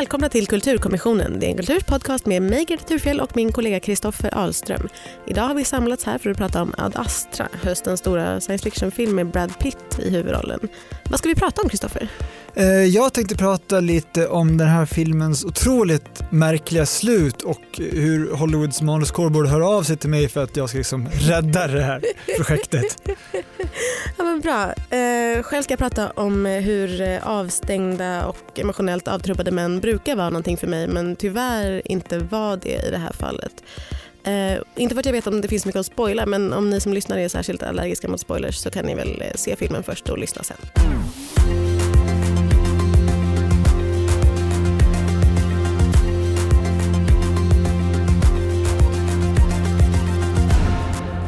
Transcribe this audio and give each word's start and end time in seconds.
Välkomna 0.00 0.28
till 0.28 0.46
Kulturkommissionen. 0.46 1.40
Det 1.40 1.46
är 1.46 1.50
en 1.50 1.56
kulturpodcast 1.56 2.26
med 2.26 2.42
mig 2.42 2.64
Greta 2.64 2.84
Thurfjell 2.84 3.20
och 3.20 3.36
min 3.36 3.52
kollega 3.52 3.80
Kristoffer 3.80 4.38
Ahlström. 4.38 4.88
Idag 5.26 5.42
har 5.42 5.54
vi 5.54 5.64
samlats 5.64 6.04
här 6.04 6.18
för 6.18 6.30
att 6.30 6.36
prata 6.36 6.62
om 6.62 6.74
Ad 6.78 6.92
Astra, 6.96 7.48
höstens 7.62 8.00
stora 8.00 8.40
science 8.40 8.64
fiction-film 8.64 9.14
med 9.14 9.26
Brad 9.26 9.58
Pitt 9.58 9.98
i 10.02 10.10
huvudrollen. 10.10 10.68
Vad 11.10 11.18
ska 11.18 11.28
vi 11.28 11.34
prata 11.34 11.62
om 11.62 11.68
Kristoffer? 11.68 12.08
Eh, 12.54 12.66
jag 12.66 13.14
tänkte 13.14 13.36
prata 13.36 13.80
lite 13.80 14.28
om 14.28 14.56
den 14.56 14.68
här 14.68 14.86
filmens 14.86 15.44
otroligt 15.44 16.22
märkliga 16.30 16.86
slut 16.86 17.42
och 17.42 17.60
hur 17.76 18.32
Hollywoods 18.34 18.82
manuskår 18.82 19.30
borde 19.30 19.48
höra 19.48 19.68
av 19.68 19.82
sig 19.82 19.96
till 19.96 20.10
mig 20.10 20.28
för 20.28 20.44
att 20.44 20.56
jag 20.56 20.68
ska 20.68 20.78
liksom 20.78 21.08
rädda 21.08 21.66
det 21.66 21.82
här 21.82 22.02
projektet. 22.36 23.02
ja, 24.18 24.24
men 24.24 24.40
bra. 24.40 24.72
Eh, 24.98 25.42
själv 25.42 25.62
ska 25.62 25.72
jag 25.72 25.78
prata 25.78 26.10
om 26.10 26.46
hur 26.46 27.18
avstängda 27.22 28.26
och 28.26 28.58
emotionellt 28.58 29.08
avtrubbade 29.08 29.50
män 29.50 29.80
brukar 29.80 30.16
vara 30.16 30.30
någonting 30.30 30.56
för 30.56 30.66
mig 30.66 30.88
men 30.88 31.16
tyvärr 31.16 31.82
inte 31.84 32.18
var 32.18 32.56
det 32.56 32.86
i 32.86 32.90
det 32.90 32.98
här 32.98 33.12
fallet. 33.12 33.62
Uh, 34.26 34.62
inte 34.76 34.94
för 34.94 35.00
att 35.00 35.06
jag 35.06 35.12
vet 35.12 35.26
om 35.26 35.40
det 35.40 35.48
finns 35.48 35.66
mycket 35.66 35.80
att 35.80 35.86
spoila 35.86 36.26
men 36.26 36.52
om 36.52 36.70
ni 36.70 36.80
som 36.80 36.92
lyssnar 36.92 37.18
är 37.18 37.28
särskilt 37.28 37.62
allergiska 37.62 38.08
mot 38.08 38.20
spoilers 38.20 38.56
så 38.56 38.70
kan 38.70 38.84
ni 38.84 38.94
väl 38.94 39.22
se 39.34 39.56
filmen 39.56 39.82
först 39.82 40.08
och 40.08 40.18
lyssna 40.18 40.42
sen. 40.42 40.56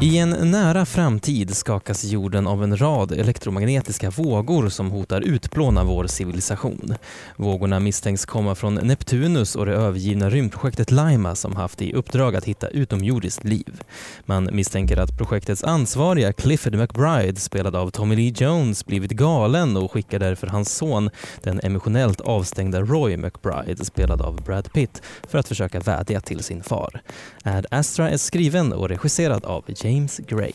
I 0.01 0.17
en 0.17 0.29
nära 0.29 0.85
framtid 0.85 1.55
skakas 1.55 2.03
jorden 2.03 2.47
av 2.47 2.63
en 2.63 2.77
rad 2.77 3.11
elektromagnetiska 3.11 4.09
vågor 4.09 4.69
som 4.69 4.91
hotar 4.91 5.21
utplåna 5.21 5.83
vår 5.83 6.07
civilisation. 6.07 6.95
Vågorna 7.37 7.79
misstänks 7.79 8.25
komma 8.25 8.55
från 8.55 8.75
Neptunus 8.75 9.55
och 9.55 9.65
det 9.65 9.73
övergivna 9.73 10.29
rymdprojektet 10.29 10.91
Lima 10.91 11.35
som 11.35 11.55
haft 11.55 11.81
i 11.81 11.93
uppdrag 11.93 12.35
att 12.35 12.45
hitta 12.45 12.67
utomjordiskt 12.67 13.43
liv. 13.43 13.81
Man 14.25 14.49
misstänker 14.51 14.97
att 14.97 15.17
projektets 15.17 15.63
ansvariga 15.63 16.33
Clifford 16.33 16.75
McBride, 16.75 17.39
spelad 17.39 17.75
av 17.75 17.89
Tommy 17.89 18.15
Lee 18.15 18.33
Jones, 18.37 18.85
blivit 18.85 19.11
galen 19.11 19.77
och 19.77 19.91
skickar 19.91 20.19
därför 20.19 20.47
hans 20.47 20.75
son, 20.75 21.09
den 21.43 21.59
emotionellt 21.63 22.21
avstängda 22.21 22.81
Roy 22.81 23.17
McBride, 23.17 23.85
spelad 23.85 24.21
av 24.21 24.35
Brad 24.35 24.73
Pitt, 24.73 25.01
för 25.27 25.37
att 25.37 25.47
försöka 25.47 25.79
vädja 25.79 26.21
till 26.21 26.43
sin 26.43 26.63
far. 26.63 27.01
Ad 27.43 27.65
Astra 27.71 28.09
är 28.09 28.17
skriven 28.17 28.73
och 28.73 28.89
regisserad 28.89 29.45
av 29.45 29.63
James 29.67 29.92
James 29.93 30.17
Gray. 30.17 30.51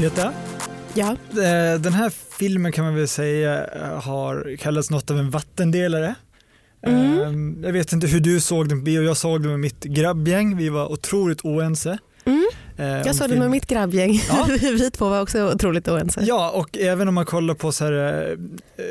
Greta? 0.00 0.32
Ja. 0.94 1.10
Eh, 1.10 1.80
den 1.80 1.92
här 1.92 2.12
filmen 2.38 2.72
kan 2.72 2.84
man 2.84 2.94
väl 2.94 3.08
säga 3.08 3.66
eh, 3.66 4.02
har 4.02 4.56
kallats 4.56 4.90
något 4.90 5.10
av 5.10 5.18
en 5.18 5.30
vattendelare. 5.30 6.14
Mm. 6.86 7.20
Ehm, 7.20 7.64
jag 7.64 7.72
vet 7.72 7.92
inte 7.92 8.06
hur 8.06 8.20
du 8.20 8.40
såg 8.40 8.68
den 8.68 8.78
på 8.78 8.84
bio, 8.84 9.02
jag 9.02 9.16
såg 9.16 9.42
den 9.42 9.50
med 9.50 9.60
mitt 9.60 9.84
grabbgäng, 9.84 10.56
vi 10.56 10.68
var 10.68 10.92
otroligt 10.92 11.44
oense. 11.44 11.98
Mm. 12.24 12.44
Eh, 12.76 12.86
jag 12.86 13.14
såg 13.14 13.28
den 13.28 13.38
med 13.38 13.50
mitt 13.50 13.66
grabbgäng, 13.66 14.20
ja. 14.28 14.48
vi 14.60 14.90
två 14.90 15.08
var 15.08 15.20
också 15.20 15.52
otroligt 15.54 15.88
oense. 15.88 16.20
Ja, 16.24 16.50
och 16.50 16.78
även 16.78 17.08
om 17.08 17.14
man 17.14 17.26
kollar 17.26 17.54
på 17.54 17.72
så 17.72 17.84
här, 17.84 18.36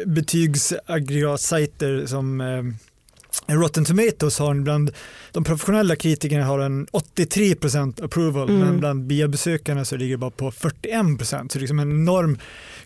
betygsaggregatsajter 0.05 2.05
som 2.05 2.41
Rotten 3.47 3.85
Tomatoes 3.85 4.39
har 4.39 4.55
bland 4.55 4.91
de 5.31 5.43
professionella 5.43 5.95
kritikerna 5.95 6.45
har 6.45 6.59
en 6.59 6.87
83% 6.87 8.05
approval 8.05 8.49
mm. 8.49 8.61
men 8.61 8.79
bland 8.79 9.03
biobesökarna 9.03 9.85
så 9.85 9.95
ligger 9.95 10.13
det 10.13 10.17
bara 10.17 10.31
på 10.31 10.51
41% 10.51 11.27
så 11.27 11.37
det 11.37 11.55
är 11.55 11.59
liksom 11.59 11.79
en 11.79 11.91
enorm 11.91 12.37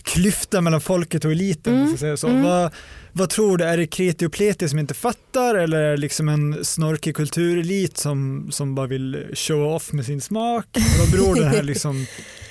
klyfta 0.03 0.61
mellan 0.61 0.81
folket 0.81 1.25
och 1.25 1.31
eliten. 1.31 1.75
Mm. 1.75 1.97
Säga 1.97 2.17
så. 2.17 2.27
Mm. 2.27 2.43
Vad, 2.43 2.73
vad 3.11 3.29
tror 3.29 3.57
du, 3.57 3.65
är 3.65 3.77
det 3.77 3.87
kreti 3.87 4.25
och 4.25 4.33
pleti 4.33 4.69
som 4.69 4.79
inte 4.79 4.93
fattar 4.93 5.55
eller 5.55 5.77
är 5.77 5.91
det 5.91 5.97
liksom 5.97 6.29
en 6.29 6.65
snorkig 6.65 7.15
kulturelit 7.15 7.97
som, 7.97 8.47
som 8.51 8.75
bara 8.75 8.87
vill 8.87 9.25
show 9.33 9.73
off 9.73 9.93
med 9.93 10.05
sin 10.05 10.21
smak? 10.21 10.65
Vad 10.99 11.11
beror 11.11 11.35
den 11.35 11.47
här 11.47 11.63
liksom 11.63 12.05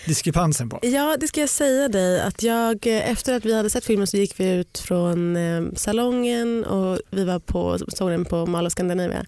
diskrepansen 0.07 0.69
på? 0.69 0.79
Ja, 0.83 1.17
det 1.21 1.29
ska 1.29 1.41
jag 1.41 1.51
säga 1.51 1.89
dig 1.89 2.21
att 2.21 2.43
jag 2.43 2.87
efter 2.87 3.35
att 3.35 3.45
vi 3.45 3.55
hade 3.55 3.71
sett 3.71 3.85
filmen 3.85 4.07
så 4.07 4.17
gick 4.17 4.41
vi 4.41 4.53
ut 4.53 4.79
från 4.79 5.37
eh, 5.37 5.63
salongen 5.77 6.65
och 6.65 6.99
vi 7.11 7.25
var 7.25 7.39
på, 7.39 7.79
såg 7.89 8.11
den 8.11 8.25
på 8.25 8.47
Mall 8.47 8.71
Scandinavia 8.71 9.27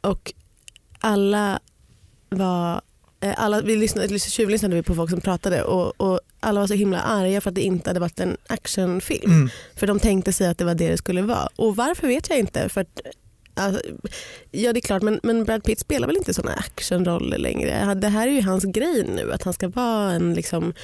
och 0.00 0.32
alla 1.00 1.60
var 2.28 2.80
eh, 3.20 3.34
alla, 3.36 3.60
vi 3.60 3.76
lyssnade, 3.76 4.18
tjuvlyssnade 4.18 4.74
vi 4.74 4.82
på 4.82 4.94
folk 4.94 5.10
som 5.10 5.20
pratade 5.20 5.62
och, 5.62 6.00
och, 6.00 6.20
alla 6.42 6.60
var 6.60 6.66
så 6.66 6.74
himla 6.74 7.00
arga 7.00 7.40
för 7.40 7.50
att 7.50 7.54
det 7.54 7.62
inte 7.62 7.90
hade 7.90 8.00
varit 8.00 8.20
en 8.20 8.36
actionfilm. 8.46 9.32
Mm. 9.32 9.50
För 9.76 9.86
de 9.86 10.00
tänkte 10.00 10.32
sig 10.32 10.46
att 10.46 10.58
det 10.58 10.64
var 10.64 10.74
det 10.74 10.88
det 10.88 10.96
skulle 10.96 11.22
vara. 11.22 11.48
Och 11.56 11.76
varför 11.76 12.06
vet 12.06 12.30
jag 12.30 12.38
inte. 12.38 12.68
För 12.68 12.86
alltså, 13.54 13.82
ja 14.50 14.72
det 14.72 14.78
är 14.78 14.80
klart 14.80 15.02
men, 15.02 15.20
men 15.22 15.44
Brad 15.44 15.64
Pitt 15.64 15.80
spelar 15.80 16.06
väl 16.06 16.16
inte 16.16 16.34
sådana 16.34 16.56
actionroller 16.56 17.38
längre. 17.38 17.94
Det 17.94 18.08
här 18.08 18.28
är 18.28 18.32
ju 18.32 18.42
hans 18.42 18.64
grej 18.64 19.04
nu 19.14 19.32
att 19.32 19.42
han 19.42 19.52
ska 19.52 19.68
vara 19.68 20.12
en 20.12 20.34
liksom, 20.34 20.74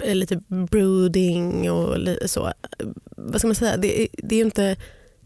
eh, 0.00 0.14
lite 0.14 0.36
brooding 0.70 1.70
och 1.70 1.98
så. 2.26 2.52
Vad 3.16 3.40
ska 3.40 3.48
man 3.48 3.54
säga? 3.54 3.76
Det, 3.76 4.08
det 4.12 4.34
är 4.34 4.38
ju 4.38 4.44
inte 4.44 4.76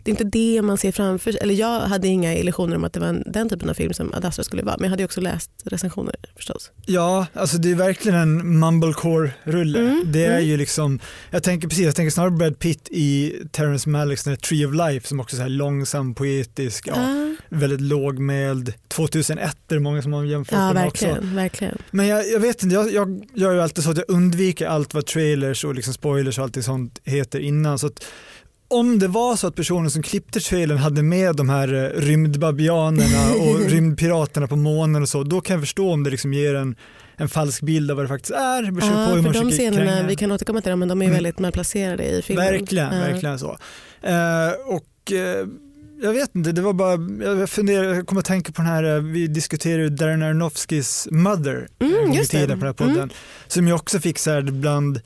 det 0.08 0.22
är 0.22 0.24
inte 0.24 0.38
det 0.38 0.62
man 0.62 0.78
ser 0.78 0.92
framför 0.92 1.32
sig. 1.32 1.41
Eller 1.41 1.54
jag 1.54 1.80
hade 1.80 2.08
inga 2.08 2.34
illusioner 2.34 2.76
om 2.76 2.84
att 2.84 2.92
det 2.92 3.00
var 3.00 3.06
en, 3.06 3.22
den 3.26 3.48
typen 3.48 3.70
av 3.70 3.74
film 3.74 3.92
som 3.92 4.14
Ad 4.14 4.28
Astra 4.28 4.44
skulle 4.44 4.62
vara. 4.62 4.76
Men 4.76 4.84
jag 4.84 4.91
hade 4.91 5.04
också 5.04 5.20
läst 5.20 5.50
recensioner 5.64 6.14
förstås. 6.36 6.70
Ja, 6.86 7.26
alltså 7.32 7.58
det 7.58 7.70
är 7.70 7.74
verkligen 7.74 8.19
en 8.19 8.58
mumblecore-rulle. 8.58 9.78
Mm, 9.78 10.02
det 10.12 10.24
är 10.24 10.32
mm. 10.32 10.44
ju 10.44 10.56
liksom, 10.56 11.00
jag 11.30 11.42
tänker 11.42 11.69
precis, 11.69 11.84
jag 11.84 11.96
tänker 11.96 12.10
snarare 12.10 12.30
Brad 12.30 12.58
Pitt 12.58 12.88
i 12.91 13.34
Terrence 13.52 13.88
Malicks 13.88 14.22
Tree 14.22 14.66
of 14.66 14.74
Life 14.74 15.08
som 15.08 15.20
också 15.20 15.36
är 15.36 15.38
så 15.38 15.42
här 15.42 15.48
långsam, 15.48 16.14
poetisk, 16.14 16.88
ja, 16.88 16.94
uh. 16.94 17.34
väldigt 17.48 17.80
lågmäld. 17.80 18.75
2001 18.88 19.56
är 19.69 19.75
det 19.75 19.80
många 19.80 20.02
som 20.02 20.12
har 20.12 20.25
jämfört 20.25 20.52
ja, 20.52 20.66
den 20.66 20.75
verkligen, 20.75 21.19
också. 21.19 21.34
Verkligen. 21.34 21.78
Men 21.90 22.06
jag, 22.06 22.28
jag 22.28 22.40
vet 22.40 22.62
inte, 22.62 22.75
jag, 22.75 22.92
jag 22.92 23.25
gör 23.34 23.52
ju 23.52 23.60
alltid 23.60 23.84
så 23.84 23.90
att 23.90 23.96
jag 23.96 24.06
undviker 24.08 24.66
allt 24.66 24.94
vad 24.94 25.06
trailers 25.06 25.64
och 25.64 25.75
liksom 25.75 25.94
spoilers 25.94 26.38
och 26.38 26.44
allt 26.44 26.64
sånt 26.64 27.00
heter 27.04 27.40
innan. 27.40 27.78
Så 27.78 27.86
att 27.86 28.04
om 28.69 28.99
det 28.99 29.09
var 29.09 29.37
så 29.37 29.47
att 29.47 29.55
personen 29.55 29.91
som 29.91 30.03
klippte 30.03 30.41
trailern 30.41 30.79
hade 30.79 31.03
med 31.03 31.37
de 31.37 31.49
här 31.49 31.75
eh, 31.75 32.01
rymdbabianerna 32.01 33.34
och 33.34 33.61
rymdpiraterna 33.71 34.47
på 34.47 34.56
månen 34.56 35.03
och 35.03 35.09
så, 35.09 35.23
då 35.23 35.41
kan 35.41 35.55
jag 35.55 35.62
förstå 35.62 35.93
om 35.93 36.05
det 36.05 36.11
liksom 36.11 36.34
ger 36.34 36.55
en, 36.55 36.77
en 37.17 37.29
falsk 37.29 37.62
bild 37.62 37.91
av 37.91 37.97
vad 37.97 38.05
det 38.05 38.09
faktiskt 38.09 38.34
är. 38.34 38.62
Ja, 38.62 39.17
på 39.17 39.23
för 39.23 39.33
de 39.33 39.51
scenerna, 39.51 40.09
vi 40.09 40.17
kan 40.17 40.33
återkomma 40.33 40.61
till 40.61 40.71
dem, 40.71 40.79
men 40.79 40.89
de 40.89 41.03
är 41.03 41.06
mm. 41.06 41.15
väldigt 41.15 41.39
malplacerade 41.39 42.05
i 42.05 42.23
filmen. 42.23 42.45
Verkligen, 42.45 42.95
ja. 42.95 43.01
verkligen 43.01 43.39
så. 43.39 43.49
Uh, 43.49 44.75
och 44.77 45.12
uh, 45.12 45.49
jag 46.03 46.12
vet 46.12 46.35
inte, 46.35 46.53
det 46.53 46.62
var 46.62 46.73
bara, 46.73 47.39
jag 47.39 47.50
funderar, 47.50 47.95
jag 47.95 48.06
kommer 48.06 48.21
att 48.21 48.27
tänka 48.27 48.53
på 48.53 48.62
den 48.62 48.71
här, 48.71 49.00
vi 49.00 49.27
diskuterade 49.27 49.89
Darren 49.89 50.23
Aronofskys 50.23 51.09
Mother 51.11 51.69
mm, 51.79 52.12
just 52.12 52.31
tiden 52.31 52.49
på 52.61 52.65
den 52.65 52.67
här 52.67 52.73
podden, 52.73 52.97
mm. 52.97 53.11
som 53.49 53.67
ju 53.67 53.73
också 53.73 54.00
fick 54.00 54.19
så 54.19 54.31
här 54.31 54.43
bland 54.43 55.00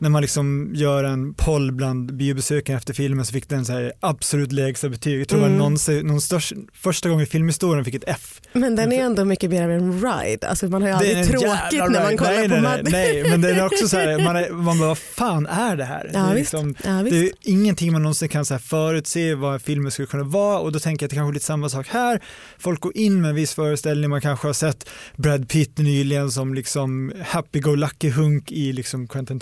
när 0.00 0.10
man 0.10 0.22
liksom 0.22 0.70
gör 0.74 1.04
en 1.04 1.34
poll 1.34 1.72
bland 1.72 2.16
biobesökarna 2.16 2.78
efter 2.78 2.94
filmen 2.94 3.26
så 3.26 3.32
fick 3.32 3.48
den 3.48 3.64
så 3.64 3.72
här 3.72 3.92
absolut 4.00 4.52
lägsta 4.52 4.88
betyg. 4.88 5.20
Jag 5.20 5.28
tror 5.28 5.38
mm. 5.38 5.52
det 5.52 5.58
var 5.58 5.70
någon, 5.70 6.06
någon 6.06 6.20
störst, 6.20 6.52
första 6.74 7.08
gången 7.08 7.22
i 7.22 7.26
filmhistorien 7.26 7.84
fick 7.84 7.94
ett 7.94 8.04
F. 8.06 8.40
Men 8.52 8.76
den 8.76 8.92
är 8.92 9.04
ändå 9.04 9.24
mycket 9.24 9.50
mer 9.50 9.64
av 9.64 9.70
en 9.70 9.92
ride, 9.92 10.48
alltså 10.48 10.66
man 10.66 10.82
har 10.82 10.88
ju 10.88 10.94
aldrig 10.94 11.26
tråkigt 11.26 11.90
när 11.90 12.02
man 12.02 12.16
kollar 12.16 12.30
nej, 12.30 12.48
på 12.48 12.54
nej, 12.54 12.82
nej, 12.82 13.22
nej, 13.22 13.30
men 13.30 13.40
den 13.40 13.56
är 13.56 13.66
också 13.66 13.88
så 13.88 13.96
här, 13.96 14.24
man, 14.24 14.36
är, 14.36 14.50
man 14.52 14.78
bara 14.78 14.88
vad 14.88 14.98
fan 14.98 15.46
är 15.46 15.76
det 15.76 15.84
här? 15.84 16.10
Ja, 16.14 16.20
det, 16.20 16.30
är 16.30 16.34
liksom, 16.34 16.74
ja, 16.84 16.90
det 16.90 17.18
är 17.18 17.30
ingenting 17.42 17.92
man 17.92 18.02
någonsin 18.02 18.28
kan 18.28 18.44
så 18.44 18.54
här 18.54 18.58
förutse 18.58 19.34
vad 19.34 19.62
filmen 19.62 19.90
skulle 19.90 20.06
kunna 20.06 20.24
vara 20.24 20.58
och 20.58 20.72
då 20.72 20.78
tänker 20.78 21.04
jag 21.04 21.06
att 21.06 21.10
det 21.10 21.16
kanske 21.16 21.30
är 21.30 21.34
lite 21.34 21.46
samma 21.46 21.68
sak 21.68 21.88
här. 21.88 22.20
Folk 22.58 22.80
går 22.80 22.96
in 22.96 23.20
med 23.20 23.28
en 23.28 23.34
viss 23.34 23.54
föreställning, 23.54 24.10
man 24.10 24.20
kanske 24.20 24.48
har 24.48 24.52
sett 24.52 24.88
Brad 25.16 25.48
Pitt 25.48 25.78
nyligen 25.78 26.30
som 26.30 26.54
liksom 26.54 27.12
happy-go-lucky 27.26 28.10
hunk 28.10 28.52
i 28.52 28.72
liksom 28.72 29.08
Quentin 29.08 29.40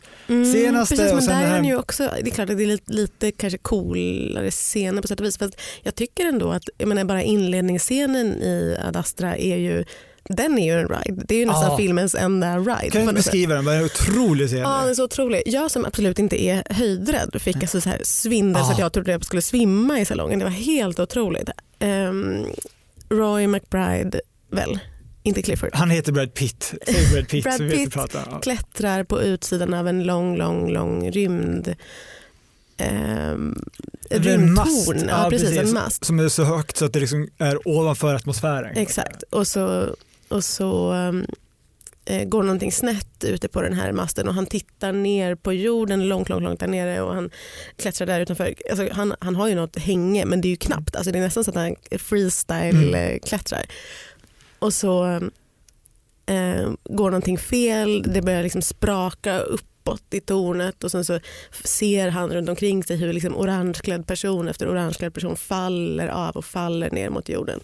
Tarantinos 0.00 0.54
mm, 0.54 0.64
senaste. 0.64 0.96
Precis, 0.96 1.28
men 1.28 1.38
där 1.38 1.46
är 1.46 1.50
han 1.50 1.64
ju 1.64 1.76
också, 1.76 2.10
det 2.22 2.30
är 2.30 2.34
klart 2.34 2.50
att 2.50 2.56
det 2.56 2.62
är 2.64 2.66
lite, 2.66 2.92
lite 2.92 3.32
kanske 3.32 3.58
coolare 3.58 4.50
scener 4.50 5.02
på 5.02 5.08
sätt 5.08 5.20
och 5.20 5.26
vis. 5.26 5.38
Fast 5.38 5.60
jag 5.82 5.94
tycker 5.94 6.24
ändå 6.26 6.52
att 6.52 6.62
jag 6.78 6.88
menar, 6.88 7.04
bara 7.04 7.22
inledningsscenen 7.22 8.42
i 8.42 8.76
Ad 8.86 8.98
Astra 8.98 9.36
är 9.36 9.56
ju 9.56 9.84
den 10.24 10.58
är 10.58 10.64
ju 10.64 10.80
en 10.80 10.88
ride. 10.88 11.22
Det 11.28 11.34
är 11.34 11.38
ju 11.38 11.46
nästan 11.46 11.70
ja. 11.70 11.76
filmens 11.76 12.14
enda 12.14 12.58
ride. 12.58 12.90
Kan 12.90 13.06
du 13.06 13.12
beskriva 13.12 13.54
den? 13.54 13.64
Vad 13.64 13.74
är 13.74 13.84
otrolig 13.84 14.48
scen? 14.48 14.58
Ja, 14.58 14.80
den 14.80 14.90
är 14.90 14.94
så 14.94 15.04
otrolig. 15.04 15.42
Jag 15.46 15.70
som 15.70 15.84
absolut 15.84 16.18
inte 16.18 16.42
är 16.42 16.64
höjdrädd 16.70 17.42
fick 17.42 17.56
alltså 17.56 17.80
så 17.80 17.88
här 17.88 18.00
svindel 18.02 18.60
ja. 18.60 18.66
så 18.66 18.72
att 18.72 18.78
jag 18.78 18.92
trodde 18.92 19.12
jag 19.12 19.24
skulle 19.24 19.42
svimma 19.42 20.00
i 20.00 20.04
salongen. 20.04 20.38
Det 20.38 20.44
var 20.44 20.52
helt 20.52 20.98
otroligt. 20.98 21.50
Um, 21.80 22.46
Roy 23.08 23.46
McBride, 23.46 24.20
väl? 24.50 24.78
Inte 25.22 25.42
Clifford. 25.42 25.70
Han 25.72 25.90
heter 25.90 26.12
Brad 26.12 26.34
Pitt. 26.34 26.74
Brad 27.12 27.28
Pitt, 27.28 27.44
Brad 27.44 27.70
Pitt 27.70 27.96
ja. 28.14 28.40
klättrar 28.42 29.04
på 29.04 29.22
utsidan 29.22 29.74
av 29.74 29.88
en 29.88 30.04
lång, 30.04 30.36
lång, 30.36 30.72
lång 30.72 31.10
rymd 31.10 31.74
Um, 32.78 33.64
rymdtorn. 34.10 34.98
Ja, 35.08 35.24
ja, 35.24 35.30
precis, 35.30 35.58
en 35.58 35.72
mast. 35.72 36.04
Som 36.04 36.18
är 36.18 36.28
så 36.28 36.44
högt 36.44 36.76
så 36.76 36.84
att 36.84 36.92
det 36.92 37.00
liksom 37.00 37.28
är 37.38 37.68
ovanför 37.68 38.14
atmosfären. 38.14 38.76
Exakt. 38.76 39.22
Och 39.22 39.46
så, 39.46 39.96
och 40.28 40.44
så 40.44 40.92
um, 40.92 41.26
eh, 42.04 42.24
går 42.24 42.42
någonting 42.42 42.72
snett 42.72 43.24
ute 43.24 43.48
på 43.48 43.62
den 43.62 43.72
här 43.72 43.92
masten 43.92 44.28
och 44.28 44.34
han 44.34 44.46
tittar 44.46 44.92
ner 44.92 45.34
på 45.34 45.52
jorden 45.52 46.08
långt, 46.08 46.28
långt, 46.28 46.42
långt 46.42 46.60
där 46.60 46.66
nere 46.66 47.00
och 47.00 47.14
han 47.14 47.30
klättrar 47.76 48.06
där 48.06 48.20
utanför. 48.20 48.54
Alltså, 48.70 48.88
han, 48.92 49.14
han 49.20 49.36
har 49.36 49.48
ju 49.48 49.54
något 49.54 49.78
hänge 49.78 50.24
men 50.24 50.40
det 50.40 50.48
är 50.48 50.50
ju 50.50 50.56
knappt. 50.56 50.96
Alltså, 50.96 51.12
det 51.12 51.18
är 51.18 51.22
nästan 51.22 51.44
så 51.44 51.50
att 51.50 51.56
han 51.56 51.76
freestyle 51.98 52.92
Mm. 52.92 53.18
Och 54.62 54.74
så 54.74 55.06
eh, 56.26 56.70
går 56.84 57.10
någonting 57.10 57.38
fel, 57.38 58.02
det 58.02 58.22
börjar 58.22 58.42
liksom 58.42 58.62
spraka 58.62 59.38
uppåt 59.38 60.04
i 60.10 60.20
tornet 60.20 60.84
och 60.84 60.90
sen 60.90 61.04
så 61.04 61.20
ser 61.64 62.08
han 62.08 62.30
runt 62.30 62.48
omkring 62.48 62.84
sig 62.84 62.96
hur 62.96 63.12
liksom 63.12 63.36
orangeklädd 63.36 64.06
person 64.06 64.48
efter 64.48 64.68
orangeklädd 64.68 65.14
person 65.14 65.36
faller 65.36 66.08
av 66.08 66.36
och 66.36 66.44
faller 66.44 66.90
ner 66.90 67.10
mot 67.10 67.28
jorden. 67.28 67.60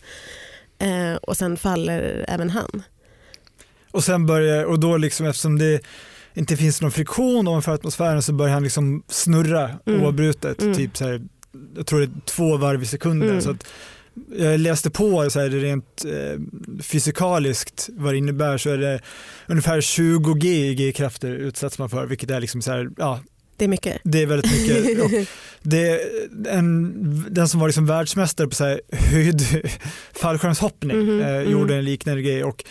Eh, 0.78 1.14
och 1.14 1.36
sen 1.36 1.56
faller 1.56 2.24
även 2.28 2.50
han. 2.50 2.82
Och 3.90 4.04
sen 4.04 4.26
börjar, 4.26 4.64
och 4.64 4.78
då 4.80 4.96
liksom 4.96 5.26
eftersom 5.26 5.58
det 5.58 5.80
inte 6.34 6.56
finns 6.56 6.80
någon 6.80 6.90
friktion 6.92 7.48
ovanför 7.48 7.72
atmosfären 7.72 8.22
så 8.22 8.32
börjar 8.32 8.54
han 8.54 8.62
liksom 8.62 9.02
snurra 9.08 9.70
Mm. 9.86 10.02
oavbrutet. 10.02 10.62
Mm. 10.62 10.74
Typ 10.74 10.96
så 10.96 11.04
här, 11.04 11.22
jag 11.76 11.86
tror 11.86 12.00
det 12.00 12.06
är 12.06 12.20
två 12.24 12.56
varv 12.56 12.82
i 12.82 12.86
sekunden. 12.86 13.28
Mm. 13.30 13.40
Så 13.40 13.50
att 13.50 13.66
jag 14.38 14.60
läste 14.60 14.90
på 14.90 15.30
så 15.30 15.40
här, 15.40 15.48
det 15.48 15.58
rent 15.58 16.04
eh, 16.04 16.40
fysikaliskt 16.82 17.88
vad 17.92 18.14
det 18.14 18.18
innebär 18.18 18.58
så 18.58 18.70
är 18.70 18.78
det 18.78 19.00
ungefär 19.46 19.80
20 19.80 20.34
G 20.34 20.48
i 20.48 20.74
G-krafter 20.74 21.30
utsätts 21.30 21.78
man 21.78 21.90
för 21.90 22.06
vilket 22.06 22.30
är 22.30 22.40
liksom 22.40 22.62
så 22.62 22.70
här, 22.72 22.88
ja 22.98 23.20
Det 23.56 23.64
är 23.64 23.68
mycket. 23.68 24.00
det 24.04 24.22
är 24.22 24.26
väldigt 24.26 24.52
mycket. 24.52 25.00
Och 25.04 25.10
det 25.62 25.88
är 25.88 26.00
en, 26.48 27.26
den 27.30 27.48
som 27.48 27.60
var 27.60 27.68
liksom 27.68 27.86
världsmästare 27.86 28.48
på 28.48 28.54
så 28.54 28.64
här 28.64 28.80
höjd 28.92 29.42
fallskärmshoppning 30.12 30.96
Mhm, 30.98 31.20
eh, 31.20 31.28
mm. 31.28 31.50
gjorde 31.52 31.74
en 31.76 31.84
liknande 31.84 32.22
grej 32.22 32.44
och 32.44 32.64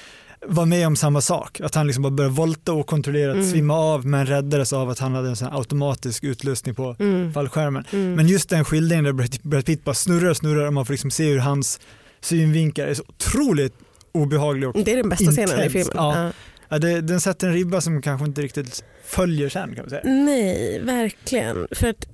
var 0.46 0.66
med 0.66 0.88
om 0.88 0.96
samma 0.96 1.22
sak. 1.22 1.62
Att 1.62 1.76
han 1.76 1.88
liksom 1.88 2.04
bara 2.04 2.12
började 2.12 2.36
volta 2.36 2.74
okontrollerat, 2.74 3.36
Mm. 3.36 3.52
svimma 3.52 3.74
av 3.76 4.06
men 4.06 4.26
räddades 4.26 4.74
av 4.74 4.90
att 4.90 5.00
han 5.00 5.16
hade 5.16 5.30
en 5.30 5.36
sån 5.36 5.48
automatisk 5.54 6.24
utlösning 6.24 6.76
på 6.76 6.96
Mm. 7.00 7.34
fallskärmen. 7.34 7.86
Mm. 7.92 8.14
Men 8.14 8.28
just 8.28 8.50
den 8.50 8.66
skildringen 8.66 9.04
där 9.06 9.14
Brad- 9.44 9.66
Pitt 9.66 9.84
bara 9.84 9.96
snurrar 9.96 10.30
och 10.30 10.38
snurrar 10.38 10.66
och 10.68 10.74
man 10.74 10.86
får 10.86 10.94
liksom 10.94 11.12
se 11.12 11.30
hur 11.32 11.40
hans 11.40 11.80
synvinklar 12.22 12.86
är 12.88 12.94
så 12.94 13.04
otroligt 13.08 13.74
obehaglig. 14.12 14.70
Och, 14.70 14.84
det 14.84 14.92
är 14.92 14.98
den 14.98 15.10
bästa 15.10 15.32
scenen 15.32 15.50
i 15.50 15.66
Intens, 15.66 15.74
filmen. 15.74 15.92
ja. 15.96 16.24
Ja. 16.26 16.32
ja, 16.70 16.80
det, 16.80 17.02
den 17.02 17.22
sätter 17.22 17.48
en 17.48 17.54
ribba 17.54 17.82
som 17.82 18.02
kanske 18.02 18.26
inte 18.28 18.42
riktigt 18.42 18.84
följer 19.06 19.50
sen 19.50 19.76
kan 19.76 19.84
man 19.84 19.90
säga. 19.90 20.02
Nej, 20.06 20.82
verkligen. 20.84 21.68
För 21.72 21.88
att, 21.88 22.08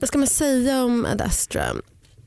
vad 0.00 0.08
ska 0.08 0.18
man 0.18 0.26
säga 0.26 0.84
om 0.84 1.04
Ad 1.04 1.24
Astra? 1.24 1.62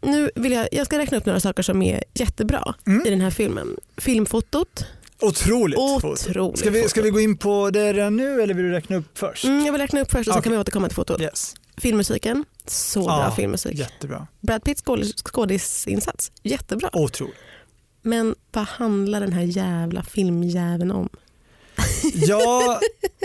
Nu 0.05 0.29
vill 0.35 0.51
jag, 0.51 0.67
jag 0.71 0.85
ska 0.85 0.97
räkna 0.99 1.17
upp 1.17 1.25
några 1.25 1.39
saker 1.39 1.63
som 1.63 1.81
är 1.81 2.03
jättebra 2.13 2.75
Mm. 2.87 3.05
i 3.05 3.09
den 3.09 3.21
här 3.21 3.29
filmen. 3.31 3.77
Filmfotot. 3.97 4.85
Otroligt. 5.21 5.79
Otroligt 5.79 6.59
Ska 6.59 6.69
vi, 6.69 6.89
ska 6.89 7.01
vi 7.01 7.09
gå 7.09 7.19
in 7.19 7.37
på 7.37 7.69
det 7.69 7.93
redan 7.93 8.15
nu 8.17 8.41
eller 8.41 8.53
vill 8.53 8.65
du 8.65 8.71
räkna 8.71 8.95
upp 8.95 9.17
först? 9.17 9.43
Mm, 9.45 9.65
jag 9.65 9.71
vill 9.71 9.81
räkna 9.81 10.01
upp 10.01 10.11
först 10.11 10.27
och 10.27 10.33
sen 10.33 10.39
Okej. 10.39 10.43
kan 10.43 10.51
vi 10.51 10.57
återkomma 10.57 10.87
till 10.87 10.95
fotot. 10.95 11.21
Yes, 11.21 11.55
Filmmusiken. 11.77 12.45
Så 12.67 12.99
Ja. 12.99 13.05
bra 13.05 13.31
filmmusik. 13.35 13.75
jättebra. 13.79 14.27
Brad 14.41 14.63
Pitts 14.63 14.83
skådis- 14.83 15.23
skådisinsats. 15.23 16.31
Jättebra. 16.43 16.89
Otroligt. 16.93 17.35
Men 18.01 18.35
vad 18.51 18.63
handlar 18.67 19.19
den 19.19 19.33
här 19.33 19.41
jävla 19.43 20.03
filmjäveln 20.03 20.91
om? 20.91 21.09
Ja, 22.13 22.79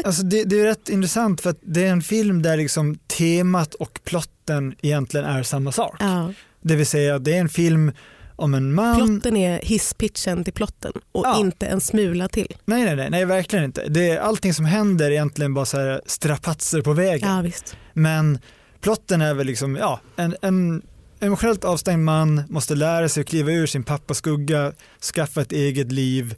alltså 0.04 0.22
det, 0.22 0.44
det 0.44 0.60
är 0.60 0.64
rätt 0.64 0.88
intressant 0.88 1.40
för 1.40 1.50
att 1.50 1.58
det 1.60 1.84
är 1.84 1.90
en 1.90 2.02
film 2.02 2.42
där 2.42 2.56
liksom 2.56 2.98
temat 3.06 3.74
och 3.74 4.00
plotten 4.04 4.74
egentligen 4.82 5.26
är 5.26 5.42
samma 5.42 5.72
sak. 5.72 5.96
Ja. 6.00 6.32
Det 6.60 6.76
vill 6.76 6.86
säga 6.86 7.18
det 7.18 7.36
är 7.36 7.40
en 7.40 7.48
film 7.48 7.92
om 8.36 8.54
en 8.54 8.74
man. 8.74 8.96
Plotten 8.96 9.36
är 9.36 9.60
hisspitchen 9.62 10.44
till 10.44 10.52
plotten 10.52 10.92
och 11.12 11.24
Ja. 11.26 11.38
inte 11.40 11.66
en 11.66 11.80
smula 11.80 12.28
till. 12.28 12.56
Nej, 12.64 12.84
nej, 12.84 12.96
nej, 12.96 13.10
nej, 13.10 13.24
verkligen 13.24 13.64
inte. 13.64 13.88
Det 13.88 14.10
är, 14.10 14.18
allting 14.18 14.54
som 14.54 14.64
händer 14.64 15.06
är 15.06 15.10
egentligen 15.10 15.54
bara 15.54 15.64
så 15.66 16.00
strapatser 16.06 16.82
på 16.82 16.92
vägen. 16.92 17.28
Ja. 17.44 17.50
Men 17.92 18.38
plotten 18.80 19.20
är 19.20 19.34
väl 19.34 19.46
liksom, 19.46 19.76
ja, 19.76 20.00
en, 20.16 20.36
en 20.42 20.82
emotionellt 21.20 21.64
avstängd 21.64 22.04
man 22.04 22.42
måste 22.48 22.74
lära 22.74 23.08
sig 23.08 23.20
att 23.20 23.26
kliva 23.26 23.52
ur 23.52 23.66
sin 23.66 23.82
pappas 23.82 24.18
skugga, 24.18 24.72
skaffa 25.14 25.40
ett 25.40 25.52
eget 25.52 25.92
liv, 25.92 26.34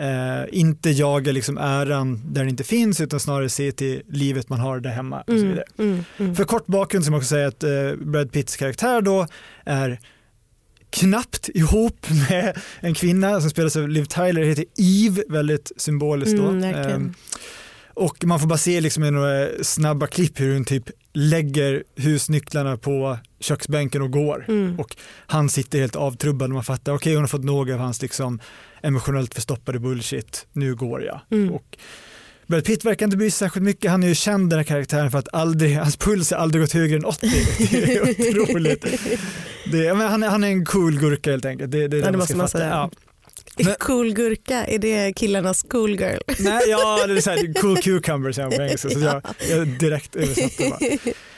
eh, 0.00 0.44
inte 0.52 0.90
jaga 0.90 1.32
liksom 1.32 1.58
äran 1.58 2.20
där 2.26 2.40
den 2.40 2.48
inte 2.48 2.64
finns 2.64 3.00
utan 3.00 3.20
snarare 3.20 3.48
se 3.48 3.72
till 3.72 4.02
livet 4.08 4.48
man 4.48 4.60
har 4.60 4.80
där 4.80 4.90
hemma. 4.90 5.20
Och 5.20 5.24
så 5.26 5.32
Mm, 5.34 5.48
vidare. 5.48 5.64
mm, 5.78 6.04
mm. 6.18 6.34
För 6.36 6.44
kort 6.44 6.66
bakgrund 6.66 7.04
så 7.04 7.10
man 7.10 7.18
också 7.18 7.28
säga 7.28 7.48
att 7.48 7.62
eh, 7.62 7.70
Brad 8.00 8.32
Pitts 8.32 8.56
karaktär 8.56 9.00
då 9.00 9.26
är 9.64 10.00
knappt 10.90 11.48
ihop 11.54 12.06
med 12.30 12.58
en 12.80 12.94
kvinna 12.94 13.40
som 13.40 13.50
spelas 13.50 13.76
av 13.76 13.88
Liv 13.88 14.04
Tyler, 14.04 14.42
heter 14.42 14.64
Eve, 14.78 15.22
väldigt 15.28 15.72
symboliskt 15.76 16.36
då. 16.36 16.48
Mm. 16.48 16.74
Ehm, 16.74 17.14
och 17.94 18.24
man 18.24 18.40
får 18.40 18.46
bara 18.46 18.58
se 18.58 18.80
liksom 18.80 19.04
i 19.04 19.10
några 19.10 19.48
snabba 19.62 20.06
klipp 20.06 20.40
hur 20.40 20.54
hon 20.54 20.64
typ 20.64 20.84
lägger 21.12 21.84
husnycklarna 21.96 22.76
på 22.76 23.18
köksbänken 23.40 24.02
och 24.02 24.10
går. 24.10 24.44
Mm. 24.48 24.80
Och 24.80 24.96
han 25.26 25.48
sitter 25.48 25.80
helt 25.80 25.96
avtrubbad 25.96 26.48
och 26.50 26.54
man 26.54 26.64
fattar, 26.64 26.92
okej 26.92 27.14
hon 27.14 27.22
har 27.22 27.28
fått 27.28 27.44
nog 27.44 27.70
av 27.70 27.78
hans 27.78 28.02
liksom 28.02 28.40
emotionellt 28.82 29.34
förstoppade 29.34 29.78
bullshit, 29.78 30.46
nu 30.52 30.74
går 30.74 31.02
jag. 31.02 31.20
Mm. 31.30 31.52
Och 31.54 31.78
Brad 32.46 32.64
Pitt 32.64 32.84
verkar 32.84 33.06
inte 33.06 33.16
bry 33.16 33.30
sig 33.30 33.38
särskilt 33.38 33.64
mycket, 33.64 33.90
han 33.90 34.02
är 34.02 34.08
ju 34.08 34.14
känd 34.14 34.50
den 34.50 34.58
här 34.58 34.64
karaktären 34.64 35.10
för 35.10 35.18
att 35.18 35.28
aldrig, 35.34 35.76
hans 35.76 35.96
puls 35.96 36.30
har 36.30 36.38
aldrig 36.38 36.62
gått 36.62 36.72
högre 36.72 36.96
än 36.96 37.04
80. 37.04 37.28
Det 37.70 37.96
är 37.96 38.40
otroligt. 38.40 38.84
Det, 39.72 39.86
är- 39.86 39.94
han, 39.94 40.22
är- 40.22 40.28
han 40.28 40.44
är 40.44 40.48
en 40.48 40.66
cool 40.66 40.98
gurka 40.98 41.30
helt 41.30 41.44
enkelt. 41.44 41.70
Det, 41.70 41.88
det, 41.88 41.96
är 41.96 42.00
Ja, 42.00 42.10
det 42.10 42.18
man 42.18 42.26
ska 42.26 42.36
man 42.36 42.48
fatta. 42.48 42.66
Ja. 42.66 42.90
Men- 43.64 43.74
Cool 43.78 44.12
gurka, 44.14 44.64
är 44.64 44.78
det 44.78 45.12
killarnas 45.16 45.62
cool 45.62 45.90
girl? 45.90 46.18
Nej, 46.38 46.62
ja, 46.68 47.06
det 47.06 47.12
är 47.16 47.20
så 47.20 47.30
här, 47.30 47.60
cool 47.60 47.76
cucumber 47.82 48.32
säger 48.32 48.48
han 48.48 48.56
på 48.56 48.62
engelska. 48.66 48.90
Så 48.90 48.98
jag, 48.98 49.22
jag 49.50 49.68
direkt 49.68 50.16
översatte 50.16 50.68
bara. 50.70 50.78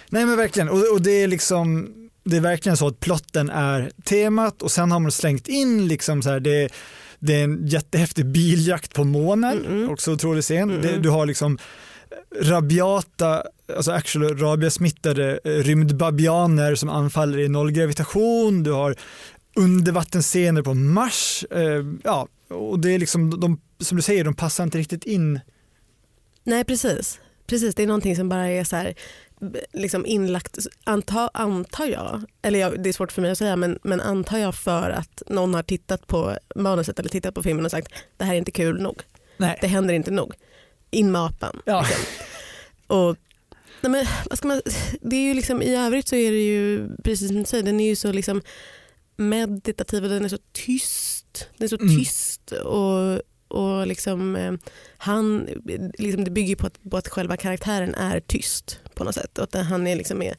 Nej 0.09 0.27
men 0.27 0.37
verkligen, 0.37 0.69
och, 0.69 0.93
och 0.93 1.03
det 1.03 1.11
är 1.23 1.29
liksom 1.29 1.95
det 2.25 2.37
är 2.37 2.41
verkligen 2.41 2.77
så 2.77 2.87
att 2.87 3.01
plotten 3.01 3.51
är 3.51 3.91
temat 4.05 4.63
och 4.63 4.71
sen 4.73 4.91
har 4.93 5.01
man 5.01 5.13
slängt 5.13 5.49
in 5.49 5.89
liksom 5.89 6.23
så 6.23 6.31
här, 6.31 6.41
det, 6.41 6.69
det 7.23 7.35
är 7.41 7.45
en 7.45 7.67
jättehäftig 7.67 8.27
biljakt 8.27 8.95
på 8.95 9.05
månen, 9.05 9.67
Mm-mm. 9.67 9.93
också 9.93 10.13
otrolig 10.13 10.45
scen. 10.45 10.71
Mm-mm. 10.71 10.83
Det, 10.83 10.99
du 10.99 11.11
har 11.11 11.27
liksom 11.27 11.59
rabiata, 12.41 13.43
alltså 13.77 13.93
actual 13.93 14.39
rabiesmittade 14.39 15.41
eh, 15.45 15.51
rymdbabianer 15.51 16.75
som 16.75 16.89
anfaller 16.89 17.39
i 17.39 17.49
nollgravitation, 17.49 18.63
du 18.63 18.73
har 18.73 18.97
undervattensscener 19.57 20.63
på 20.63 20.75
Mars, 20.75 21.45
eh, 21.51 21.85
ja, 22.05 22.29
och 22.49 22.79
det 22.79 22.91
är 22.91 22.99
liksom, 22.99 23.41
de, 23.41 23.61
som 23.81 23.97
du 23.97 24.03
säger, 24.03 24.25
de 24.25 24.35
passar 24.35 24.65
inte 24.65 24.79
riktigt 24.79 25.05
in. 25.05 25.41
Nej 26.45 26.65
precis. 26.65 27.21
precis. 27.47 27.75
Det 27.75 27.83
är 27.83 27.87
någonting 27.87 28.17
som 28.17 28.29
bara 28.29 28.49
är 28.49 28.65
så 28.65 28.77
här, 28.77 28.95
liksom 29.73 30.07
inlagt, 30.07 30.59
anta, 30.85 31.31
antar 31.35 31.87
jag, 31.87 32.23
eller 32.43 32.59
jag, 32.59 32.83
det 32.83 32.89
är 32.89 32.93
svårt 32.93 33.13
för 33.13 33.23
mig 33.23 33.31
att 33.31 33.39
säga, 33.39 33.57
men, 33.57 33.79
men 33.83 34.01
antar 34.01 34.39
jag 34.39 34.55
för 34.55 34.91
att 34.91 35.23
någon 35.27 35.55
har 35.55 35.63
tittat 35.63 36.07
på 36.07 36.37
manuset 36.57 36.99
eller 36.99 37.09
tittat 37.09 37.35
på 37.35 37.43
filmen 37.43 37.65
och 37.65 37.71
sagt 37.71 37.93
det 38.17 38.25
här 38.25 38.35
är 38.35 38.39
inte 38.39 38.51
kul 38.51 38.81
nog, 38.83 39.03
Nej. 39.37 39.59
det 39.61 39.67
händer 39.67 39.95
inte 39.95 40.11
nog. 40.11 40.35
In 40.91 41.13
med 41.13 41.23
apan. 41.23 41.61
Ja. 41.65 41.87
Och, 42.87 43.17
nej 43.81 43.91
men, 43.93 44.07
vad 44.31 44.39
ska 44.39 44.49
man, 44.49 44.63
det 45.01 45.17
är 45.17 45.21
ju 45.29 45.35
liksom, 45.35 45.63
I 45.63 45.77
övrigt 45.77 46.09
så 46.09 46.17
är 46.17 46.31
det 46.33 46.43
ju, 46.43 46.89
precis 47.05 47.29
som 47.29 47.37
du 47.37 47.45
säger, 47.45 47.65
den 47.65 47.81
är 47.81 47.89
ju 47.89 47.97
så 47.97 48.13
liksom 48.13 48.43
meditativ 49.17 50.05
och 50.05 50.11
den 50.11 50.25
är 50.25 50.29
så 50.29 50.39
tyst. 50.53 51.49
Den 51.57 51.65
är 51.65 51.69
så 51.69 51.77
Mm. 51.77 51.97
tyst 51.99 52.53
och, 52.53 53.21
och 53.53 53.87
liksom, 53.87 54.37
eh, 54.37 54.53
han, 54.99 55.49
liksom 55.99 56.25
det 56.25 56.31
bygger 56.31 56.57
på 56.57 56.67
att, 56.67 56.91
på 56.91 56.97
att 56.97 57.09
själva 57.09 57.37
karaktären 57.37 57.95
är 57.95 58.21
tyst 58.21 58.81
på 58.95 59.05
något 59.05 59.15
sätt. 59.15 59.39
Och 59.39 59.45
att 59.45 59.55
han 59.67 59.87
är, 59.87 59.97
liksom 59.97 60.23
är 60.23 60.35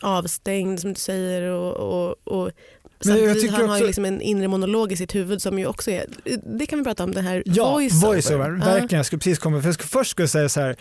avstängd 0.00 0.80
som 0.80 0.92
du 0.92 1.00
säger. 1.00 1.42
Och, 1.42 1.76
och, 1.76 2.16
och 2.24 2.50
samtidigt, 3.00 3.50
han 3.50 3.60
har 3.68 3.76
ju 3.76 3.82
också- 3.82 3.86
liksom 3.86 4.04
en 4.04 4.20
inre 4.20 4.48
monolog 4.48 4.92
i 4.92 4.96
sitt 4.96 5.14
huvud 5.14 5.42
som 5.42 5.58
ju 5.58 5.66
också 5.66 5.90
är, 5.90 6.06
det 6.58 6.66
kan 6.66 6.78
vi 6.78 6.84
prata 6.84 7.04
om, 7.04 7.12
det 7.12 7.20
här 7.20 7.42
Ja, 7.46 7.70
voiceover. 7.72 8.06
voiceover. 8.06 8.50
Verkligen, 8.50 8.96
jag 8.98 9.06
skulle 9.06 9.20
precis 9.20 9.38
komma, 9.38 9.60
för 9.60 9.68
jag 9.68 9.74
ska, 9.74 9.84
först 9.84 10.10
ska 10.10 10.22
jag 10.22 10.30
säga 10.30 10.48
så 10.48 10.60
här, 10.60 10.76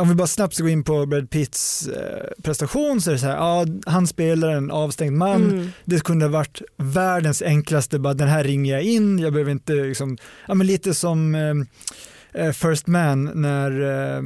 om 0.00 0.08
vi 0.08 0.14
bara 0.14 0.26
snabbt 0.26 0.54
ska 0.54 0.62
gå 0.62 0.68
in 0.68 0.84
på 0.84 1.06
Brad 1.06 1.30
Pitts 1.30 1.88
eh, 1.88 2.42
prestation 2.42 3.00
så 3.00 3.10
är 3.10 3.12
det 3.12 3.18
så 3.18 3.26
här, 3.26 3.36
ja, 3.36 3.66
han 3.86 4.06
spelar 4.06 4.48
en 4.48 4.70
avstängd 4.70 5.16
man, 5.16 5.44
Mm. 5.50 5.68
det 5.84 6.04
kunde 6.04 6.24
ha 6.24 6.30
varit 6.32 6.62
världens 6.76 7.42
enklaste, 7.42 7.98
bara 7.98 8.14
den 8.14 8.28
här 8.28 8.44
ringer 8.44 8.72
jag 8.74 8.82
in, 8.82 9.18
jag 9.18 9.32
behöver 9.32 9.50
inte 9.52 9.72
liksom, 9.72 10.18
ja 10.48 10.54
men 10.54 10.66
lite 10.66 10.94
som 10.94 11.34
eh, 11.34 12.44
eh, 12.46 12.52
First 12.52 12.86
Man 12.86 13.24
när 13.34 13.80
eh, 13.82 14.16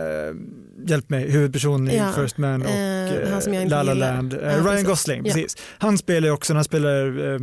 eh, 0.00 0.34
hjälp 0.86 1.10
mig, 1.10 1.30
huvudpersonen 1.30 1.90
i 1.94 1.96
Ja, 1.96 2.12
First 2.16 2.38
Man 2.38 2.62
och 2.62 2.68
eh, 2.68 3.36
eh, 3.36 3.62
inte 3.62 3.68
La 3.68 3.82
La. 3.82 3.94
Land, 3.94 4.34
eh, 4.34 4.40
Ja, 4.42 4.58
Ryan. 4.58 4.84
Gosling, 4.84 5.18
Ja. 5.18 5.32
precis. 5.32 5.56
Han 5.78 5.98
spelar 5.98 6.30
också, 6.30 6.54
han 6.54 6.64
spelar 6.64 7.32
eh, 7.34 7.40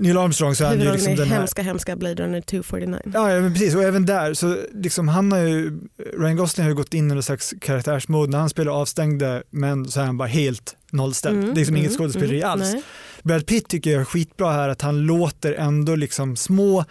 Neil 0.00 0.18
Armstrong 0.18 0.54
så 0.54 0.64
är 0.64 0.68
han 0.68 0.80
ju 0.80 0.92
liksom 0.92 1.16
den 1.16 1.28
här 1.28 1.36
hemska, 1.36 1.62
hemska 1.62 1.96
Blade 1.96 2.22
Runner 2.22 2.40
249. 2.40 3.00
Ja, 3.14 3.32
ja 3.32 3.40
men 3.40 3.52
precis 3.52 3.74
och 3.74 3.82
även 3.82 4.06
där 4.06 4.34
så 4.34 4.56
liksom 4.72 5.08
han 5.08 5.32
har 5.32 5.38
ju, 5.38 5.80
Ryan 6.18 6.36
Gosling 6.36 6.64
har 6.64 6.70
ju 6.70 6.76
gått 6.76 6.94
in 6.94 7.10
i 7.10 7.14
någon 7.14 7.22
slags 7.22 7.54
karaktärsmode 7.60 8.30
när 8.30 8.38
han 8.38 8.50
spelar 8.50 8.72
avstängda 8.72 9.42
men 9.50 9.88
så 9.88 10.00
är 10.00 10.04
han 10.04 10.16
bara 10.16 10.28
helt 10.28 10.76
nollställd. 10.90 11.38
Mm, 11.38 11.46
det 11.46 11.52
är 11.52 11.60
liksom 11.60 11.76
inget 11.76 11.90
mm, 11.90 11.98
skådespeleri 11.98 12.38
mm, 12.38 12.50
alls. 12.50 12.72
nej. 12.72 12.82
Brad 13.22 13.46
Pitt 13.46 13.68
tycker 13.68 13.90
jag 13.90 14.00
är 14.00 14.04
skitbra 14.04 14.52
här 14.52 14.68
att 14.68 14.82
han 14.82 15.00
låter 15.00 15.52
ändå 15.52 15.96
liksom 15.96 16.36
små 16.36 16.84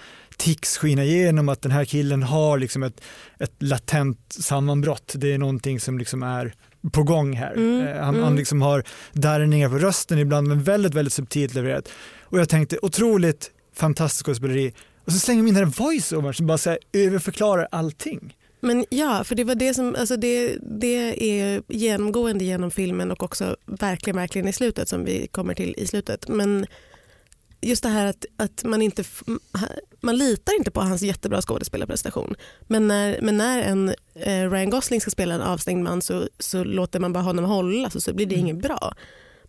tics 0.43 0.77
skina 0.77 1.03
igenom 1.03 1.49
att 1.49 1.61
den 1.61 1.71
här 1.71 1.85
killen 1.85 2.23
har 2.23 2.57
liksom 2.57 2.83
ett, 2.83 3.01
ett 3.39 3.53
latent 3.59 4.19
sammanbrott. 4.29 5.13
Det 5.15 5.33
är 5.33 5.37
någonting 5.37 5.79
som 5.79 5.99
liksom 5.99 6.23
är 6.23 6.53
på 6.91 7.03
gång 7.03 7.33
här. 7.33 7.53
Mm, 7.53 7.87
Eh, 7.87 8.03
han, 8.03 8.15
mm. 8.15 8.23
han 8.23 8.35
liksom 8.35 8.61
har 8.61 8.83
darrningar 9.13 9.69
på 9.69 9.77
rösten 9.77 10.19
ibland 10.19 10.47
men 10.47 10.63
väldigt, 10.63 10.93
väldigt 10.93 11.13
subtilt 11.13 11.53
levererat. 11.53 11.89
Och 12.21 12.39
jag 12.39 12.49
tänkte 12.49 12.77
otroligt 12.81 13.51
fantastiskt 13.75 14.25
skådespeleri. 14.25 14.73
Och 15.05 15.11
så 15.11 15.19
slänger 15.19 15.43
de 15.43 15.47
in 15.47 15.53
den 15.53 15.63
här 15.63 15.71
voice-overn 15.71 16.33
som 16.33 16.47
bara 16.47 16.57
så 16.57 16.69
här, 16.69 16.79
överförklarar 16.93 17.67
allting. 17.71 18.35
Men 18.59 18.85
ja, 18.89 19.23
för 19.23 19.35
det 19.35 19.43
var 19.43 19.55
det 19.55 19.73
som, 19.73 19.95
alltså 19.99 20.17
det, 20.17 20.57
det 20.79 21.31
är 21.39 21.61
genomgående 21.67 22.43
genom 22.43 22.71
filmen 22.71 23.11
och 23.11 23.23
också 23.23 23.57
verkligen, 23.65 24.17
verkligen 24.17 24.47
i 24.47 24.53
slutet 24.53 24.89
som 24.89 25.05
vi 25.05 25.27
kommer 25.27 25.53
till 25.53 25.75
i 25.77 25.87
slutet. 25.87 26.27
Men 26.27 26.65
just 27.63 27.83
det 27.83 27.89
här 27.89 28.05
att, 28.05 28.25
att 28.37 28.63
man 28.63 28.81
inte, 28.81 29.03
man 30.01 30.17
litar 30.17 30.57
inte 30.57 30.71
på 30.71 30.81
hans 30.81 31.01
jättebra 31.01 31.41
skådespelarprestation. 31.41 32.35
Men 32.67 32.87
när, 32.87 33.19
men 33.21 33.37
när 33.37 33.61
en 33.61 33.89
eh, 34.15 34.51
Ryan 34.51 34.69
Gosling 34.69 35.01
ska 35.01 35.11
spela 35.11 35.33
en 35.35 35.41
avstängd 35.41 35.83
man 35.83 36.01
så, 36.01 36.27
så 36.39 36.63
låter 36.63 36.99
man 36.99 37.13
bara 37.13 37.23
honom 37.23 37.45
hålla 37.45 37.89
så, 37.89 38.01
så 38.01 38.13
blir 38.13 38.25
det 38.25 38.35
Mm. 38.35 38.47
inget 38.47 38.63
bra. 38.63 38.93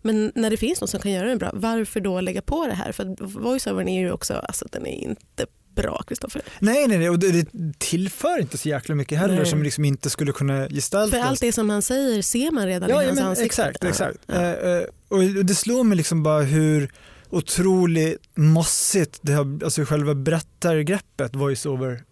Men 0.02 0.33
när 0.35 0.50
det 0.50 0.56
finns 0.56 0.80
någon 0.80 0.88
som 0.88 1.00
kan 1.00 1.12
göra 1.12 1.28
det 1.28 1.37
bra, 1.37 1.50
varför 1.54 2.00
då 2.00 2.21
lägga 2.21 2.42
på 2.42 2.66
det 2.66 2.75
här? 2.75 2.92
För 2.92 3.16
voiceovern 3.40 3.88
är 3.88 4.00
ju 4.00 4.12
också, 4.12 4.35
alltså 4.35 4.66
den 4.73 4.87
är 4.87 5.02
inte 5.04 5.47
bra 5.75 6.02
Kristoffer. 6.06 6.42
Nej, 6.59 6.88
nej, 6.88 6.99
nej, 6.99 7.11
och 7.11 7.18
det, 7.18 7.33
det 7.33 7.49
tillför 7.78 8.40
inte 8.40 8.59
så 8.59 8.68
jäkla 8.68 8.94
mycket 8.94 9.18
heller 9.18 9.37
Nej. 9.37 9.47
som 9.47 9.62
liksom 9.62 9.85
inte 9.85 10.11
skulle 10.11 10.33
kunna 10.33 10.68
gestaltas. 10.68 11.11
För 11.21 11.26
allt 11.28 11.40
det 11.40 11.52
som 11.52 11.71
han 11.71 11.83
säger 11.83 12.23
ser 12.23 12.50
man 12.50 12.66
redan 12.66 12.88
Ja, 12.90 13.02
i 13.02 13.04
ja 13.04 13.09
hans 13.09 13.18
men, 13.21 13.28
ansikte. 13.28 13.44
exakt. 13.47 13.78
Ja, 13.83 13.88
exakt. 13.88 14.18
ja. 14.26 14.35
Eh, 14.35 14.71
eh, 14.76 14.83
och 15.09 15.44
det 15.44 15.54
slår 15.54 15.85
mig 15.85 15.97
liksom 15.97 16.23
bara 16.23 16.42
hur 16.42 16.90
otroligt 17.35 18.19
mossigt 18.35 19.19
det 19.23 19.33
har, 19.33 19.61
alltså 19.64 19.85
själva 19.85 20.14
berättargreppet 20.14 21.37
voice-over 21.37 22.03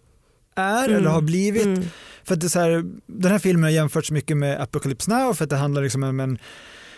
är 0.57 0.85
Mm. 0.85 0.97
eller 0.97 1.11
har 1.11 1.23
blivit. 1.23 1.67
Mm. 1.67 1.83
För 2.25 2.35
att 2.35 2.41
det 2.41 2.57
är 2.57 2.61
här, 2.61 2.85
den 3.07 3.33
här 3.33 3.38
filmen 3.38 3.62
har 3.62 3.71
jämförts 3.71 4.11
mycket 4.11 4.37
med 4.37 4.61
Apocalypse 4.61 5.11
Now 5.11 5.35
för 5.35 5.45
att 5.45 5.50
det 5.50 5.57
handlar 5.57 5.83
liksom 5.83 6.02
om 6.02 6.21
en 6.21 6.38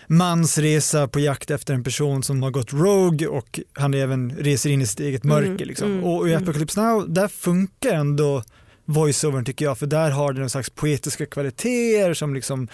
mans 0.06 0.58
resa 0.58 1.08
på 1.08 1.20
jakt 1.20 1.50
efter 1.50 1.74
en 1.74 1.84
person 1.84 2.22
som 2.22 2.42
har 2.42 2.50
gått 2.50 2.72
rogue 2.72 3.26
och 3.28 3.60
han 3.72 3.94
även 3.94 4.36
reser 4.36 4.70
in 4.70 4.82
i 4.82 4.86
sitt 4.86 5.00
eget 5.00 5.24
Mm, 5.24 5.36
mörker. 5.36 5.64
Liksom. 5.64 5.92
mm, 5.92 6.04
och 6.04 6.28
i 6.28 6.32
mm. 6.32 6.42
Apocalypse 6.42 6.80
Now, 6.80 7.08
där 7.08 7.28
funkar 7.28 7.92
ändå 7.92 8.42
voiceovern 8.84 9.44
tycker 9.44 9.64
jag, 9.64 9.78
för 9.78 9.86
där 9.86 10.10
har 10.10 10.32
det 10.32 10.40
någon 10.40 10.50
slags 10.50 10.70
poetiska 10.70 11.26
kvaliteter 11.26 12.14
som 12.14 12.34
liksom 12.34 12.68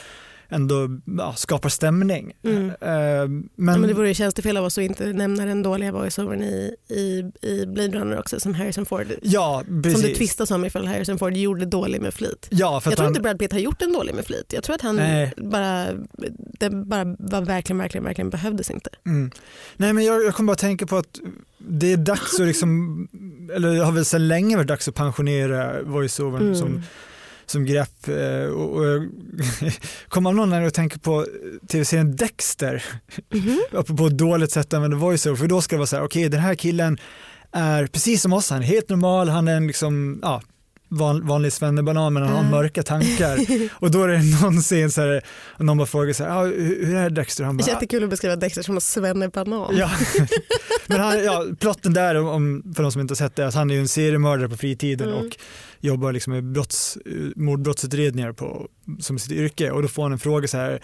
ändå 0.50 0.88
ja, 1.18 1.34
skapar 1.36 1.68
stämning. 1.68 2.32
Mm. 2.44 2.70
Eh, 2.80 2.90
Ja, 2.90 3.26
men, 3.26 3.80
men 3.80 3.82
det 3.82 3.94
vore 3.94 4.08
ju 4.08 4.14
tjänstefel 4.14 4.56
av 4.56 4.64
oss 4.64 4.78
att 4.78 4.84
inte 4.84 5.06
nämna 5.12 5.44
den 5.44 5.62
dåliga 5.62 5.92
voiceovern 5.92 6.42
i, 6.42 6.74
i, 6.88 7.24
i 7.48 7.66
Blade 7.66 7.98
Runner 7.98 8.18
också 8.18 8.40
som 8.40 8.54
Harrison 8.54 8.86
Ford. 8.86 9.06
ja, 9.22 9.64
precis. 9.82 10.00
Som 10.00 10.10
det 10.10 10.14
tvistas 10.16 10.50
om 10.50 10.64
ifall 10.64 10.86
Harrison 10.86 11.18
Ford 11.18 11.32
gjorde 11.36 11.64
dålig 11.66 12.00
med 12.00 12.14
flit. 12.14 12.48
Ja, 12.50 12.80
för 12.80 12.90
Jag 12.90 12.96
tror 12.96 13.04
han, 13.04 13.10
inte 13.12 13.20
Brad 13.22 13.38
Pitt 13.38 13.52
har 13.52 13.58
gjort 13.58 13.82
en 13.82 13.92
dålig 13.92 14.14
med 14.14 14.24
flit. 14.26 14.52
Jag 14.52 14.62
tror 14.64 14.74
att 14.74 14.80
han 14.82 14.96
Nej. 14.96 15.32
bara, 15.36 15.86
det 16.58 16.70
bara 16.70 17.04
var 17.18 17.40
verkligen, 17.40 17.78
verkligen, 17.78 18.04
verkligen 18.04 18.30
behövdes 18.30 18.70
inte. 18.70 18.90
Mm. 19.06 19.30
Nej 19.76 19.92
men 19.92 20.04
jag, 20.04 20.24
jag 20.24 20.34
kommer 20.34 20.46
bara 20.46 20.56
tänka 20.56 20.86
på 20.86 20.96
att 20.96 21.20
det 21.58 21.92
är 21.92 21.96
dags 21.96 22.40
att 22.40 22.46
liksom, 22.46 23.08
eller 23.54 23.74
det 23.74 23.84
har 23.84 23.92
väl 23.92 24.04
sedan 24.04 24.28
länge 24.28 24.56
varit 24.56 24.68
dags 24.68 24.88
att 24.88 24.94
pensionera 24.94 25.82
voiceovern 25.82 26.42
Mm. 26.42 26.54
som, 26.54 26.82
som 27.50 27.64
grepp. 27.66 28.08
eh, 28.08 28.44
Och, 28.52 28.76
och 28.76 28.84
jag 28.86 29.08
kommer 30.08 30.30
av 30.30 30.36
någon 30.36 30.50
när 30.50 30.62
jag 30.62 30.74
tänker 30.74 30.98
på 30.98 31.26
tv-serien 31.68 32.16
Dexter, 32.16 32.84
Mhm. 33.34 33.60
apropå 33.72 34.06
ett 34.06 34.18
dåligt 34.18 34.50
sätt 34.50 34.66
att 34.66 34.74
använda 34.74 34.96
voiceover, 34.96 35.36
för 35.36 35.46
då 35.46 35.60
ska 35.62 35.76
det 35.76 35.78
vara 35.78 35.86
så 35.86 35.96
här, 35.96 36.04
okej 36.04 36.28
den 36.28 36.40
här 36.40 36.54
killen 36.54 36.98
är 37.52 37.86
precis 37.86 38.22
som 38.22 38.32
oss, 38.32 38.50
han 38.50 38.62
är 38.62 38.66
helt 38.66 38.88
normal, 38.88 39.28
han 39.28 39.48
är 39.48 39.56
en 39.56 39.66
liksom, 39.66 40.18
ja, 40.22 40.42
van, 40.88 41.26
vanlig 41.26 41.52
svennebanan 41.52 42.12
men 42.12 42.22
han 42.22 42.32
har 42.32 42.38
Mm. 42.38 42.50
mörka 42.50 42.82
tankar. 42.82 43.38
och 43.80 43.90
då 43.90 44.02
är 44.02 44.08
det 44.08 44.42
någon 44.42 44.60
scen 44.62 44.90
så 44.90 45.00
här, 45.00 45.22
och 45.58 45.64
någon 45.64 45.78
bara 45.78 45.86
frågar 45.86 46.12
så 46.12 46.24
här, 46.24 46.30
ah, 46.30 46.44
hur, 46.44 46.94
är 46.96 47.10
Dexter? 47.10 47.44
Han 47.44 47.56
bara, 47.56 47.66
Jättekul 47.68 48.04
att 48.04 48.10
beskriva 48.10 48.36
Dexter 48.36 48.62
som 48.62 48.74
en 48.74 48.80
svennebanan. 48.80 49.76
Ja, 49.76 49.90
men 50.86 51.00
han, 51.00 51.24
ja, 51.24 51.44
plotten 51.60 51.92
där, 51.92 52.14
om- 52.14 52.28
om, 52.28 52.72
för 52.76 52.82
de 52.82 52.92
som 52.92 53.00
inte 53.00 53.12
har 53.12 53.16
sett 53.16 53.36
det, 53.36 53.46
att 53.46 53.54
han 53.54 53.70
är 53.70 53.74
ju 53.74 53.80
en 53.80 53.88
seriemördare 53.88 54.48
på 54.48 54.56
fritiden 54.56 55.08
Mm. 55.08 55.26
och 55.26 55.32
jobbar 55.80 56.12
liksom 56.12 56.32
med 56.32 56.44
brotts, 56.44 56.98
mordbrottsutredningar 57.36 58.32
på, 58.32 58.68
som 59.00 59.18
sitt 59.18 59.32
yrke 59.32 59.70
och 59.70 59.82
då 59.82 59.88
får 59.88 60.02
han 60.02 60.12
en 60.12 60.18
fråga 60.18 60.48
så 60.48 60.56
här, 60.56 60.80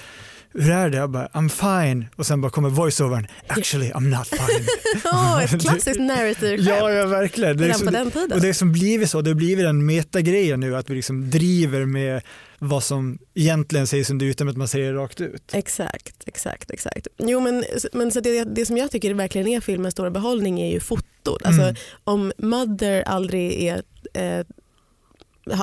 hur 0.52 0.70
är 0.70 0.90
det? 0.90 0.96
Jag 0.96 1.10
bara, 1.10 1.28
I'm 1.28 1.48
fine 1.48 2.06
och 2.16 2.26
sen 2.26 2.40
bara 2.40 2.50
kommer 2.50 2.68
voiceovern, 2.68 3.26
actually 3.46 3.90
I'm 3.90 4.18
not 4.18 4.28
fine. 4.28 4.66
Åh, 5.04 5.44
ett 5.44 5.60
klassiskt 5.62 6.00
narrative-skämt. 6.00 6.68
ja, 6.68 6.92
ja, 6.92 7.06
verkligen. 7.06 7.56
Det 7.56 7.64
är 7.64 7.68
liksom, 7.68 8.10
och 8.32 8.40
det 8.40 8.54
som 8.54 8.72
blivit 8.72 9.10
så, 9.10 9.20
det 9.20 9.30
har 9.30 9.34
blivit 9.34 9.66
en 9.66 9.86
metagrej 9.86 10.56
nu 10.56 10.76
att 10.76 10.90
vi 10.90 10.94
liksom 10.94 11.30
driver 11.30 11.84
med 11.84 12.22
vad 12.58 12.82
som 12.82 13.18
egentligen 13.34 13.86
sägs 13.86 14.10
under 14.10 14.44
men 14.44 14.48
att 14.48 14.56
man 14.56 14.68
säger 14.68 14.92
det 14.92 14.98
rakt 14.98 15.20
ut. 15.20 15.50
Exakt, 15.52 16.22
exakt, 16.26 16.70
exakt. 16.70 17.06
Jo 17.18 17.40
men, 17.40 17.64
men 17.92 18.10
så 18.10 18.20
det, 18.20 18.44
det 18.44 18.66
som 18.66 18.76
jag 18.76 18.90
tycker 18.90 19.14
verkligen 19.14 19.48
är 19.48 19.60
filmens 19.60 19.92
stora 19.92 20.10
behållning 20.10 20.60
är 20.60 20.72
ju 20.72 20.80
fotot. 20.80 21.42
Alltså, 21.44 21.62
Mm. 21.62 21.74
Om 22.04 22.32
Mother 22.38 23.02
aldrig 23.02 23.62
är 23.62 23.82
eh, 24.14 24.46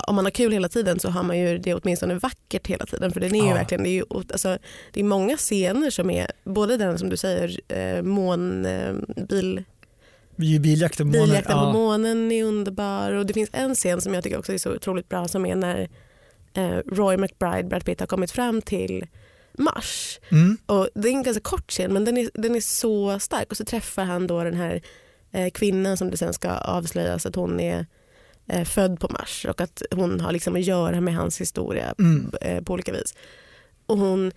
om 0.07 0.15
man 0.15 0.25
har 0.25 0.31
kul 0.31 0.51
hela 0.51 0.69
tiden 0.69 0.99
så 0.99 1.09
har 1.09 1.23
man 1.23 1.39
ju 1.39 1.57
det 1.57 1.73
åtminstone 1.73 2.13
vackert 2.13 2.67
hela 2.67 2.85
tiden. 2.85 3.11
För 3.11 3.19
den 3.19 3.35
är 3.35 3.43
ju 3.43 3.49
Ja. 3.49 3.53
verkligen, 3.53 3.83
det 3.83 3.89
är, 3.89 3.93
ju, 3.93 4.03
alltså, 4.09 4.57
det 4.91 4.99
är 4.99 5.03
många 5.03 5.37
scener 5.37 5.89
som 5.89 6.09
är, 6.09 6.31
både 6.43 6.77
den 6.77 6.97
som 6.97 7.09
du 7.09 7.17
säger, 7.17 7.59
eh, 7.67 8.01
mån, 8.01 8.65
eh, 8.65 8.93
bil, 9.27 9.63
biljakten 10.35 11.07
månen. 11.07 11.21
biljakten 11.21 11.53
på 11.57 11.63
ja. 11.65 11.73
månen 11.73 12.31
är 12.31 12.43
underbar. 12.43 13.11
Och 13.11 13.25
det 13.25 13.33
finns 13.33 13.49
en 13.53 13.75
scen 13.75 14.01
som 14.01 14.13
jag 14.13 14.23
tycker 14.23 14.39
också 14.39 14.53
är 14.53 14.57
så 14.57 14.75
otroligt 14.75 15.09
bra 15.09 15.27
som 15.27 15.45
är 15.45 15.55
när 15.55 15.89
eh, 16.53 16.77
Roy 16.91 17.17
McBride, 17.17 17.63
Brad 17.63 17.85
Pitt, 17.85 17.99
har 17.99 18.07
kommit 18.07 18.31
fram 18.31 18.61
till 18.61 19.07
Mars. 19.57 20.19
Mm. 20.31 20.57
Och 20.65 20.89
det 20.95 21.07
är 21.07 21.11
en 21.11 21.23
ganska 21.23 21.41
kort 21.41 21.71
scen 21.71 21.93
men 21.93 22.05
den 22.05 22.17
är, 22.17 22.29
den 22.33 22.55
är 22.55 22.61
så 22.61 23.19
stark 23.19 23.51
och 23.51 23.57
så 23.57 23.65
träffar 23.65 24.03
han 24.03 24.27
då 24.27 24.43
den 24.43 24.53
här 24.53 24.81
eh, 25.31 25.49
kvinnan 25.49 25.97
som 25.97 26.09
det 26.11 26.17
sen 26.17 26.33
ska 26.33 26.49
avslöjas 26.51 27.25
att 27.25 27.35
hon 27.35 27.59
är 27.59 27.85
född 28.65 28.99
på 28.99 29.07
Mars 29.09 29.45
och 29.49 29.61
att 29.61 29.81
hon 29.91 30.19
har 30.19 30.31
liksom 30.31 30.55
att 30.55 30.61
göra 30.61 31.01
med 31.01 31.15
hans 31.15 31.41
historia 31.41 31.95
Mm. 31.99 32.31
eh, 32.41 32.63
på 32.63 32.73
olika 32.73 32.91
vis. 32.91 33.15
Och 33.85 33.97
hon, 33.97 34.31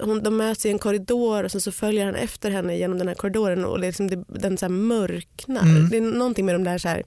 hon, 0.00 0.22
de 0.22 0.36
möts 0.36 0.66
i 0.66 0.70
en 0.70 0.78
korridor 0.78 1.44
och 1.44 1.62
så 1.62 1.72
följer 1.72 2.04
han 2.06 2.14
efter 2.14 2.50
henne 2.50 2.76
genom 2.76 2.98
den 2.98 3.08
här 3.08 3.14
korridoren 3.14 3.64
och 3.64 3.80
det 3.80 3.86
liksom 3.86 4.08
det, 4.08 4.24
den 4.28 4.58
så 4.58 4.68
mörknar. 4.68 5.62
Mm. 5.62 5.88
Det 5.88 5.96
är 5.96 6.00
någonting 6.00 6.46
med 6.46 6.54
de 6.54 6.64
där 6.64 6.78
så 6.78 6.88
här, 6.88 7.02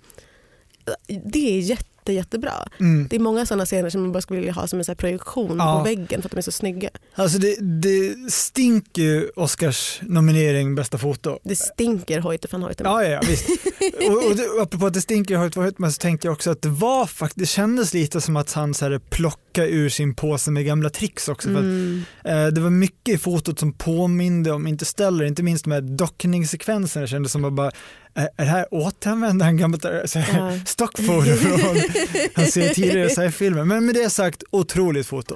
det 1.25 1.57
är 1.57 1.59
jätte, 1.59 1.85
jättebra. 2.07 2.53
Mm. 2.79 3.07
Det 3.09 3.15
är 3.15 3.19
många 3.19 3.45
sådana 3.45 3.65
scener 3.65 3.89
som 3.89 4.01
man 4.01 4.11
bara 4.11 4.21
skulle 4.21 4.39
vilja 4.39 4.53
ha 4.53 4.67
som 4.67 4.79
en 4.79 4.85
så 4.85 4.95
projektion 4.95 5.57
Ja. 5.57 5.77
på 5.77 5.83
väggen 5.83 6.21
för 6.21 6.27
att 6.27 6.31
de 6.31 6.37
är 6.37 6.41
så 6.41 6.51
snygga. 6.51 6.89
Alltså 7.15 7.37
det, 7.39 7.55
det 7.81 8.31
stinker 8.31 9.01
ju 9.01 9.29
Oscars 9.35 9.99
nominering 10.01 10.75
bästa 10.75 10.97
foto. 10.97 11.39
Det 11.43 11.55
stinker 11.55 12.19
Hoyte 12.19 12.47
van 12.51 12.63
Hoytema. 12.63 12.89
Ja, 12.89 13.03
ja, 13.03 13.09
ja 13.09 13.21
visst. 13.27 13.49
och, 14.09 14.25
och 14.29 14.35
det, 14.35 14.61
apropå 14.61 14.85
att 14.85 14.93
det 14.93 15.01
stinker 15.01 15.37
var 15.37 15.61
höjt, 15.61 15.79
men 15.79 15.91
så 15.91 15.99
tänkte 15.99 16.27
jag 16.27 16.33
också 16.33 16.51
att 16.51 16.61
det 16.61 16.69
var 16.69 17.05
faktiskt, 17.05 17.39
det 17.39 17.45
kändes 17.45 17.93
lite 17.93 18.21
som 18.21 18.35
att 18.37 18.53
han 18.53 18.73
så 18.73 18.85
här 18.85 18.99
plockade 18.99 19.67
ur 19.69 19.89
sin 19.89 20.15
påse 20.15 20.51
med 20.51 20.65
gamla 20.65 20.89
tricks 20.89 21.27
också. 21.27 21.47
För 21.49 21.55
att, 21.55 21.61
Mm. 21.63 22.03
eh, 22.25 22.47
det 22.47 22.61
var 22.61 22.69
mycket 22.69 23.15
i 23.15 23.17
fotot 23.17 23.59
som 23.59 23.73
påminde 23.73 24.51
om 24.51 24.67
Interstellar, 24.67 25.25
inte 25.25 25.43
minst 25.43 25.65
med 25.65 25.83
dockningssekvenserna. 25.83 27.07
Kändes 27.07 27.31
som 27.31 27.45
att 27.45 27.53
bara, 27.53 27.71
är, 28.13 28.27
det 28.37 28.43
här 28.43 28.65
återanvända 28.71 29.45
en 29.45 29.57
gammal 29.57 29.79
så 30.05 30.19
här, 30.19 30.51
Ja. 30.53 30.59
stockfoto 30.65 31.35
från 31.35 31.59
han 32.33 32.45
ser 32.45 32.69
tidigare 32.69 33.09
sci-filmer. 33.09 33.65
Men 33.65 33.85
med 33.85 33.95
det 33.95 34.09
sagt, 34.09 34.43
otroligt 34.51 35.07
foto. 35.07 35.35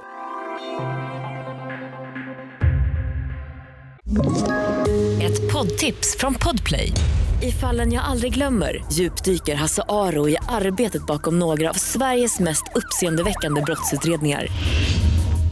Ett 5.22 5.53
poddtips 5.53 6.17
från 6.19 6.33
Podplay. 6.33 6.91
I 7.41 7.51
fallen 7.51 7.91
jag 7.91 8.03
aldrig 8.03 8.33
glömmer 8.33 8.86
djupdyker 8.91 9.55
Hasse 9.55 9.83
Aro 9.89 10.29
i 10.29 10.38
arbetet 10.50 11.05
bakom 11.05 11.39
några 11.39 11.69
av 11.69 11.74
Sveriges 11.74 12.39
mest 12.39 12.63
uppseendeväckande 12.75 13.62
brottsutredningar. 13.62 14.48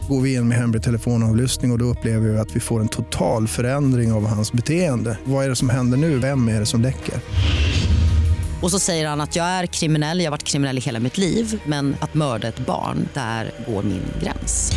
Går 0.08 0.20
vi 0.20 0.34
in 0.34 0.48
med 0.48 0.58
hemlig 0.58 0.82
telefonavlyssning 0.82 1.70
och, 1.70 1.74
och 1.74 1.78
då 1.78 1.84
upplever 1.84 2.28
vi 2.28 2.38
att 2.38 2.56
vi 2.56 2.60
får 2.60 2.80
en 2.80 2.88
total 2.88 3.48
förändring 3.48 4.12
av 4.12 4.26
hans 4.26 4.52
beteende. 4.52 5.18
Vad 5.24 5.44
är 5.44 5.48
det 5.48 5.56
som 5.56 5.70
händer 5.70 5.98
nu? 5.98 6.18
Vem 6.18 6.48
är 6.48 6.60
det 6.60 6.66
som 6.66 6.80
läcker? 6.80 7.14
Och 8.62 8.70
så 8.70 8.78
säger 8.78 9.08
han 9.08 9.20
att 9.20 9.36
jag 9.36 9.46
är 9.46 9.66
kriminell, 9.66 10.18
jag 10.18 10.26
har 10.26 10.30
varit 10.30 10.42
kriminell 10.42 10.78
i 10.78 10.80
hela 10.80 11.00
mitt 11.00 11.18
liv 11.18 11.62
men 11.66 11.96
att 12.00 12.14
mörda 12.14 12.48
ett 12.48 12.66
barn, 12.66 13.08
där 13.14 13.50
går 13.66 13.82
min 13.82 14.02
gräns. 14.22 14.72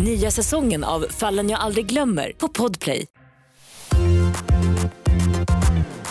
Nya 0.00 0.30
säsongen 0.30 0.84
av 0.84 1.06
Fallen 1.10 1.50
jag 1.50 1.60
aldrig 1.60 1.86
glömmer 1.86 2.32
på 2.38 2.48
Podplay. 2.48 3.06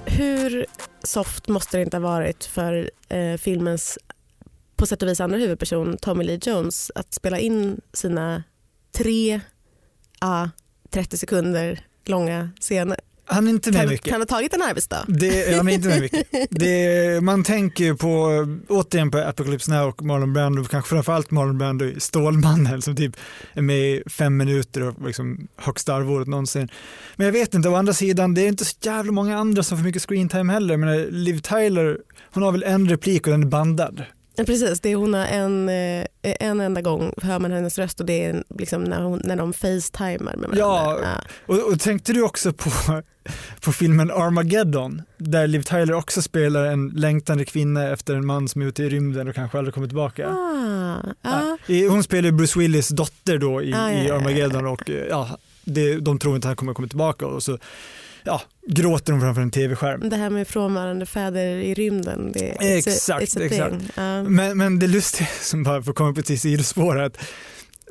Hur 0.05 0.65
soft 1.03 1.47
måste 1.47 1.77
det 1.77 1.83
inte 1.83 1.97
ha 1.97 2.01
varit 2.01 2.45
för 2.45 2.91
eh, 3.09 3.37
filmens 3.37 3.97
på 4.75 4.85
sätt 4.85 5.01
och 5.01 5.09
vis 5.09 5.19
andra 5.19 5.37
huvudperson 5.37 5.97
Tommy 5.97 6.23
Lee 6.23 6.39
Jones 6.41 6.91
att 6.95 7.13
spela 7.13 7.39
in 7.39 7.81
sina 7.93 8.43
tre 8.97 9.41
a 10.19 10.49
30 10.89 11.17
sekunder 11.17 11.85
långa 12.05 12.49
scener. 12.59 12.99
Han 13.31 13.47
är 13.47 13.51
inte 13.51 13.71
med 13.71 13.81
Kan, 13.81 13.89
mycket. 13.89 14.09
kan 14.11 14.21
ha 14.21 14.25
tagit 14.25 14.53
en 14.53 14.61
arbetsdag. 14.61 15.05
Det, 15.07 15.57
han 15.57 15.67
är 15.67 15.73
inte 15.73 15.87
med 15.87 16.01
mycket. 16.01 16.27
Det, 16.49 17.23
man 17.23 17.43
tänker 17.43 17.83
ju 17.83 17.95
på, 17.97 18.45
återigen 18.69 19.11
på 19.11 19.17
Apocalypse 19.17 19.71
Now 19.71 19.87
och 19.89 20.01
Marlon 20.01 20.33
Brando, 20.33 20.63
kanske 20.63 20.89
framförallt 20.89 21.31
Marlon 21.31 21.57
Brando 21.57 21.85
i 21.85 21.99
Stålmannen 21.99 22.81
som 22.81 22.95
typ 22.95 23.15
är 23.53 23.61
med 23.61 23.79
i 23.79 24.03
fem 24.09 24.37
minuter 24.37 24.81
och 24.81 25.07
liksom 25.07 25.47
högsta 25.57 25.93
arvodet 25.93 26.27
någonsin. 26.27 26.69
Men 27.15 27.25
jag 27.25 27.31
vet 27.33 27.53
inte, 27.53 27.69
å 27.69 27.75
andra 27.75 27.93
sidan, 27.93 28.33
det 28.33 28.41
är 28.41 28.47
inte 28.47 28.65
så 28.65 28.75
jävla 28.81 29.11
många 29.11 29.37
andra 29.37 29.63
som 29.63 29.77
får 29.77 29.85
mycket 29.85 30.01
screentime 30.09 30.53
heller. 30.53 30.77
Men 30.77 31.01
Liv 31.03 31.39
Tyler, 31.39 31.97
hon 32.33 32.43
har 32.43 32.51
väl 32.51 32.63
en 32.63 32.89
replik 32.89 33.27
och 33.27 33.31
den 33.31 33.43
är 33.43 33.47
bandad. 33.47 34.03
Ja, 34.35 34.43
precis, 34.43 34.79
det 34.79 34.89
är 34.89 34.95
hon 34.95 35.13
har 35.13 35.25
en, 35.25 35.69
eh, 35.69 36.05
en 36.21 36.61
enda 36.61 36.81
gång 36.81 37.13
hör 37.21 37.39
man 37.39 37.51
hennes 37.51 37.77
röst 37.77 37.99
och 37.99 38.05
det 38.05 38.25
är 38.25 38.43
liksom 38.59 38.83
när, 38.83 39.01
hon, 39.01 39.21
när 39.23 39.35
de 39.35 39.53
facetimar 39.53 40.35
med 40.35 40.49
varandra. 40.49 40.57
Ja, 40.57 41.17
Och, 41.45 41.71
och 41.73 41.79
tänkte 41.79 42.13
du 42.13 42.21
också 42.23 42.53
på, 42.53 42.69
på 43.61 43.71
filmen 43.71 44.11
Armageddon 44.11 45.01
där 45.17 45.47
Liv 45.47 45.61
Tyler 45.61 45.93
också 45.93 46.21
spelar 46.21 46.65
en 46.65 46.87
längtande 46.89 47.45
kvinna 47.45 47.89
efter 47.89 48.15
en 48.15 48.25
man 48.25 48.47
som 48.47 48.61
är 48.61 48.65
ute 48.65 48.83
i 48.83 48.89
rymden 48.89 49.27
och 49.27 49.35
kanske 49.35 49.57
aldrig 49.57 49.73
kommer 49.73 49.87
tillbaka. 49.87 50.29
Ah, 50.29 50.97
ja. 51.21 51.57
Ja. 51.67 51.89
Hon 51.89 52.03
spelar 52.03 52.31
Bruce 52.31 52.59
Willis 52.59 52.89
dotter 52.89 53.37
då 53.37 53.61
i, 53.61 53.73
Ah, 53.73 53.91
ja, 53.91 54.03
i 54.03 54.07
ja, 54.07 54.15
Armageddon 54.15 54.67
och 54.67 54.89
eh, 54.89 55.05
ja, 55.09 55.37
det, 55.63 55.99
de 55.99 56.19
tror 56.19 56.35
inte 56.35 56.47
att 56.47 56.49
han 56.49 56.55
kommer 56.55 56.73
komma 56.73 56.87
tillbaka 56.87 57.25
och 57.25 57.43
så 57.43 57.57
ja, 58.23 58.41
gråter 58.67 59.11
hon 59.13 59.21
framför 59.21 59.41
en 59.41 59.51
tv-skärm. 59.51 60.09
Det 60.09 60.15
här 60.15 60.29
med 60.29 60.47
frånvarande 60.47 61.05
fäder 61.05 61.55
i 61.55 61.73
rymden. 61.73 62.31
Det, 62.31 62.39
it's 62.39 62.77
Exakt, 62.77 63.09
a, 63.09 63.25
it's 63.25 63.41
a 63.41 63.45
exakt. 63.45 63.93
Ja. 63.95 64.23
Men, 64.23 64.57
men 64.57 64.79
det 64.79 64.87
lustiga 64.87 65.27
som 65.41 65.63
bara 65.63 65.83
får 65.83 65.93
komma 65.93 66.13
på 66.13 66.19
ett 66.19 66.39
sidospår 66.39 66.99
är 66.99 67.03
att 67.03 67.17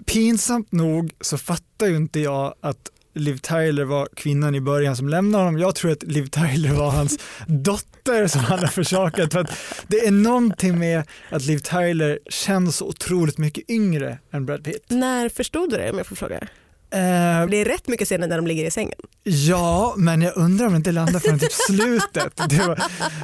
pinsamt 0.07 0.73
nog 0.73 1.12
så 1.21 1.39
fattar 1.39 1.87
ju 1.87 1.97
inte 1.97 2.21
jag 2.21 2.55
att 2.61 2.91
Liv 3.15 3.37
Tyler 3.37 3.85
var 3.85 4.09
kvinnan 4.17 4.55
i 4.55 4.61
början 4.61 4.97
som 4.97 5.09
lämnade 5.09 5.45
honom. 5.45 5.61
Jag 5.61 5.75
tror 5.75 5.91
att 5.91 6.03
Liv 6.03 6.27
Tyler 6.27 6.73
var 6.73 6.91
hans 6.91 7.19
dotter 7.47 8.27
som 8.27 8.41
han 8.41 8.59
har 8.59 8.67
försakat. 8.67 9.33
För 9.33 9.41
att 9.41 9.50
det 9.89 10.07
är 10.07 10.11
någonting 10.11 10.79
med 10.79 11.03
att 11.31 11.43
Liv 11.43 11.59
Tyler 11.59 12.19
känns 12.31 12.83
otroligt 12.83 13.39
mycket 13.39 13.71
yngre 13.71 14.19
än 14.33 14.47
Brad 14.47 14.65
Pitt. 14.65 14.85
När 14.89 15.29
förstod 15.29 15.71
du 15.71 15.77
det 15.77 15.91
om 15.91 15.99
jag 15.99 16.07
får 16.07 16.17
fråga? 16.17 16.49
Eh, 16.92 17.47
Det 17.50 17.56
är 17.56 17.64
rätt 17.64 17.88
mycket 17.88 18.09
scener 18.09 18.28
där 18.28 18.37
de 18.37 18.47
ligger 18.47 18.64
i 18.64 18.70
sängen. 18.70 18.99
Ja, 19.23 19.94
men 19.97 20.23
jag 20.23 20.37
undrar 20.37 20.66
om 20.66 20.73
det 20.73 20.76
inte 20.76 20.92
landar 20.92 21.20
förrän 21.20 21.38
typ 21.38 21.52
slutet. 21.52 22.32
Det, 22.49 22.66
var, 22.66 22.82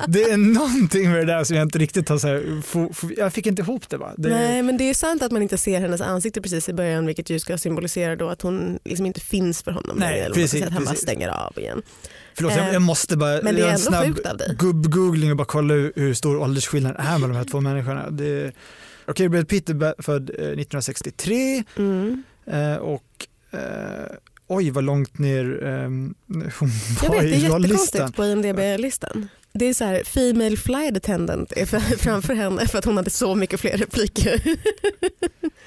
det 0.08 0.22
är 0.22 0.36
någonting 0.36 1.10
med 1.10 1.18
det 1.18 1.24
där 1.32 1.44
som 1.44 1.56
jag 1.56 1.62
inte 1.66 1.78
riktigt 1.78 2.08
har 2.08 2.18
så 2.18 2.26
här, 2.28 2.62
få, 2.62 2.92
få, 2.92 3.10
jag 3.16 3.32
fick 3.32 3.46
inte 3.46 3.62
ihop 3.62 3.88
det. 3.88 3.96
Va? 3.96 4.12
det 4.16 4.28
Nej 4.28 4.62
men 4.62 4.76
det 4.76 4.90
är 4.90 4.94
sant 4.94 5.22
att 5.22 5.32
man 5.32 5.42
inte 5.42 5.58
ser 5.58 5.80
hennes 5.80 6.00
ansikte 6.00 6.40
precis 6.42 6.68
i 6.68 6.72
början 6.72 7.06
vilket 7.06 7.30
ju 7.30 7.38
ska 7.40 7.58
symbolisera 7.58 8.16
då 8.16 8.28
att 8.28 8.42
hon 8.42 8.78
liksom 8.84 9.06
inte 9.06 9.20
finns 9.20 9.62
för 9.62 9.70
honom. 9.70 9.96
Nej, 9.98 10.20
eller 10.20 10.34
precis, 10.34 10.62
att 10.62 10.72
han 10.72 10.84
bara 10.84 10.94
stänger 10.94 11.28
av 11.28 11.58
igen. 11.58 11.82
Förlåt, 12.34 12.52
jag, 12.56 12.66
Eh, 12.66 12.72
jag 12.72 12.82
måste 12.82 13.16
bara 13.16 13.40
men 13.42 13.54
det 13.54 13.60
är 13.60 13.64
göra 13.64 13.72
en 13.72 13.78
snabb 13.78 14.18
gubb-googling 14.58 15.30
och 15.30 15.36
bara 15.36 15.44
kolla 15.44 15.74
hur, 15.74 16.14
stor 16.14 16.36
åldersskillnaden 16.36 17.00
är 17.06 17.12
mellan 17.18 17.30
de 17.30 17.36
här 17.36 17.44
två 17.44 17.60
människorna. 17.60 18.10
Det, 18.10 18.52
Okej, 19.08 19.28
Brad 19.28 19.48
Pitt 19.48 19.68
är 19.70 20.02
född 20.02 20.30
eh, 20.30 20.34
1963 20.36 21.64
Mm. 21.76 22.22
eh, 22.46 22.74
och 22.76 23.02
eh, 23.56 24.16
oj 24.48 24.70
vad 24.70 24.84
långt 24.84 25.18
ner 25.18 25.64
eh, 25.66 25.70
hon 25.88 26.70
Jag 27.02 27.08
var 27.08 27.22
vet, 27.22 27.30
det 27.30 27.36
är 27.36 27.60
jättekonstigt 27.60 28.16
på 28.16 28.24
IMDB-listan. 28.24 29.28
Det 29.58 29.64
är 29.66 29.74
så 29.74 29.84
här, 29.84 30.02
Female 30.04 30.56
Flight 30.56 30.96
Attendant 30.96 31.52
är 31.52 31.66
för, 31.66 31.78
framför 31.98 32.34
henne 32.34 32.66
för 32.66 32.78
att 32.78 32.84
hon 32.84 32.96
hade 32.96 33.10
så 33.10 33.34
mycket 33.34 33.60
fler 33.60 33.76
repliker. 33.76 34.42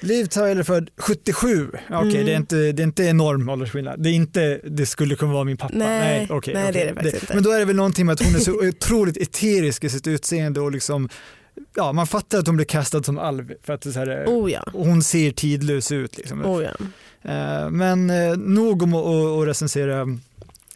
Liv 0.00 0.24
Tyler 0.26 0.62
född 0.62 0.90
77. 0.96 1.70
Ja, 1.88 1.98
Okej, 1.98 2.10
Mm. 2.14 2.26
det, 2.26 2.32
är 2.32 2.36
inte, 2.36 2.56
det 2.72 2.82
är 2.82 2.84
inte 2.84 3.04
enorm 3.04 3.48
åldersskillnad. 3.48 4.02
Det 4.02 4.10
är 4.10 4.12
inte 4.12 4.60
det 4.64 4.86
skulle 4.86 5.14
kunna 5.16 5.32
vara 5.32 5.44
min 5.44 5.56
pappa. 5.56 5.74
Nej, 5.76 6.26
okej, 6.30 6.54
nej, 6.54 6.62
det 6.64 6.68
okej. 6.70 6.82
är 6.82 6.86
det 6.86 6.94
faktiskt 6.94 7.22
inte. 7.22 7.34
Men 7.34 7.42
då 7.42 7.50
är 7.50 7.58
det 7.58 7.64
väl 7.64 7.76
någonting 7.76 8.06
med 8.06 8.12
att 8.12 8.22
hon 8.22 8.34
är 8.34 8.38
så 8.38 8.52
otroligt 8.68 9.16
eterisk 9.16 9.84
i 9.84 9.90
sitt 9.90 10.06
utseende 10.06 10.60
och 10.60 10.72
liksom 10.72 11.08
Ja, 11.76 11.92
man 11.92 12.06
fattar 12.06 12.38
att 12.38 12.46
hon 12.46 12.56
blir 12.56 12.66
kastad 12.66 13.02
som 13.02 13.18
alv 13.18 13.52
för 13.62 13.72
att 13.72 13.94
här, 13.94 14.24
Oh 14.26 14.52
ja. 14.52 14.64
hon 14.72 15.02
ser 15.02 15.30
tidlös 15.30 15.92
ut. 15.92 16.16
Liksom. 16.18 16.44
Oh 16.46 16.62
ja. 16.62 16.70
Eh, 17.30 17.70
Men 17.70 18.10
eh, 18.10 18.36
nog 18.36 18.82
om 18.82 18.94
att- 18.94 19.48
recensera. 19.48 20.06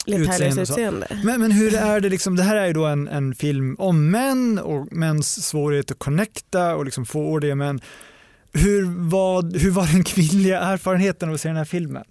Utseende 0.07 0.63
utseende. 0.63 1.07
Men, 1.25 1.41
men 1.41 1.51
hur 1.53 1.75
är 1.75 2.01
det, 2.01 2.09
liksom, 2.09 2.37
det 2.37 2.43
här 2.43 2.57
är 2.57 2.67
ju 2.67 2.73
då 2.73 2.85
en, 2.87 3.09
en 3.09 3.35
film 3.35 3.77
om 3.79 4.11
män 4.11 4.59
och 4.59 4.93
mäns 4.93 5.47
svårighet 5.47 5.91
att 5.91 5.99
connecta 5.99 6.77
och 6.77 6.85
liksom 6.85 7.07
få 7.07 7.21
ordiga 7.21 7.55
män. 7.55 7.81
Hur 8.53 9.09
var, 9.11 9.59
hur 9.59 9.71
var 9.71 9.87
den 9.93 10.05
kvinnliga 10.05 10.61
erfarenheten 10.61 11.29
av 11.29 11.35
att 11.35 11.41
se 11.41 11.49
den 11.49 11.57
här 11.57 11.65
filmen? 11.65 12.05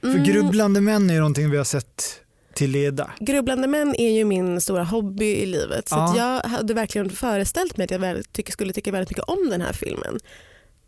För 0.00 0.08
Mm. 0.08 0.24
grubblande 0.24 0.80
män 0.80 1.10
är 1.10 1.14
ju 1.14 1.20
någonting 1.20 1.50
vi 1.50 1.56
har 1.56 1.64
sett 1.64 2.20
till 2.58 2.70
leda. 2.70 3.10
Grubblande 3.20 3.68
män 3.68 3.94
är 3.98 4.10
ju 4.10 4.24
min 4.24 4.60
stora 4.60 4.84
hobby 4.84 5.26
i 5.26 5.46
livet 5.46 5.88
så 5.88 5.94
Ja. 5.94 6.14
jag 6.16 6.50
hade 6.50 6.74
verkligen 6.74 7.10
föreställt 7.10 7.76
mig 7.76 7.84
att 7.84 7.90
jag 7.90 7.98
väl, 7.98 8.24
tycker, 8.24 8.52
skulle 8.52 8.72
tycka 8.72 8.92
väldigt 8.92 9.10
mycket 9.10 9.24
om 9.24 9.50
den 9.50 9.60
här 9.60 9.72
filmen. 9.72 10.18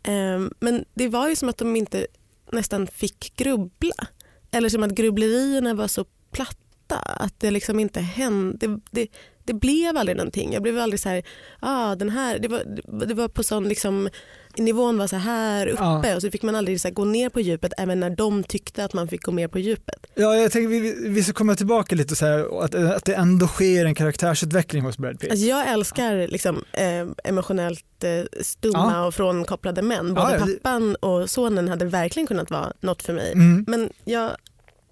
Ehm, 0.03 0.53
men 0.59 0.85
det 0.93 1.07
var 1.07 1.29
ju 1.29 1.35
som 1.35 1.49
att 1.49 1.57
de 1.57 1.75
inte 1.75 2.07
nästan 2.51 2.87
fick 2.87 3.35
grubbla. 3.35 4.07
Eller 4.51 4.69
som 4.69 4.83
att 4.83 4.91
grubblerierna 4.91 5.73
var 5.73 5.87
så 5.87 6.05
platta 6.31 6.95
att 6.95 7.39
det 7.39 7.51
liksom 7.51 7.79
inte 7.79 7.99
hände. 7.99 8.67
Det, 8.67 8.79
det, 8.91 9.07
det 9.43 9.53
blev 9.53 9.97
aldrig 9.97 10.17
någonting. 10.17 10.53
Jag 10.53 10.63
blev 10.63 10.77
aldrig 10.79 10.99
så 10.99 11.09
här, 11.09 11.23
ah, 11.59 11.95
den 11.95 12.09
här, 12.09 12.39
det 12.39 12.47
var, 12.47 12.63
det 13.05 13.13
var 13.13 13.27
på 13.27 13.43
sån 13.43 13.67
liksom, 13.67 14.09
nivån 14.57 14.97
var 14.97 15.07
så 15.07 15.15
här 15.15 15.67
uppe 15.67 15.81
Ja. 15.83 16.15
och 16.15 16.21
så 16.21 16.31
fick 16.31 16.43
man 16.43 16.55
aldrig 16.55 16.81
så 16.81 16.89
gå 16.89 17.05
ner 17.05 17.29
på 17.29 17.41
djupet 17.41 17.73
även 17.77 17.99
när 17.99 18.09
de 18.09 18.43
tyckte 18.43 18.85
att 18.85 18.93
man 18.93 19.07
fick 19.07 19.21
gå 19.23 19.31
mer 19.31 19.47
på 19.47 19.59
djupet. 19.59 20.05
Ja, 20.15 20.35
jag 20.35 20.51
tänkte 20.51 20.67
vi, 20.67 21.09
vi 21.09 21.23
ska 21.23 21.33
komma 21.33 21.55
tillbaka 21.55 21.95
lite 21.95 22.15
så 22.15 22.25
här 22.25 22.63
att, 22.63 22.75
att 22.75 23.05
det 23.05 23.13
ändå 23.13 23.47
sker 23.47 23.85
en 23.85 23.95
karaktärsutveckling 23.95 24.83
hos 24.83 24.97
Brad 24.97 25.19
Pitt. 25.19 25.31
Alltså 25.31 25.45
jag 25.45 25.69
älskar 25.71 26.27
liksom, 26.27 26.63
eh, 26.73 27.07
emotionellt 27.23 28.03
eh, 28.03 28.41
stumma 28.41 28.91
Ja. 28.93 29.05
och 29.05 29.13
frånkopplade 29.15 29.81
män. 29.81 30.13
Både 30.13 30.31
Ja, 30.39 30.45
det- 30.45 30.53
pappan 30.63 30.95
och 30.95 31.29
sonen 31.29 31.67
hade 31.67 31.85
verkligen 31.85 32.27
kunnat 32.27 32.51
vara 32.51 32.73
något 32.81 33.01
för 33.03 33.13
mig. 33.13 33.31
Mm. 33.33 33.65
Men 33.67 33.89
jag, 34.05 34.31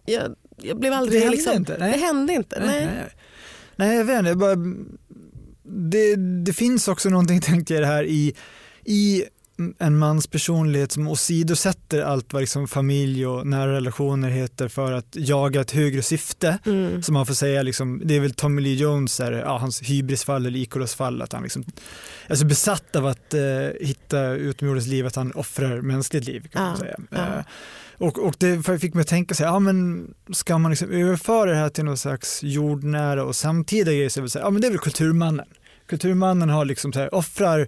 jag, 0.06 0.36
jag 0.58 0.80
blev 0.80 0.92
Det 0.92 0.98
aldrig... 0.98 1.22
hände 1.22 1.36
liksom, 1.38 1.56
inte, 1.56 1.78
nej. 1.80 1.92
Det 1.92 1.98
hände 2.00 2.34
inte. 2.34 2.60
Nej. 2.60 2.86
Nej, 2.86 2.86
nej. 2.96 3.10
nej 3.76 3.98
jag 3.98 4.06
vet 4.06 4.20
inte. 4.20 4.56
Det, 5.64 6.16
det 6.46 6.54
finns 6.54 6.88
också 6.88 7.10
någonting 7.10 7.42
tänkte 7.52 7.74
jag 7.74 7.84
det 7.84 7.88
här 7.88 8.04
i, 8.04 8.34
i 8.86 9.24
en 9.80 9.98
mans 9.98 10.28
personlighet 10.28 10.92
som 10.92 11.08
åsidosätter 11.08 12.02
allt 12.02 12.34
vad 12.34 12.42
liksom 12.42 12.68
familj 12.68 13.28
och 13.28 13.48
nära 13.48 13.74
relationer 13.74 14.30
heter 14.30 14.68
för 14.68 14.92
att 14.92 15.08
jaga 15.12 15.62
ett 15.62 15.72
högre 15.72 16.02
syfte. 16.02 16.58
Mm. 16.66 17.04
Som 17.04 17.14
man 17.14 17.26
får 17.26 17.34
säga, 17.34 17.62
liksom, 17.64 18.02
det 18.06 18.16
är 18.16 18.20
väl 18.20 18.34
Tommy 18.34 18.62
Lee 18.62 18.76
Jones, 18.76 19.20
här, 19.20 19.32
ja, 19.32 19.58
hans 19.58 19.82
hybrisfall 19.82 20.46
eller 20.46 20.60
Ikoros-fall, 20.60 21.22
att 21.22 21.34
han 21.34 21.44
liksom, 21.44 21.64
är 22.28 22.36
så 22.36 22.46
besatt 22.46 22.96
av 22.96 23.06
att 23.06 23.34
eh, 23.34 23.42
hitta 23.82 24.30
utomjordens 24.32 24.88
liv 24.88 25.06
att 25.06 25.16
han 25.16 25.32
offrar 25.32 25.82
mänskligt 25.82 26.26
liv. 26.26 26.48
Kan 26.52 26.62
man 26.64 26.72
Ja, 26.72 26.78
säga. 26.78 26.98
ja. 27.10 27.18
Eh, 27.18 27.44
och, 27.98 28.20
och 28.28 28.36
det 28.38 28.80
fick 28.80 28.94
mig 28.94 29.02
att 29.02 29.08
tänka 29.08 29.36
sig, 29.36 29.46
ja 29.46 29.60
men 29.60 30.08
ska 30.34 30.58
man 30.58 30.72
liksom 30.72 30.92
överföra 30.92 31.52
det 31.52 31.58
här 31.58 31.70
till 31.70 31.84
någon 31.86 31.98
slags 31.98 32.44
jordnära 32.44 33.24
och 33.24 33.36
samtida 33.36 33.92
grejer 33.92 34.10
så 34.10 34.20
är 34.20 34.24
det, 34.24 34.30
så 34.30 34.40
här, 34.40 34.46
ja, 34.46 34.50
men 34.50 34.62
det 34.62 34.68
är 34.68 34.72
väl 34.72 34.80
kulturmannen. 34.80 35.46
Kulturmannen 35.88 36.50
har 36.50 36.66
liksom 36.66 36.94
så 36.94 37.00
här, 37.00 37.16
offrar 37.16 37.68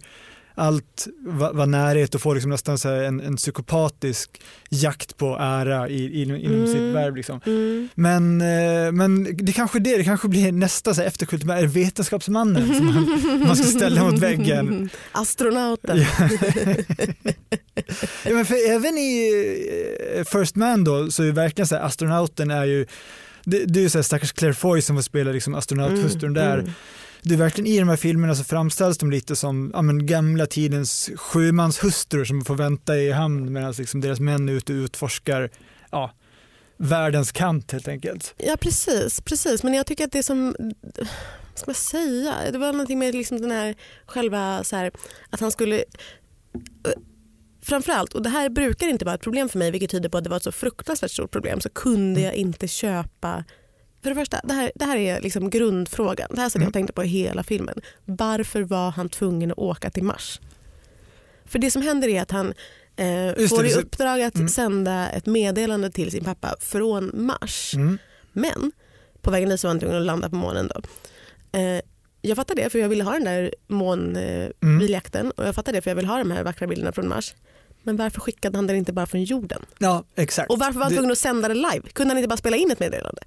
allt 0.55 1.07
vad, 1.19 1.55
vad 1.55 1.69
närhet 1.69 2.15
och 2.15 2.21
får 2.21 2.35
liksom 2.35 2.51
nästan 2.51 2.77
så 2.77 2.89
en, 2.89 3.19
en 3.21 3.35
psykopatisk 3.35 4.41
jakt 4.69 5.17
på 5.17 5.37
ära 5.39 5.89
i, 5.89 6.03
i, 6.03 6.21
inom 6.21 6.35
Mm. 6.35 6.67
sitt 6.67 6.95
värv. 6.95 7.15
Liksom. 7.15 7.39
Mm. 7.45 7.89
Men, 7.95 8.41
eh, 8.41 8.91
men 8.91 9.37
det 9.37 9.51
kanske 9.51 9.79
det, 9.79 9.97
det 9.97 10.03
kanske 10.03 10.27
blir 10.27 10.51
nästa 10.51 10.93
så 10.93 11.01
här, 11.01 11.07
efterkultur, 11.07 11.51
är 11.51 11.61
det 11.61 11.67
vetenskapsmannen 11.67 12.75
som 12.75 12.85
man, 12.85 13.39
man 13.47 13.55
ska 13.55 13.65
ställa 13.67 14.03
mot 14.03 14.19
väggen. 14.19 14.89
Astronauten. 15.11 15.97
Ja. 15.97 16.27
ja, 18.23 18.33
men 18.33 18.45
för 18.45 18.69
även 18.71 18.97
i 18.97 19.31
eh, 20.15 20.23
First 20.23 20.55
Man 20.55 20.83
då 20.83 21.11
så 21.11 21.23
är 21.23 21.27
det 21.27 21.33
verkligen 21.33 21.67
så 21.67 21.75
här, 21.75 21.83
astronauten 21.83 22.51
är 22.51 22.65
ju 22.65 22.85
det, 23.43 23.65
det 23.65 23.79
är 23.79 23.83
ju 23.83 23.89
så 23.89 23.97
här 23.97 24.03
stackars 24.03 24.31
Claire 24.31 24.53
Foy 24.53 24.81
som 24.81 24.95
får 24.95 25.03
spela 25.03 25.31
liksom 25.31 25.55
astronauthustrun 25.55 26.33
där. 26.33 26.73
Mm. 27.23 27.37
Det 27.37 27.43
är 27.43 27.45
verkligen 27.45 27.67
i 27.67 27.79
de 27.79 27.89
här 27.89 27.95
filmerna 27.95 28.35
så 28.35 28.43
framställs 28.43 28.97
de 28.97 29.11
lite 29.11 29.35
som 29.35 29.71
ja, 29.73 29.81
men 29.81 30.05
gamla 30.05 30.45
tidens 30.45 31.09
sjömanshustrur 31.15 32.25
som 32.25 32.45
får 32.45 32.55
vänta 32.55 32.97
i 32.97 33.11
hamn 33.11 33.53
medan 33.53 33.71
liksom 33.71 34.01
deras 34.01 34.19
män 34.19 34.49
är 34.49 34.53
ute 34.53 34.73
och 34.73 34.77
utforskar 34.77 35.49
ja, 35.91 36.11
världens 36.77 37.31
kant 37.31 37.71
helt 37.71 37.87
enkelt. 37.87 38.33
Ja 38.37 38.57
precis, 38.57 39.21
precis, 39.21 39.63
men 39.63 39.73
jag 39.73 39.85
tycker 39.85 40.03
att 40.03 40.11
det 40.11 40.23
som, 40.23 40.55
ska 41.55 41.63
man 41.65 41.75
säga, 41.75 42.35
det 42.51 42.57
var 42.57 42.71
någonting 42.71 42.99
med 42.99 43.15
liksom 43.15 43.41
den 43.41 43.51
här 43.51 43.75
själva 44.05 44.63
så 44.63 44.75
här, 44.75 44.91
att 45.29 45.39
han 45.39 45.51
skulle 45.51 45.83
Framförallt, 47.63 48.13
och 48.13 48.21
det 48.21 48.29
här 48.29 48.49
brukar 48.49 48.87
inte 48.87 49.05
vara 49.05 49.15
ett 49.15 49.21
problem 49.21 49.49
för 49.49 49.59
mig 49.59 49.71
vilket 49.71 49.91
tyder 49.91 50.09
på 50.09 50.17
att 50.17 50.23
det 50.23 50.29
var 50.29 50.37
ett 50.37 50.43
så 50.43 50.51
fruktansvärt 50.51 51.11
stort 51.11 51.31
problem 51.31 51.61
så 51.61 51.69
kunde 51.69 52.21
jag 52.21 52.33
inte 52.33 52.67
köpa 52.67 53.43
för 54.03 54.09
det 54.09 54.15
första, 54.15 54.41
det 54.43 54.53
här, 54.53 54.71
det 54.75 54.85
här 54.85 54.97
är 54.97 55.21
liksom 55.21 55.49
grundfrågan. 55.49 56.27
Det 56.31 56.41
här 56.41 56.49
satt 56.49 56.55
jag 56.55 56.61
Mm. 56.61 56.67
och 56.67 56.73
tänkte 56.73 56.93
på 56.93 57.03
i 57.03 57.07
hela 57.07 57.43
filmen. 57.43 57.81
Varför 58.05 58.61
var 58.61 58.91
han 58.91 59.09
tvungen 59.09 59.51
att 59.51 59.57
åka 59.57 59.89
till 59.89 60.03
Mars? 60.03 60.39
För 61.45 61.59
det 61.59 61.71
som 61.71 61.81
händer 61.81 62.07
är 62.07 62.21
att 62.21 62.31
han 62.31 62.53
eh, 62.95 63.47
får 63.47 63.65
i 63.65 63.73
uppdrag 63.73 64.21
att 64.21 64.35
Mm. 64.35 64.49
sända 64.49 65.09
ett 65.09 65.25
meddelande 65.25 65.91
till 65.91 66.11
sin 66.11 66.23
pappa 66.23 66.55
från 66.59 67.11
Mars. 67.13 67.73
Mm. 67.75 67.97
Men 68.33 68.71
på 69.21 69.31
vägen 69.31 69.49
dit 69.49 69.59
så 69.59 69.67
var 69.67 69.69
han 69.73 69.79
tvungen 69.79 69.97
att 69.97 70.05
landa 70.05 70.29
på 70.29 70.35
månen. 70.35 70.71
Då. 70.75 70.81
Eh, 71.59 71.81
jag 72.21 72.35
fattar 72.35 72.55
det 72.55 72.69
för 72.69 72.79
jag 72.79 72.89
ville 72.89 73.03
ha 73.03 73.11
den 73.11 73.23
där 73.23 73.53
månbiljakten 73.67 75.21
Mm. 75.21 75.33
och 75.37 75.47
jag 75.47 75.55
fattar 75.55 75.73
det 75.73 75.81
för 75.81 75.89
jag 75.91 75.95
vill 75.95 76.05
ha 76.05 76.17
de 76.17 76.31
här 76.31 76.43
vackra 76.43 76.67
bilderna 76.67 76.91
från 76.91 77.07
Mars. 77.07 77.33
Men 77.83 77.97
varför 77.97 78.19
skickade 78.21 78.57
han 78.57 78.67
den 78.67 78.75
inte 78.75 78.93
bara 78.93 79.05
från 79.05 79.23
jorden? 79.23 79.65
Ja, 79.77 80.03
exakt. 80.15 80.51
Och 80.51 80.59
varför 80.59 80.73
var 80.73 80.81
han 80.81 80.89
Det- 80.91 80.95
tvungen 80.95 81.11
att 81.11 81.17
sända 81.17 81.47
det 81.47 81.53
live? 81.53 81.81
Kunde 81.93 82.11
han 82.11 82.17
inte 82.17 82.27
bara 82.27 82.37
spela 82.37 82.57
in 82.57 82.71
ett 82.71 82.79
meddelande? 82.79 83.21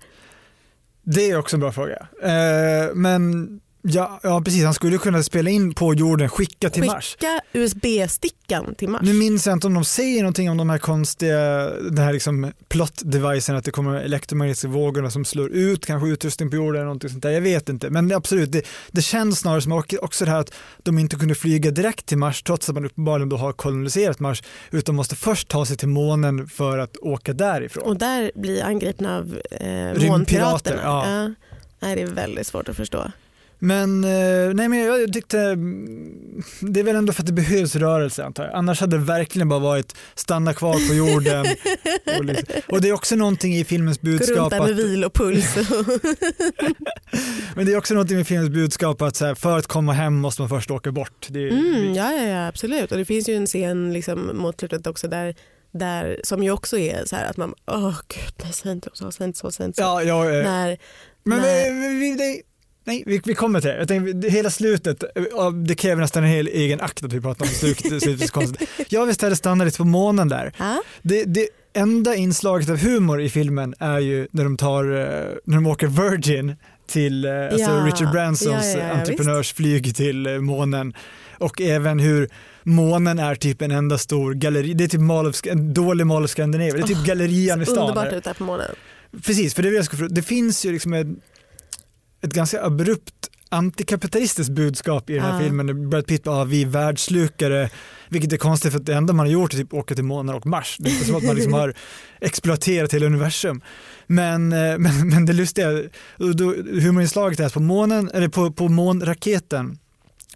Det 1.04 1.30
är 1.30 1.38
också 1.38 1.56
en 1.56 1.60
bra 1.60 1.72
fråga. 1.72 2.06
Eh, 2.22 2.94
men 2.94 3.60
ja, 3.86 4.20
ja, 4.22 4.42
precis. 4.44 4.64
Han 4.64 4.74
skulle 4.74 4.98
kunna 4.98 5.22
spela 5.22 5.50
in 5.50 5.74
på 5.74 5.94
jorden, 5.94 6.28
skicka 6.28 6.70
till 6.70 6.84
Mars. 6.84 7.16
Skicka 7.20 7.40
USB-stickan 7.52 8.74
till 8.74 8.88
Mars. 8.88 9.02
Nu 9.04 9.12
minns 9.12 9.46
jag 9.46 9.52
inte 9.52 9.66
om 9.66 9.74
de 9.74 9.84
säger 9.84 10.22
någonting 10.22 10.50
om 10.50 10.56
de 10.56 10.70
här 10.70 10.78
konstiga, 10.78 11.70
den 11.70 11.98
här 11.98 12.12
liksom 12.12 12.52
plot-devicen 12.68 13.56
att 13.56 13.64
det 13.64 13.70
kommer 13.70 13.94
elektromagnetiska 13.94 14.68
vågorna 14.68 15.10
som 15.10 15.24
slår 15.24 15.50
ut 15.50 15.86
kanske 15.86 16.08
utrustning 16.08 16.50
på 16.50 16.56
jorden 16.56 16.74
eller 16.74 16.84
någonting 16.84 17.10
sånt 17.10 17.22
där. 17.22 17.30
Jag 17.30 17.40
vet 17.40 17.68
inte. 17.68 17.90
Men 17.90 18.12
absolut, 18.12 18.52
det, 18.52 18.62
det 18.90 19.02
känns 19.02 19.38
snarare 19.38 19.60
som 19.60 19.72
också- 19.72 20.24
det 20.24 20.30
här 20.30 20.38
att 20.40 20.52
de 20.82 20.98
inte 20.98 21.16
kunde 21.16 21.34
flyga 21.34 21.70
direkt 21.70 22.06
till 22.06 22.18
Mars 22.18 22.42
trots 22.42 22.68
att 22.68 22.74
man 22.74 22.84
uppenbarligen 22.84 23.28
då 23.28 23.36
har 23.36 23.52
koloniserat 23.52 24.20
Mars 24.20 24.42
utan 24.70 24.94
måste 24.94 25.16
först 25.16 25.48
ta 25.48 25.66
sig 25.66 25.76
till 25.76 25.88
månen 25.88 26.48
för 26.48 26.78
att 26.78 26.96
åka 26.96 27.32
därifrån. 27.32 27.84
Och 27.84 27.96
där 27.96 28.32
blir 28.34 28.62
angripna 28.64 29.16
av 29.18 29.38
eh, 29.50 30.08
månpiraterna. 30.08 30.80
ja. 30.82 31.30
Nej, 31.80 31.96
det 31.96 32.02
är 32.02 32.06
väldigt 32.06 32.46
svårt 32.46 32.68
att 32.68 32.76
förstå. 32.76 33.10
Men, 33.64 34.04
eh, 34.04 34.54
nej, 34.54 34.68
men 34.68 34.78
jag 34.78 35.12
tyckte 35.12 35.40
mm, 35.40 36.42
det 36.60 36.80
är 36.80 36.84
väl 36.84 36.96
ändå 36.96 37.12
för 37.12 37.22
att 37.22 37.26
det 37.26 37.32
behövs 37.32 37.76
rörelse 37.76 38.24
antar 38.24 38.44
jag. 38.44 38.54
Annars 38.54 38.80
hade 38.80 38.98
det 38.98 39.04
verkligen 39.04 39.48
bara 39.48 39.60
varit 39.60 39.96
stanna 40.14 40.54
kvar 40.54 40.88
på 40.88 40.94
jorden. 40.94 41.46
och, 42.18 42.24
liksom. 42.24 42.46
och 42.68 42.80
det 42.80 42.88
är 42.88 42.92
också 42.92 43.16
någonting 43.16 43.56
i 43.56 43.64
filmens 43.64 43.98
Gå 43.98 44.08
runt 44.08 44.18
budskap 44.18 44.50
där 44.50 44.60
med 44.60 44.70
att, 44.70 44.76
vilopuls. 44.76 45.56
men 47.56 47.66
det 47.66 47.72
är 47.72 47.76
också 47.76 47.94
någonting 47.94 48.18
i 48.18 48.24
filmens 48.24 48.50
budskap 48.50 49.02
att 49.02 49.16
så 49.16 49.26
här, 49.26 49.34
för 49.34 49.58
att 49.58 49.66
komma 49.66 49.92
hem 49.92 50.14
måste 50.14 50.42
man 50.42 50.48
först 50.48 50.70
åka 50.70 50.92
bort. 50.92 51.26
Det, 51.30 51.48
mm, 51.48 51.94
ja, 51.94 52.12
ja, 52.12 52.22
ja, 52.22 52.48
absolut. 52.48 52.92
Och 52.92 52.98
det 52.98 53.04
finns 53.04 53.28
ju 53.28 53.34
en 53.34 53.46
scen 53.46 53.92
liksom, 53.92 54.30
mot 54.34 54.58
slutet 54.58 54.86
också 54.86 55.08
där, 55.08 55.34
där 55.72 56.20
som 56.24 56.42
ju 56.42 56.50
också 56.50 56.78
är 56.78 57.04
så 57.04 57.16
här 57.16 57.30
att 57.30 57.36
man, 57.36 57.54
åh 57.66 58.00
gud, 58.08 58.34
nej, 58.42 58.52
säg 58.52 58.72
inte 58.72 58.90
så, 58.92 59.12
säg 59.12 59.26
inte 59.26 59.38
så, 59.38 59.50
säg 59.50 59.66
inte 59.66 59.76
så. 59.76 59.82
ja, 59.82 60.02
jag, 60.02 60.38
eh, 60.38 60.44
När, 60.44 60.78
men 61.24 61.40
nej. 61.40 61.72
vi, 61.72 61.88
vi, 61.88 62.12
vi, 62.12 62.42
nej, 62.84 63.02
vi, 63.06 63.20
vi 63.24 63.34
kommer 63.34 63.60
till 63.60 63.70
det. 63.70 63.78
Jag 63.78 63.88
tänkte, 63.88 64.12
det- 64.12 64.28
hela 64.30 64.50
slutet, 64.50 65.02
eh, 65.02 65.50
det 65.50 65.74
kräver 65.74 66.02
nästan 66.02 66.22
en 66.24 66.28
hel 66.30 66.48
egen 66.48 66.80
akt 66.80 67.04
att 67.04 67.12
vi 67.12 67.20
pratar 67.20 67.44
om 67.44 67.48
slutet. 67.54 68.02
slutet 68.02 68.30
konstigt. 68.30 68.68
Jag 68.88 69.00
vill 69.00 69.10
istället 69.10 69.38
stanna 69.38 69.64
lite 69.64 69.76
på 69.78 69.84
månen 69.84 70.28
där. 70.28 70.52
Det, 71.02 71.24
det 71.24 71.48
enda 71.76 72.14
inslaget 72.14 72.68
av 72.68 72.76
humor 72.76 73.20
i 73.20 73.28
filmen 73.30 73.74
är 73.78 73.98
ju 73.98 74.28
när 74.30 74.44
de 74.44 74.56
tar, 74.56 74.84
eh, 74.84 75.06
när 75.44 75.54
de 75.54 75.66
åker 75.66 75.86
Virgin 75.86 76.56
till 76.86 77.24
eh, 77.24 77.32
alltså 77.44 77.70
Ja. 77.70 77.86
Richard 77.86 78.12
Bransons 78.12 78.74
Ja, 78.74 78.80
ja, 78.80 78.84
entreprenörsflyg 78.94 79.96
till 79.96 80.28
månen 80.40 80.94
och 81.38 81.60
även 81.60 81.98
hur 81.98 82.28
månen 82.62 83.18
är 83.18 83.34
typ 83.34 83.62
en 83.62 83.70
enda 83.70 83.98
stor 83.98 84.34
galleri, 84.34 84.74
det 84.74 84.84
är 84.84 84.88
typ 84.88 85.00
Mall 85.00 85.26
of, 85.26 85.40
en 85.46 85.74
dålig 85.74 86.06
Mall 86.06 86.24
of 86.24 86.30
Scandinavia, 86.30 86.72
det 86.74 86.80
är 86.80 86.86
typ 86.86 86.96
Åh, 87.00 87.04
gallerian 87.06 87.62
i 87.62 87.66
stan. 87.66 87.78
underbart 87.78 88.10
där. 88.10 88.16
ut 88.16 88.24
där 88.24 88.34
på 88.34 88.44
månen. 88.44 88.66
Precis, 89.24 89.54
för 89.54 89.62
det, 89.62 89.70
det, 89.70 89.76
jag 89.76 89.84
ska 89.84 89.96
fråga. 89.96 90.14
det 90.14 90.22
finns 90.22 90.66
ju 90.66 90.72
liksom 90.72 90.92
ett, 90.94 91.06
ett 92.24 92.32
ganska 92.34 92.64
abrupt 92.64 93.14
antikapitalistiskt 93.48 94.52
budskap 94.52 95.10
i 95.10 95.14
den 95.14 95.22
här 95.22 95.32
Ja. 95.32 95.38
filmen. 95.40 95.90
Brad 95.90 96.06
Pitt 96.06 96.22
bara, 96.24 96.36
ah, 96.40 96.44
vi 96.44 96.62
är 96.62 96.66
världslukare, 96.66 97.70
vilket 98.08 98.32
är 98.32 98.36
konstigt 98.36 98.72
för 98.72 98.78
att 98.80 98.86
det 98.86 98.94
enda 98.94 99.12
man 99.12 99.26
har 99.26 99.32
gjort 99.32 99.54
är 99.54 99.58
typ 99.58 99.74
åka 99.74 99.94
till 99.94 100.04
månen 100.04 100.34
och 100.34 100.46
Mars. 100.46 100.76
Det 100.80 100.90
är 100.90 100.92
inte 100.92 101.04
som 101.04 101.14
att 101.16 101.22
man 101.24 101.36
liksom 101.36 101.52
har 101.62 101.74
exploaterat 102.20 102.94
hela 102.94 103.06
universum. 103.06 103.60
Men, 104.06 104.52
eh, 104.52 104.58
men, 104.78 105.08
men 105.08 105.26
det 105.26 105.32
lustiga, 105.32 105.68
humorinslaget 106.82 107.40
är 107.40 107.44
att 107.46 107.52
på 107.54 107.60
månen, 107.60 108.10
eller 108.14 108.28
på, 108.28 108.52
på 108.52 108.68
månraketen 108.68 109.78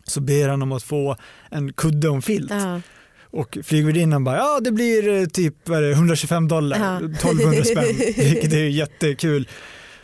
så 0.04 0.20
ber 0.20 0.48
han 0.48 0.62
om 0.62 0.72
att 0.72 0.82
få 0.82 1.16
en 1.50 1.72
kudde 1.72 2.08
och 2.08 2.16
en 2.16 2.22
filt. 2.22 2.50
Ja. 2.50 2.80
Och 3.30 3.58
flygvärdinnan 3.64 4.24
bara, 4.24 4.36
ja 4.36 4.60
det 4.64 4.72
blir 4.72 5.08
eh, 5.08 5.24
typ 5.26 5.54
vad 5.68 5.78
är 5.78 5.82
det, 5.82 5.90
125 5.92 6.48
dollar, 6.48 6.78
Ja. 6.78 6.96
1200 6.96 7.64
spänn, 7.64 7.84
vilket 8.16 8.52
är 8.52 8.58
jättekul. 8.64 9.48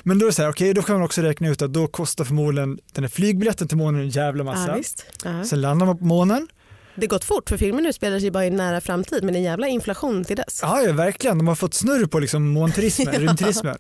Men 0.07 0.19
då 0.19 0.25
är 0.27 0.29
det 0.29 0.33
så 0.35 0.43
här, 0.43 0.49
okej 0.49 0.75
då 0.75 0.83
kan 0.83 0.95
man 0.95 1.05
också 1.05 1.23
räkna 1.23 1.49
ut 1.49 1.63
att 1.63 1.73
då 1.73 1.87
kostar 1.87 2.25
förmodligen 2.25 2.79
den 2.93 3.05
här 3.05 3.09
flygbiljetten 3.09 3.69
till 3.69 3.77
månen 3.77 4.01
en 4.01 4.09
jävla 4.09 4.45
massa. 4.45 4.69
Ja, 4.69 4.77
visst. 4.77 5.07
Ja. 5.25 5.45
Sen 5.45 5.61
landar 5.61 5.87
man 5.87 5.99
på 5.99 6.05
månen, 6.05 6.49
Det 6.95 7.07
har 7.07 7.09
gått 7.09 7.25
fort 7.25 7.49
för 7.49 7.57
filmen 7.57 7.87
utspelar 7.87 8.19
sig 8.21 8.31
bara 8.31 8.47
i 8.47 8.51
nära 8.51 8.81
framtid 8.81 9.25
men 9.25 9.37
en 9.37 9.43
jävla 9.43 9.69
inflation 9.69 10.25
till 10.25 10.37
dess. 10.37 10.59
ja, 10.63 10.83
ja 10.83 10.93
verkligen, 10.93 11.39
de 11.39 11.49
har 11.49 11.55
fått 11.55 11.75
snurr 11.75 12.07
på 12.07 12.19
liksom 12.19 12.49
månturismen, 12.49 13.15
rymdturismen. 13.21 13.79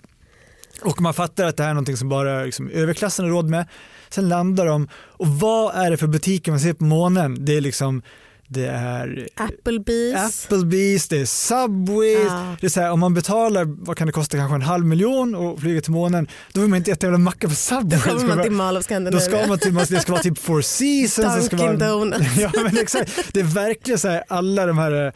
Och 0.82 1.00
man 1.00 1.14
fattar 1.14 1.44
att 1.46 1.56
det 1.56 1.62
här 1.62 1.70
är 1.70 1.74
någonting 1.74 1.96
som 1.96 2.08
bara 2.08 2.44
liksom, 2.44 2.70
överklassen 2.70 3.24
har 3.24 3.32
råd 3.32 3.48
med. 3.48 3.66
Sen 4.08 4.28
landar 4.28 4.66
de 4.66 4.88
och 4.94 5.26
vad 5.28 5.74
är 5.74 5.90
det 5.90 5.96
för 5.96 6.06
butiker 6.06 6.52
man 6.52 6.60
ser 6.60 6.72
på 6.72 6.84
månen? 6.84 7.44
Det 7.44 7.56
är 7.56 7.60
liksom 7.60 8.02
det 8.48 8.66
är 8.66 9.28
Applebee's. 9.36 10.48
Applebee's, 10.48 11.06
det 11.10 11.20
är 11.20 11.24
Subway, 11.26 12.12
Ja. 12.12 12.56
det 12.60 12.66
är 12.66 12.70
så 12.70 12.80
här, 12.80 12.90
om 12.90 13.00
man 13.00 13.14
betalar, 13.14 13.64
vad 13.64 13.96
kan 13.96 14.06
det 14.06 14.12
kosta, 14.12 14.36
kanske 14.36 14.54
en 14.54 14.62
halv 14.62 14.86
miljon 14.86 15.34
och 15.34 15.60
flyger 15.60 15.80
till 15.80 15.92
månen, 15.92 16.26
då 16.52 16.60
vill 16.60 16.70
man 16.70 16.76
inte 16.76 16.90
äta 16.92 17.06
jävla 17.06 17.18
macka 17.18 17.48
på 17.48 17.54
Subway. 17.54 17.98
Då 17.98 18.10
kommer 18.10 18.28
man 18.34 18.42
till 18.42 18.52
Mall 18.52 18.76
of 18.76 18.80
då 18.80 18.84
Scandinavia. 18.84 19.20
ska 19.20 19.46
man 19.46 19.58
till, 19.58 19.72
man- 19.72 19.86
det 19.88 20.00
ska 20.00 20.12
vara 20.12 20.22
typ 20.22 20.38
Four 20.38 20.60
Seasons. 20.62 21.50
Dunkin' 21.50 21.58
vara, 21.78 21.88
Donuts. 21.90 22.26
ja, 22.38 22.50
men 22.54 22.78
exakt. 22.78 23.12
Det 23.32 23.40
är 23.40 23.44
verkligen 23.44 23.98
så 23.98 24.08
här, 24.08 24.24
alla 24.28 24.66
de 24.66 24.78
här 24.78 25.06
eh, 25.06 25.12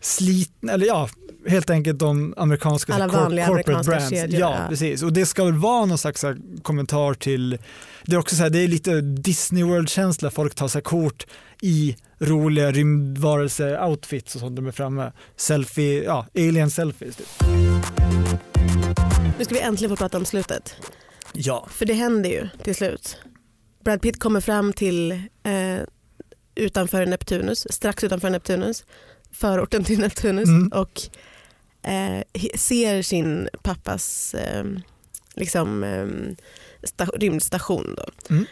slitna, 0.00 0.72
eller 0.72 0.86
ja, 0.86 1.08
helt 1.46 1.70
enkelt 1.70 1.98
de 1.98 2.34
amerikanska 2.36 2.94
Alla 2.94 3.06
vanliga 3.08 3.46
corporate 3.46 3.72
amerikanska 3.72 3.90
brands. 3.90 4.10
kedjor, 4.10 4.40
Ja, 4.40 4.56
ja. 4.62 4.68
precis. 4.68 5.02
Och 5.02 5.12
det 5.12 5.26
ska 5.26 5.44
väl 5.44 5.54
vara 5.54 5.84
någon 5.86 5.98
slags 5.98 6.24
kommentar 6.62 7.14
till, 7.14 7.58
det 8.04 8.14
är 8.14 8.18
också 8.18 8.36
så 8.36 8.42
här, 8.42 8.50
det 8.50 8.58
är 8.58 8.68
lite 8.68 9.00
Disney 9.00 9.62
World-känsla, 9.64 10.30
folk 10.30 10.54
tar 10.54 10.68
sig 10.68 10.82
kort 10.82 11.26
i 11.62 11.96
roliga 12.18 12.70
rymdvarelse-outfits 12.72 14.34
och 14.34 14.40
sånt 14.40 14.56
de 14.56 14.66
är 14.66 14.72
framme. 14.72 15.12
Selfie, 15.36 16.04
ja, 16.04 16.26
alien 16.34 16.70
selfies. 16.70 17.16
Typ. 17.16 17.26
Nu 19.38 19.44
ska 19.44 19.54
vi 19.54 19.60
äntligen 19.60 19.90
få 19.90 19.96
prata 19.96 20.18
om 20.18 20.24
slutet. 20.24 20.74
Ja. 21.32 21.66
För 21.70 21.86
det 21.86 21.92
händer 21.94 22.30
ju 22.30 22.48
till 22.62 22.74
slut. 22.74 23.16
Brad 23.84 24.02
Pitt 24.02 24.18
kommer 24.20 24.40
fram 24.40 24.72
till 24.72 25.12
eh, 25.42 25.78
utanför 26.54 27.06
Neptunus, 27.06 27.66
strax 27.70 28.04
utanför 28.04 28.30
Neptunus, 28.30 28.84
förorten 29.32 29.84
till 29.84 29.98
Neptunus 29.98 30.48
Mm. 30.48 30.68
och 30.68 31.00
eh, 31.90 32.22
ser 32.54 33.02
sin 33.02 33.48
pappas 33.62 34.34
eh, 34.34 34.64
liksom, 35.34 35.84
eh, 35.84 36.06
sta- 36.82 37.18
rymdstation. 37.18 37.96
Då. 37.96 38.34
Mm. 38.34 38.44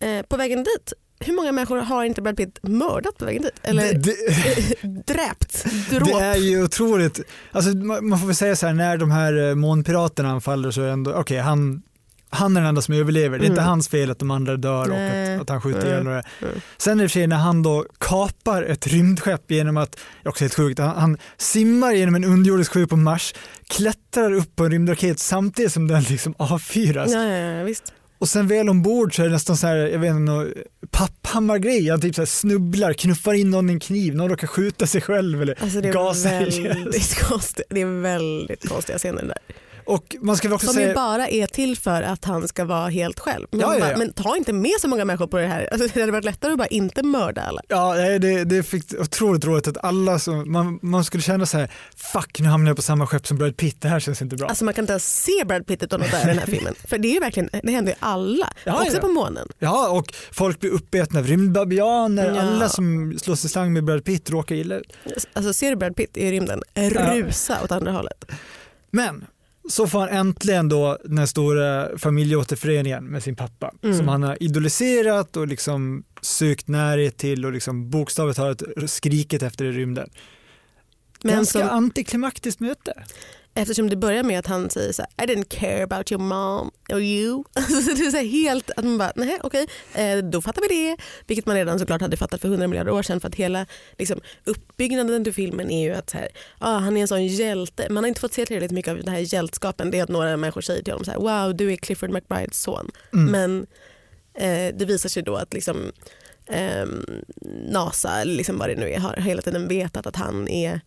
Eh, 0.00 0.26
på 0.26 0.36
vägen 0.36 0.64
dit, 0.64 0.92
hur 1.26 1.32
många 1.36 1.52
människor 1.52 1.78
har 1.78 2.04
inte 2.04 2.22
Brad 2.22 2.36
Pitt 2.36 2.58
mördat 2.62 3.18
på 3.18 3.24
vägen 3.24 3.42
dit? 3.42 3.54
Eller 3.62 3.82
Det, 3.82 3.98
det, 3.98 5.04
dräpt? 5.12 5.64
Dråp? 5.90 6.08
Det 6.08 6.24
är 6.24 6.36
ju 6.36 6.64
otroligt, 6.64 7.20
alltså, 7.52 7.70
man 7.76 8.18
får 8.18 8.26
väl 8.26 8.36
säga 8.36 8.56
så 8.56 8.66
här 8.66 8.74
när 8.74 8.96
de 8.96 9.10
här 9.10 9.48
eh, 9.48 9.54
månpiraterna 9.54 10.30
anfaller 10.30 10.70
så 10.70 10.80
är 10.82 10.86
det 10.86 10.92
ändå, 10.92 11.14
okej 11.14 11.38
han, 11.38 11.82
han 12.30 12.56
är 12.56 12.60
den 12.60 12.68
enda 12.68 12.82
som 12.82 12.94
överlever, 12.94 13.38
det 13.38 13.44
är 13.44 13.46
inte 13.46 13.60
Mm. 13.60 13.68
hans 13.70 13.88
fel 13.88 14.10
att 14.10 14.18
de 14.18 14.30
andra 14.30 14.56
dör 14.56 14.90
och 14.90 14.96
att, 14.96 15.40
att 15.42 15.48
han 15.48 15.60
skjuter 15.60 15.86
ihjäl 15.86 16.04
några. 16.04 16.22
Mm. 16.42 16.54
Sen 16.78 17.00
är 17.00 17.02
det 17.02 17.08
för 17.08 17.12
sig 17.12 17.26
när 17.26 17.36
han 17.36 17.62
då 17.62 17.86
kapar 18.00 18.62
ett 18.62 18.86
rymdskepp 18.86 19.50
genom 19.50 19.76
att, 19.76 19.92
det 19.92 19.98
är 20.22 20.28
också 20.28 20.44
helt 20.44 20.54
sjukt, 20.54 20.78
han, 20.78 20.96
han 20.96 21.18
simmar 21.36 21.92
genom 21.92 22.14
en 22.14 22.24
underjordisk 22.24 22.72
sjö 22.72 22.86
på 22.86 22.96
Mars, 22.96 23.34
klättrar 23.68 24.32
upp 24.32 24.56
på 24.56 24.64
en 24.64 24.70
rymdraket 24.70 25.18
samtidigt 25.18 25.72
som 25.72 25.88
den 25.88 26.02
liksom 26.02 26.34
avfyras. 26.38 27.12
Ja, 27.12 27.24
ja, 27.24 27.36
ja, 27.58 27.64
visst. 27.64 27.92
Och 28.22 28.28
sen 28.28 28.46
väl 28.46 28.68
ombord 28.68 29.16
så 29.16 29.22
är 29.22 29.26
det 29.26 29.32
nästan 29.32 29.56
så 29.56 29.66
här, 29.66 29.76
jag 29.76 29.98
vet 29.98 30.10
inte, 30.10 30.52
papphammargrej. 30.90 31.90
Han 31.90 32.00
typ 32.00 32.14
så 32.14 32.26
snubblar, 32.26 32.92
knuffar 32.92 33.34
in 33.34 33.50
någon 33.50 33.70
i 33.70 33.72
en 33.72 33.80
kniv, 33.80 34.14
någon 34.14 34.28
råkar 34.28 34.46
skjuta 34.46 34.86
sig 34.86 35.00
själv 35.00 35.42
eller 35.42 35.62
Alltså 35.62 35.80
det, 35.80 35.88
är 35.88 35.92
gasar 35.92 36.30
väldigt 36.30 37.18
konstiga, 37.28 37.66
det 37.70 37.80
är 37.80 38.00
väldigt 38.00 38.68
konstiga 38.68 38.98
scener 38.98 39.22
där. 39.22 39.38
Och 39.84 40.16
man 40.20 40.36
ska 40.36 40.54
också 40.54 40.66
Som 40.66 40.74
säga, 40.74 40.88
ju 40.88 40.94
bara 40.94 41.28
är 41.28 41.46
till 41.46 41.76
för 41.78 42.02
att 42.02 42.24
han 42.24 42.48
ska 42.48 42.64
vara 42.64 42.88
helt 42.88 43.20
själv. 43.20 43.46
Men, 43.50 43.60
Ja, 43.60 43.78
ja, 43.78 43.90
ja. 43.90 43.96
men 43.96 44.12
ta 44.12 44.36
inte 44.36 44.52
med 44.52 44.72
så 44.80 44.88
många 44.88 45.04
människor 45.04 45.26
på 45.26 45.38
det 45.38 45.46
här. 45.46 45.68
Alltså, 45.72 45.88
det 45.94 46.00
hade 46.00 46.12
varit 46.12 46.24
lättare 46.24 46.52
att 46.52 46.58
bara 46.58 46.66
inte 46.66 47.02
mörda 47.02 47.42
alla. 47.42 47.60
ja, 47.68 47.94
det, 48.18 48.44
det 48.44 48.62
fick 48.62 48.94
otroligt 49.00 49.44
roligt 49.44 49.68
att 49.68 49.84
alla 49.84 50.18
som, 50.18 50.52
man, 50.52 50.78
man 50.82 51.04
skulle 51.04 51.22
känna 51.22 51.46
så 51.46 51.58
här, 51.58 51.70
fuck 51.96 52.40
nu 52.40 52.48
hamnar 52.48 52.70
jag 52.70 52.76
på 52.76 52.82
samma 52.82 53.06
skepp 53.06 53.26
som 53.26 53.38
Brad 53.38 53.56
Pitt, 53.56 53.80
det 53.80 53.88
här 53.88 54.00
känns 54.00 54.22
inte 54.22 54.36
bra. 54.36 54.48
Alltså 54.48 54.64
man 54.64 54.74
kan 54.74 54.82
inte 54.82 54.92
ens 54.92 55.22
se 55.24 55.44
Brad 55.46 55.66
Pitt 55.66 55.82
utan 55.82 56.02
att 56.02 56.10
dö 56.10 56.22
i 56.22 56.26
den 56.26 56.38
här 56.38 56.46
filmen. 56.56 56.74
För 56.88 56.98
det 56.98 57.08
är 57.08 57.12
ju 57.14 57.20
verkligen, 57.20 57.50
det 57.62 57.72
händer 57.72 57.92
ju 57.92 57.96
alla. 58.00 58.48
Ja, 58.64 58.82
också 58.82 58.94
ja. 58.96 59.00
på 59.00 59.08
månen. 59.08 59.48
Ja, 59.58 59.88
och 59.88 60.14
folk 60.32 60.60
blir 60.60 60.70
uppätna 60.70 61.20
av 61.20 61.26
rymdbabianer, 61.26 62.34
Ja. 62.34 62.40
alla 62.40 62.68
som 62.68 63.18
slår 63.18 63.34
sig 63.36 63.50
slang 63.50 63.72
med 63.72 63.84
Brad 63.84 64.04
Pitt 64.04 64.30
råkar 64.30 64.54
illa 64.54 64.74
ut. 64.76 64.92
Alltså 65.32 65.52
ser 65.52 65.70
du 65.70 65.76
Brad 65.76 65.96
Pitt 65.96 66.16
i 66.16 66.30
rymden, 66.32 66.62
rusa 66.74 67.62
åt 67.64 67.72
andra 67.72 67.92
hållet. 67.92 68.24
Men 68.90 69.24
så 69.68 69.86
får 69.86 69.98
han 70.00 70.08
äntligen 70.08 70.68
då 70.68 70.98
den 71.04 71.26
stora 71.28 71.98
familjeåterföreningen 71.98 73.04
med 73.04 73.22
sin 73.22 73.36
pappa 73.36 73.74
Mm. 73.82 73.98
som 73.98 74.08
han 74.08 74.22
har 74.22 74.42
idoliserat 74.42 75.36
och 75.36 75.46
liksom 75.48 76.04
sökt 76.20 76.68
närhet 76.68 77.16
till 77.16 77.44
och 77.46 77.52
liksom 77.52 77.90
bokstavligt 77.90 78.36
talat 78.36 78.62
skrikit 78.86 79.42
efter 79.42 79.64
i 79.64 79.72
rymden. 79.72 80.10
Men 81.22 81.34
Ganska 81.34 81.58
som, 81.58 81.68
antiklimaktiskt 81.68 82.60
möte. 82.60 82.92
Eftersom 83.54 83.90
det 83.90 83.96
börjar 83.96 84.22
med 84.22 84.38
att 84.38 84.46
han 84.46 84.70
säger 84.70 84.92
så 84.92 85.02
här, 85.02 85.26
I 85.26 85.34
didn't 85.34 85.48
care 85.48 85.82
about 85.82 86.12
your 86.12 86.22
mom 86.22 86.70
or 86.88 87.00
you. 87.00 87.44
Alltså 87.54 87.94
det 87.94 88.06
är 88.06 88.10
så 88.10 88.16
helt 88.16 88.70
att 88.70 88.84
man 88.84 88.98
bara, 88.98 89.12
nej 89.16 89.38
okej, 89.42 89.66
eh, 89.94 90.18
då 90.18 90.42
fattar 90.42 90.62
vi 90.62 90.68
det. 90.68 90.96
Vilket 91.26 91.46
man 91.46 91.56
redan 91.56 91.78
såklart 91.78 92.00
hade 92.00 92.16
fattat 92.16 92.40
för 92.40 92.48
hundra 92.48 92.68
miljarder 92.68 92.92
år 92.92 93.02
sedan 93.02 93.20
för 93.20 93.28
att 93.28 93.34
hela 93.34 93.66
liksom, 93.98 94.20
uppbyggnaden 94.44 95.24
till 95.24 95.34
filmen 95.34 95.70
är 95.70 95.82
ju 95.82 95.94
att 95.94 96.10
så 96.10 96.18
här, 96.18 96.28
ah, 96.58 96.78
han 96.78 96.96
är 96.96 97.00
en 97.00 97.08
sån 97.08 97.26
hjälte. 97.26 97.86
Man 97.90 98.04
har 98.04 98.08
inte 98.08 98.20
fått 98.20 98.32
se 98.32 98.46
tillräckligt 98.46 98.70
mycket 98.70 98.90
av 98.90 98.96
den 98.96 99.08
här 99.08 99.34
hjältskapen. 99.34 99.90
Det 99.90 99.98
är 99.98 100.02
att 100.02 100.08
några 100.08 100.36
människor 100.36 100.60
säger 100.60 100.82
till 100.82 100.92
honom 100.92 101.04
så 101.04 101.10
här, 101.10 101.18
wow 101.18 101.56
du 101.56 101.72
är 101.72 101.76
Clifford 101.76 102.10
McBrides 102.10 102.62
son. 102.62 102.90
Mm. 103.12 103.32
Men 103.32 103.66
eh, 104.34 104.74
det 104.74 104.84
visar 104.84 105.08
sig 105.08 105.22
då 105.22 105.36
att 105.36 105.54
liksom, 105.54 105.92
ehm, 106.46 107.04
NASA, 107.70 108.24
liksom 108.24 108.58
vad 108.58 108.68
det 108.68 108.76
nu 108.76 108.90
är, 108.90 108.98
har 108.98 109.16
hela 109.16 109.42
tiden 109.42 109.68
vetat 109.68 110.06
att 110.06 110.16
han 110.16 110.48
är 110.48 110.80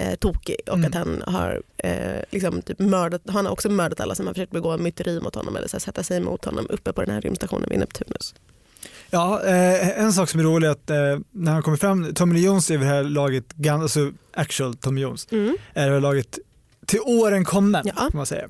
eh, 0.00 0.14
tokig 0.14 0.56
och 0.66 0.74
Mm. 0.74 0.86
att 0.88 0.94
han 0.94 1.22
har 1.26 1.62
eh, 1.76 2.22
liksom 2.30 2.62
typ 2.62 2.78
mördat, 2.78 3.22
han 3.28 3.46
har 3.46 3.52
också 3.52 3.68
mördat 3.70 4.00
alla 4.00 4.14
som 4.14 4.26
har 4.26 4.34
försökt 4.34 4.52
begå 4.52 4.76
myteri 4.78 5.20
mot 5.20 5.34
honom 5.34 5.56
eller 5.56 5.68
så 5.68 5.74
här, 5.76 5.80
sätta 5.80 6.02
sig 6.02 6.16
emot 6.16 6.44
honom 6.44 6.66
uppe 6.70 6.92
på 6.92 7.00
den 7.04 7.14
här 7.14 7.20
rymdstationen 7.20 7.68
vid 7.70 7.78
Neptunus. 7.78 8.34
Ja, 9.10 9.42
eh, 9.44 10.00
en 10.00 10.12
sak 10.12 10.28
som 10.30 10.40
är 10.40 10.44
rolig 10.44 10.66
är 10.66 10.70
att 10.72 10.90
eh, 10.90 10.96
när 11.30 11.52
han 11.52 11.62
kommer 11.62 11.76
fram, 11.76 12.14
Tommy 12.14 12.34
Lee 12.34 12.44
Jones 12.46 12.70
är 12.70 12.78
vid 12.78 12.86
det 12.88 12.94
här 12.94 13.02
laget, 13.02 13.44
alltså 13.68 14.12
actual 14.34 14.74
Tommy 14.74 15.00
Jones, 15.00 15.28
Mm. 15.32 15.56
är 15.74 15.86
det 15.88 15.92
här 15.94 16.00
laget 16.00 16.38
till 16.86 17.00
åren 17.00 17.44
kommen 17.44 17.82
Ja. 17.86 17.92
kan 17.94 18.10
man 18.14 18.26
säga. 18.26 18.48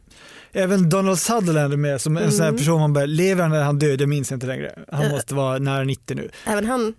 Även 0.52 0.88
Donald 0.90 1.18
Sutherland 1.18 1.72
är 1.72 1.76
med 1.76 2.00
som 2.00 2.16
en 2.16 2.32
sån 2.32 2.46
Mm. 2.46 2.56
person 2.56 2.80
man 2.80 2.92
bara, 2.92 3.06
lever 3.06 3.42
han 3.42 3.52
eller 3.52 3.64
han 3.64 3.78
död? 3.78 4.00
Jag 4.00 4.08
minns 4.08 4.32
inte 4.32 4.46
längre. 4.46 4.78
Han 4.92 5.02
Eh. 5.04 5.10
måste 5.10 5.34
vara 5.34 5.58
nära 5.58 5.84
90 5.84 6.14
nu. 6.16 6.30
Även 6.46 6.66
han 6.66 6.94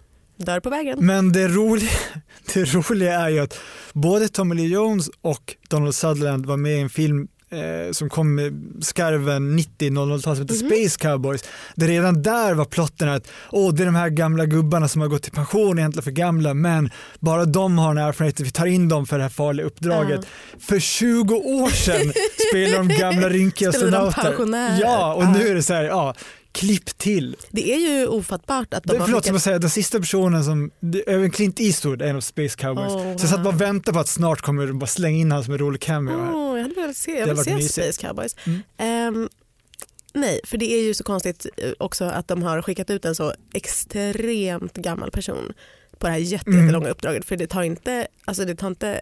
dör 0.45 0.59
på 0.59 0.69
vägen. 0.69 1.05
Men 1.05 1.31
det 1.31 1.47
roliga, 1.47 1.89
det 2.53 2.73
roliga 2.73 3.19
är 3.19 3.29
ju 3.29 3.39
att 3.39 3.59
både 3.93 4.27
Tommy 4.27 4.55
Lee 4.55 4.67
Jones 4.67 5.09
och 5.21 5.55
Donald 5.69 5.95
Sutherland 5.95 6.45
var 6.45 6.57
med 6.57 6.77
i 6.77 6.79
en 6.79 6.89
film 6.89 7.27
eh, 7.51 7.91
som 7.91 8.09
kom 8.09 8.35
med 8.35 8.77
skarven 8.81 9.59
90-00-talet 9.59 10.21
som 10.23 10.31
heter 10.35 10.63
Mhm. 10.63 10.69
Space 10.69 10.99
Cowboys. 10.99 11.43
Där 11.75 11.87
redan 11.87 12.21
där 12.21 12.53
var 12.53 12.65
plotten 12.65 13.09
att 13.09 13.27
åh, 13.51 13.73
det 13.73 13.83
är 13.83 13.85
de 13.85 13.95
här 13.95 14.09
gamla 14.09 14.45
gubbarna 14.45 14.87
som 14.87 15.01
har 15.01 15.07
gått 15.07 15.27
i 15.27 15.31
pension 15.31 15.79
egentligen 15.79 16.03
för 16.03 16.11
gamla 16.11 16.53
men 16.53 16.89
bara 17.19 17.45
de 17.45 17.77
har 17.77 17.91
en 17.91 17.97
erfarenhet, 17.97 18.39
vi 18.39 18.51
tar 18.51 18.65
in 18.65 18.89
dem 18.89 19.05
för 19.07 19.17
det 19.17 19.23
här 19.23 19.29
farliga 19.29 19.65
uppdraget. 19.65 20.21
För 20.59 20.79
20 20.79 21.35
år 21.35 21.69
sedan 21.69 22.13
spelade 22.49 22.77
de 22.77 22.87
gamla 22.99 23.29
rynkiga 23.29 23.69
astronauter. 23.69 24.35
Ja, 24.81 25.13
och 25.13 25.23
Ja. 25.23 25.31
nu 25.33 25.47
är 25.47 25.55
det 25.55 25.63
så 25.63 25.73
här, 25.73 25.83
ja, 25.83 26.15
klipp 26.51 26.97
till. 26.97 27.35
Det 27.49 27.73
är 27.73 27.77
ju 27.77 28.07
ofattbart 28.07 28.73
att 28.73 28.83
de 28.83 28.93
Det, 28.93 28.99
har 28.99 29.05
förlåt, 29.05 29.29
att 29.29 29.41
säga, 29.43 29.59
den 29.59 29.69
sista 29.69 29.99
personen 29.99 30.43
som, 30.43 30.71
även 31.07 31.31
Clint 31.31 31.59
Eastwood 31.59 32.01
en 32.01 32.15
av 32.15 32.21
Space 32.21 32.57
Cowboys. 32.57 32.91
Oh, 32.91 33.17
Så 33.17 33.23
jag 33.23 33.29
satt 33.29 33.43
bara 33.43 33.53
och 33.55 33.61
väntade 33.61 33.93
på 33.93 33.99
att 33.99 34.07
snart 34.07 34.41
kommer 34.41 34.67
de 34.67 34.79
bara 34.79 34.87
slänga 34.87 35.17
in 35.17 35.31
han 35.31 35.43
som 35.43 35.53
en 35.53 35.59
rolig 35.59 35.81
cameo 35.81 36.17
här. 36.23 36.31
Oh, 36.33 36.57
jag 36.57 36.63
hade 36.63 36.75
velat 36.75 36.97
se, 36.97 37.19
jag 37.19 37.27
vill 37.27 37.37
se 37.43 37.55
mysigt. 37.55 37.73
Space 37.73 38.01
Cowboys. 38.07 38.35
Mm. 38.45 38.59
Ehm, 38.77 39.29
nej, 40.13 40.39
för 40.43 40.57
det 40.57 40.73
är 40.73 40.81
ju 40.83 40.93
så 40.93 41.03
konstigt 41.03 41.45
eh, 41.57 41.71
också 41.79 42.05
att 42.05 42.27
de 42.27 42.43
har 42.43 42.61
skickat 42.61 42.89
ut 42.89 43.05
en 43.05 43.15
så 43.15 43.33
extremt 43.53 44.73
gammal 44.73 45.11
person 45.11 45.53
på 45.97 46.07
det 46.07 46.11
här 46.13 46.19
jätte- 46.19 46.49
Mm. 46.51 46.61
jättelånga 46.63 46.89
uppdraget. 46.89 47.25
För 47.25 47.37
det 47.37 47.47
tar 47.47 47.61
inte, 47.61 48.07
alltså 48.25 48.45
det 48.45 48.55
tar 48.55 48.67
inte 48.67 49.01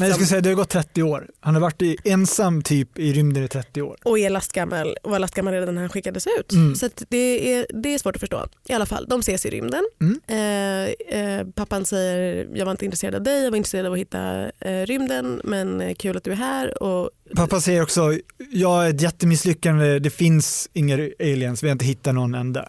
Men 0.00 0.08
jag 0.08 0.14
liksom, 0.18 0.26
skulle 0.26 0.26
säga 0.26 0.40
det 0.40 0.48
har 0.48 0.56
gått 0.56 0.68
30 0.68 1.02
år. 1.02 1.30
Han 1.40 1.54
har 1.54 1.60
varit 1.60 1.82
i, 1.82 1.96
ensam 2.04 2.62
typ 2.62 2.98
i 2.98 3.12
rymden 3.12 3.44
i 3.44 3.48
30 3.48 3.82
år. 3.82 3.96
och 4.04 4.18
är 4.18 4.30
lastgammal 4.30 4.96
och 5.02 5.10
var 5.10 5.18
lastgammal 5.18 5.54
redan 5.54 5.74
när 5.74 5.82
han 5.82 5.88
skickades 5.90 6.26
ut. 6.38 6.52
Mm. 6.52 6.74
Så 6.74 6.88
det, 7.08 7.54
är, 7.54 7.66
det 7.82 7.94
är 7.94 7.98
svårt 7.98 8.16
att 8.16 8.20
förstå. 8.20 8.46
I 8.68 8.72
alla 8.72 8.86
fall, 8.86 9.06
de 9.08 9.20
ses 9.20 9.46
i 9.46 9.50
rymden. 9.50 9.82
Mm. 10.00 10.20
Eh, 10.26 11.18
eh, 11.20 11.46
pappan 11.54 11.84
säger 11.86 12.48
jag 12.54 12.64
var 12.64 12.70
inte 12.72 12.84
intresserad 12.84 13.14
av 13.14 13.22
dig, 13.22 13.42
jag 13.44 13.50
var 13.50 13.56
intresserad 13.56 13.86
av 13.86 13.92
att 13.92 13.98
hitta 13.98 14.50
eh, 14.60 14.86
rymden 14.86 15.40
men 15.44 15.80
eh, 15.80 15.94
kul 15.94 16.16
att 16.16 16.24
du 16.24 16.32
är 16.32 16.36
här. 16.36 16.82
Och, 16.82 17.10
Pappa 17.36 17.60
säger 17.60 17.82
också, 17.82 18.12
jag 18.50 18.86
är 18.86 18.90
ett 18.90 19.00
jättemisslyckande, 19.00 19.98
det 19.98 20.10
finns 20.10 20.70
inga 20.72 20.94
aliens, 21.20 21.62
vi 21.62 21.68
har 21.68 21.72
inte 21.72 21.84
hittat 21.84 22.14
någon 22.14 22.34
enda. 22.34 22.68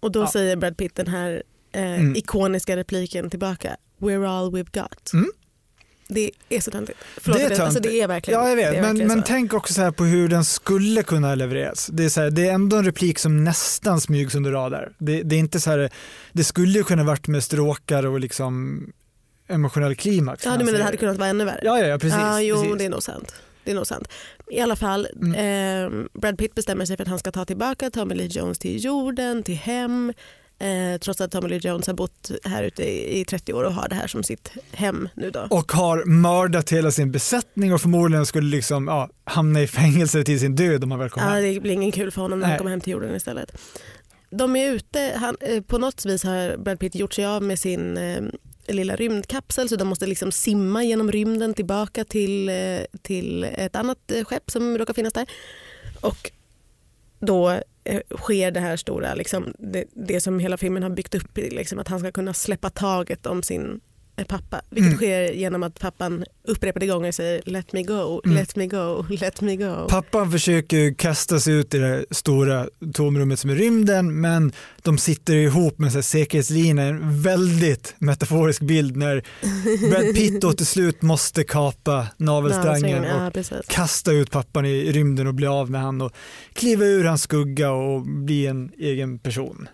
och 0.00 0.12
då 0.12 0.20
Ja. 0.20 0.30
säger 0.32 0.56
Brad 0.56 0.76
Pitt 0.76 0.94
den 0.94 1.06
här 1.08 1.42
eh, 1.72 1.82
Mm. 2.00 2.16
ikoniska 2.16 2.76
repliken 2.76 3.30
tillbaka. 3.30 3.76
We're 3.98 4.26
all 4.28 4.50
we've 4.52 4.80
got. 4.82 5.12
Mm. 5.12 5.30
Det 6.14 6.30
är 6.48 6.60
så 6.60 6.70
töntigt. 6.70 6.98
Förlåt, 7.16 7.38
Det 7.38 7.44
är 7.44 7.48
det, 7.48 7.64
alltså, 7.64 7.80
det 7.80 8.00
är 8.00 8.08
verkligen 8.08 8.40
Ja 8.40 8.48
jag 8.48 8.58
det 8.58 8.70
vet, 8.70 8.82
men, 8.82 8.98
men 9.06 9.18
så. 9.20 9.24
tänk 9.26 9.52
också 9.54 9.74
så 9.74 9.80
här 9.82 9.90
på 9.90 10.04
hur 10.04 10.28
den 10.28 10.44
skulle 10.44 11.02
kunna 11.02 11.34
levereras. 11.34 11.86
Det 11.92 12.04
är, 12.04 12.08
så 12.08 12.20
här, 12.20 12.30
det 12.30 12.48
är 12.48 12.52
ändå 12.52 12.76
en 12.76 12.84
replik 12.84 13.18
som 13.18 13.44
nästan 13.44 14.00
smygs 14.00 14.34
under 14.34 14.52
radar. 14.52 14.92
Det, 14.98 15.22
det 15.22 15.34
är 15.36 15.38
inte 15.38 15.60
så 15.60 15.70
här, 15.70 15.90
det 16.32 16.44
skulle 16.44 16.78
ju 16.78 16.84
kunna 16.84 17.04
varit 17.04 17.26
med 17.28 17.44
stråkar 17.44 18.06
och 18.06 18.20
liksom 18.20 18.86
emotionell 19.48 19.94
klimax. 19.96 20.44
Ja, 20.44 20.50
du 20.50 20.58
menar 20.58 20.64
det 20.72 20.76
säga. 20.76 20.84
hade 20.84 20.96
kunnat 20.96 21.16
vara 21.18 21.28
ännu 21.28 21.44
värre? 21.44 21.60
Ja, 21.62 21.78
ja, 21.78 21.86
ja 21.86 21.98
precis. 21.98 22.18
ja, 22.20 22.40
jo, 22.40 22.56
precis. 22.62 22.78
det 22.78 22.84
är 22.84 22.90
nog 22.90 23.02
sant. 23.02 23.34
Det 23.64 23.70
är 23.70 23.74
nog 23.74 23.86
sant. 23.86 24.08
I 24.50 24.60
alla 24.60 24.76
fall, 24.76 25.08
Mm. 25.22 25.34
eh, 25.94 26.06
Brad 26.20 26.38
Pitt 26.38 26.54
bestämmer 26.54 26.84
sig 26.84 26.96
för 26.96 27.02
att 27.04 27.08
han 27.08 27.18
ska 27.18 27.32
ta 27.32 27.44
tillbaka 27.44 27.90
Tommy 27.90 28.14
Lee 28.14 28.26
Jones 28.26 28.58
till 28.58 28.84
jorden, 28.84 29.42
till 29.42 29.54
hem. 29.54 30.12
Eh, 30.62 30.98
trots 30.98 31.20
att 31.20 31.30
Tommy 31.30 31.48
Lee 31.48 31.60
Jones 31.62 31.86
har 31.86 31.94
bott 31.94 32.30
här 32.44 32.62
ute 32.62 32.82
i, 32.82 33.20
i 33.20 33.24
30 33.24 33.52
år 33.52 33.64
och 33.64 33.72
har 33.74 33.88
det 33.88 33.94
här 33.94 34.06
som 34.06 34.22
sitt 34.22 34.50
hem 34.72 35.08
nu 35.14 35.30
då. 35.30 35.46
Och 35.50 35.72
har 35.72 36.04
mördat 36.04 36.70
hela 36.72 36.90
sin 36.90 37.12
besättning 37.12 37.72
och 37.74 37.80
förmodligen 37.80 38.26
skulle 38.26 38.56
liksom, 38.56 38.88
ja, 38.88 39.10
hamna 39.24 39.60
i 39.62 39.66
fängelse 39.66 40.24
till 40.24 40.40
sin 40.40 40.54
död 40.56 40.84
om 40.84 40.90
han 40.90 41.00
väl 41.00 41.10
kom 41.10 41.22
Ja, 41.22 41.28
hem. 41.28 41.42
det 41.54 41.60
blir 41.60 41.72
ingen 41.72 41.92
kul 41.92 42.10
för 42.10 42.22
honom 42.22 42.38
när 42.38 42.46
han 42.46 42.50
Nej. 42.52 42.58
kommer 42.58 42.70
hem 42.70 42.80
till 42.80 42.92
jorden 42.92 43.14
istället. 43.16 43.52
De 44.30 44.56
är 44.56 44.70
ute, 44.72 45.12
han, 45.16 45.36
eh, 45.40 45.62
på 45.62 45.78
något 45.78 46.04
vis 46.06 46.24
har 46.24 46.56
Brad 46.56 46.78
Pitt 46.78 46.94
gjort 46.94 47.12
sig 47.14 47.26
av 47.26 47.42
med 47.42 47.58
sin 47.58 47.96
eh, 47.96 48.22
lilla 48.68 48.96
rymdkapsel 48.96 49.68
så 49.68 49.76
de 49.76 49.88
måste 49.88 50.06
liksom 50.06 50.32
simma 50.32 50.84
genom 50.84 51.12
rymden 51.12 51.54
tillbaka 51.54 52.04
till, 52.04 52.48
eh, 52.48 52.54
till 53.02 53.44
ett 53.44 53.76
annat 53.76 54.12
skepp 54.24 54.50
som 54.50 54.78
råkar 54.78 54.94
finnas 54.94 55.12
där. 55.12 55.26
Och 56.00 56.30
då 57.26 57.50
eh, 57.84 58.00
sker 58.16 58.50
det 58.50 58.60
här 58.60 58.76
stora, 58.76 59.14
liksom, 59.14 59.54
det, 59.58 59.84
det 59.92 60.20
som 60.20 60.38
hela 60.38 60.56
filmen 60.56 60.82
har 60.82 60.90
byggt 60.90 61.14
upp, 61.14 61.36
liksom, 61.36 61.78
att 61.78 61.88
han 61.88 62.00
ska 62.00 62.12
kunna 62.12 62.34
släppa 62.34 62.70
taget 62.70 63.26
om 63.26 63.42
sin 63.42 63.80
pappa. 64.28 64.60
Vilket 64.70 64.86
Mm. 64.86 64.96
sker 64.96 65.32
genom 65.32 65.62
att 65.62 65.78
pappan 65.80 66.24
upprepade 66.48 66.86
gånger 66.86 67.12
säger 67.12 67.42
let 67.44 67.72
me 67.72 67.82
go, 67.82 68.20
Mm. 68.24 68.36
let 68.36 68.56
me 68.56 68.66
go, 68.66 69.06
let 69.08 69.40
me 69.40 69.56
go. 69.56 69.86
Pappan 69.88 70.32
försöker 70.32 70.94
kasta 70.94 71.40
sig 71.40 71.54
ut 71.54 71.74
i 71.74 71.78
det 71.78 72.04
stora 72.10 72.66
tomrummet 72.94 73.38
som 73.38 73.50
är 73.50 73.54
rymden 73.54 74.20
men 74.20 74.52
de 74.82 74.98
sitter 74.98 75.34
ihop 75.34 75.78
med 75.78 75.92
så 75.92 76.02
säkerhetslinjer, 76.02 76.86
en 76.86 77.22
väldigt 77.22 77.94
metaforisk 77.98 78.62
bild 78.62 78.96
när 78.96 79.22
Brad 79.90 80.14
Pitt 80.14 80.40
då 80.40 80.52
till 80.52 80.66
slut 80.66 81.02
måste 81.02 81.44
kapa 81.44 82.06
navelsträngen 82.16 83.04
och 83.04 83.36
Ja, 83.36 83.62
kasta 83.68 84.12
ut 84.12 84.30
pappan 84.30 84.66
i 84.66 84.92
rymden 84.92 85.26
och 85.26 85.34
bli 85.34 85.46
av 85.46 85.70
med 85.70 85.80
han 85.80 86.00
och 86.00 86.12
kliva 86.52 86.84
ur 86.84 87.04
hans 87.04 87.22
skugga 87.22 87.70
och 87.72 88.02
bli 88.06 88.46
en 88.46 88.70
egen 88.78 89.18
person. 89.18 89.68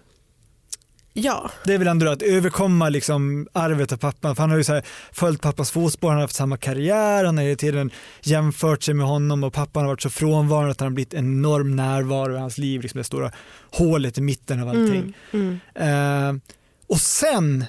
Ja, 1.21 1.51
Det 1.65 1.75
är 1.75 1.79
väl 1.79 1.89
ändå 1.89 2.11
att 2.11 2.23
överkomma 2.23 2.89
liksom 2.89 3.49
arvet 3.53 3.93
av 3.93 3.97
pappan. 3.97 4.37
För 4.37 4.43
han 4.43 4.51
har 4.51 4.59
ju 4.59 4.65
så 4.65 4.73
här 4.75 4.83
följt 5.13 5.41
pappas 5.43 5.71
fotspår, 5.71 6.09
han 6.09 6.17
har 6.17 6.23
haft 6.23 6.35
samma 6.37 6.57
karriär, 6.57 7.25
han 7.25 7.37
har 7.39 7.45
hela 7.45 7.57
tiden 7.57 7.91
jämfört 8.23 8.83
sig 8.83 8.95
med 8.95 9.07
honom 9.07 9.45
och 9.45 9.53
pappan 9.53 9.83
har 9.83 9.89
varit 9.89 10.03
så 10.03 10.11
frånvarande 10.11 10.71
att 10.71 10.81
han 10.81 10.87
har 10.87 10.95
blivit 10.95 11.15
en 11.15 11.25
enorm 11.25 11.77
närvaro 11.77 12.35
i 12.35 12.39
hans 12.39 12.59
liv, 12.59 12.83
liksom 12.83 12.99
det 12.99 13.05
stora 13.05 13.33
hålet 13.71 14.19
i 14.19 14.21
mitten 14.21 14.63
av 14.63 14.69
allting. 14.69 15.15
mm, 15.33 15.59
mm. 15.75 16.35
Eh, 16.37 16.41
och 16.87 17.01
sen 17.01 17.65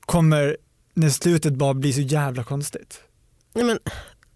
kommer 0.00 0.56
när 0.94 1.08
slutet 1.10 1.52
bara 1.54 1.74
blir 1.74 1.92
så 1.92 2.00
jävla 2.00 2.44
konstigt. 2.44 3.00
Nej, 3.54 3.64
men, 3.64 3.78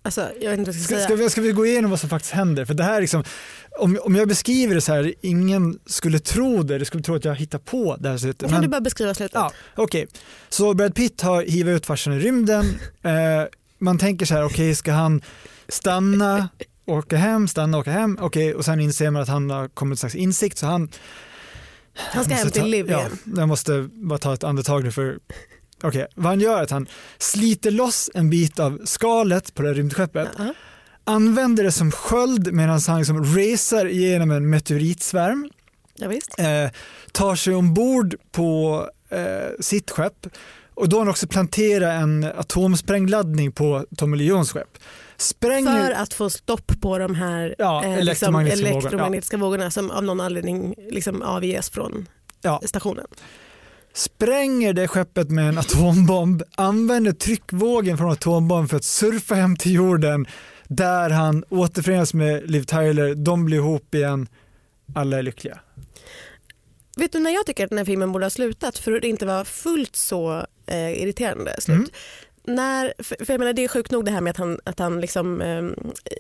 alltså, 0.03 0.29
jag 0.41 0.51
vet 0.51 0.59
inte 0.59 0.71
vad 0.71 0.77
jag 0.77 0.83
ska, 0.85 0.95
Ska, 0.95 0.95
säga. 0.95 1.05
ska, 1.07 1.15
vi, 1.15 1.31
ska 1.31 1.41
vi 1.41 1.53
gå 1.53 1.67
igenom 1.67 1.91
vad 1.91 2.01
som 2.01 2.09
faktiskt 2.11 2.35
händer? 2.35 2.65
För 2.65 2.75
det 2.75 2.85
här 2.85 2.97
är 2.97 3.01
liksom, 3.01 3.25
om, 3.79 3.99
om 4.03 4.15
jag 4.15 4.29
beskriver 4.29 4.75
det 4.75 4.81
så 4.81 4.93
här, 4.93 5.15
ingen 5.21 5.79
skulle 5.87 6.19
tro 6.19 6.63
det, 6.63 6.79
det 6.79 6.85
skulle 6.85 7.03
tro 7.03 7.15
att 7.15 7.25
jag 7.25 7.35
hittar 7.35 7.59
på 7.59 7.97
det 8.01 8.09
här 8.09 8.19
sättet. 8.19 8.41
Kan 8.41 8.51
Men- 8.51 8.63
du 8.63 8.69
bara 8.69 8.81
beskriva 8.81 9.15
slutet? 9.15 9.35
Ja, 9.35 9.53
okej. 9.77 10.07
Så 10.49 10.75
Brad 10.75 10.95
Pitt 10.95 11.21
har 11.23 11.43
hivat 11.43 11.73
ut 11.77 11.87
farsan 11.87 12.13
i 12.13 12.19
rymden. 12.19 12.65
Eh, 13.03 13.45
man 13.79 13.99
tänker 13.99 14.27
så 14.27 14.35
här, 14.35 14.45
okej 14.45 14.75
ska 14.75 14.93
han 14.93 15.23
stanna, 15.69 16.49
åka 16.87 17.17
hem, 17.17 17.49
stanna, 17.49 17.79
åka 17.79 17.91
hem, 17.91 18.19
okej 18.21 18.55
och 18.55 18.65
sen 18.65 18.81
inser 18.81 19.11
man 19.11 19.23
att 19.23 19.29
han 19.29 19.51
har 19.51 19.69
kommit 19.69 19.97
till 19.97 20.01
slags 20.01 20.15
insikt 20.15 20.59
så 20.59 20.67
han 20.67 20.89
Han 21.95 22.25
ska 22.25 22.35
hem 22.35 22.51
till 22.51 22.61
ta- 22.61 22.67
Liv 22.67 22.87
ja, 22.91 22.99
igen. 22.99 23.19
Jag 23.37 23.49
måste 23.49 23.89
bara 23.93 24.19
ta 24.19 24.35
ett 24.35 24.45
andetag 24.45 24.85
nu 24.85 24.93
för 24.93 25.19
Okej, 25.83 26.07
vad 26.15 26.27
han 26.27 26.41
gör 26.41 26.59
är 26.59 26.63
att 26.63 26.71
han 26.71 26.87
sliter 27.19 27.71
loss 27.71 28.11
en 28.15 28.31
bit 28.31 28.59
av 28.59 28.81
skalet 28.85 29.55
på 29.55 29.63
det 29.63 29.69
här 29.69 29.75
rymdskeppet, 29.75 30.29
Ja. 30.39 30.55
Använder 31.07 31.65
det 31.65 31.73
som 31.73 31.91
sköld 31.93 32.53
medan 32.53 32.81
han 32.87 32.99
liksom 32.99 33.25
racer 33.25 33.87
igenom 33.89 34.31
en 34.31 34.51
meteoritsvärm 34.51 35.51
Ja, 35.95 36.09
visst. 36.09 36.39
eh, 36.39 36.71
tar 37.13 37.35
sig 37.37 37.55
ombord 37.55 38.15
på 38.33 38.81
eh, 39.11 39.61
sitt 39.61 39.91
skepp 39.91 40.27
och 40.75 40.89
då 40.89 40.97
har 40.97 41.01
han 41.01 41.09
också 41.11 41.27
planterat 41.27 42.03
en 42.03 42.25
atomsprängladdning 42.25 43.53
på 43.53 43.85
Tommy 43.97 44.17
Lee 44.17 44.27
Jones 44.27 44.53
skepp. 44.53 44.79
Spränger, 45.17 45.85
För 45.85 45.93
att 45.93 46.15
få 46.15 46.31
stopp 46.31 46.81
på 46.81 46.99
de 46.99 47.15
här 47.15 47.55
Ja, 47.59 47.85
eh, 47.85 47.95
elektromagnetiska 47.99 48.57
liksom, 48.65 48.73
vågorna, 48.75 48.79
elektromagnetiska 48.89 49.37
vågorna 49.37 49.71
som 49.71 49.91
av 49.91 50.05
någon 50.05 50.21
anledning 50.21 50.75
liksom 50.91 51.23
avges 51.23 51.71
från 51.71 52.07
Ja. 52.43 52.61
stationen. 52.65 53.07
spränger 53.95 54.73
det 54.73 54.89
skeppet 54.89 55.31
med 55.31 55.49
en 55.49 55.59
atombomb, 55.59 56.43
använder 56.57 57.13
tryckvågen 57.13 57.99
från 57.99 58.11
atombomben 58.13 58.69
för 58.69 58.77
att 58.77 58.85
surfa 58.85 59.35
hem 59.35 59.57
till 59.57 59.73
jorden 59.75 60.27
där 60.69 61.11
han 61.11 61.45
återförenas 61.49 62.15
med 62.15 62.51
Liv 62.51 62.63
Tyler, 62.63 63.15
de 63.15 63.45
blir 63.45 63.57
ihop 63.57 63.95
igen, 63.95 64.29
alla 64.95 65.19
är 65.19 65.23
lyckliga. 65.23 65.61
Vet 66.97 67.13
du 67.13 67.19
när 67.19 67.31
jag 67.31 67.47
tycker 67.47 67.65
att 67.65 67.71
den 67.71 67.79
här 67.79 67.85
filmen 67.85 68.13
borde 68.13 68.25
ha 68.25 68.31
slutat 68.31 68.79
för 68.79 68.93
att 68.93 69.03
det 69.03 69.09
inte 69.09 69.27
var 69.27 69.45
fullt 69.45 69.97
så 69.97 70.47
eh, 70.67 71.03
irriterande 71.03 71.55
slut? 71.59 71.77
Mm. 71.77 71.91
När, 72.57 72.95
för, 72.99 73.25
för 73.25 73.33
jag 73.33 73.39
menar, 73.39 73.53
det 73.53 73.65
är 73.65 73.69
sjukt 73.69 73.91
nog 73.91 74.05
det 74.05 74.11
här 74.11 74.21
med 74.21 74.31
att 74.31 74.37
han, 74.37 74.61
att 74.65 74.79
han 74.79 75.01
liksom, 75.01 75.41
eh, 75.41 75.65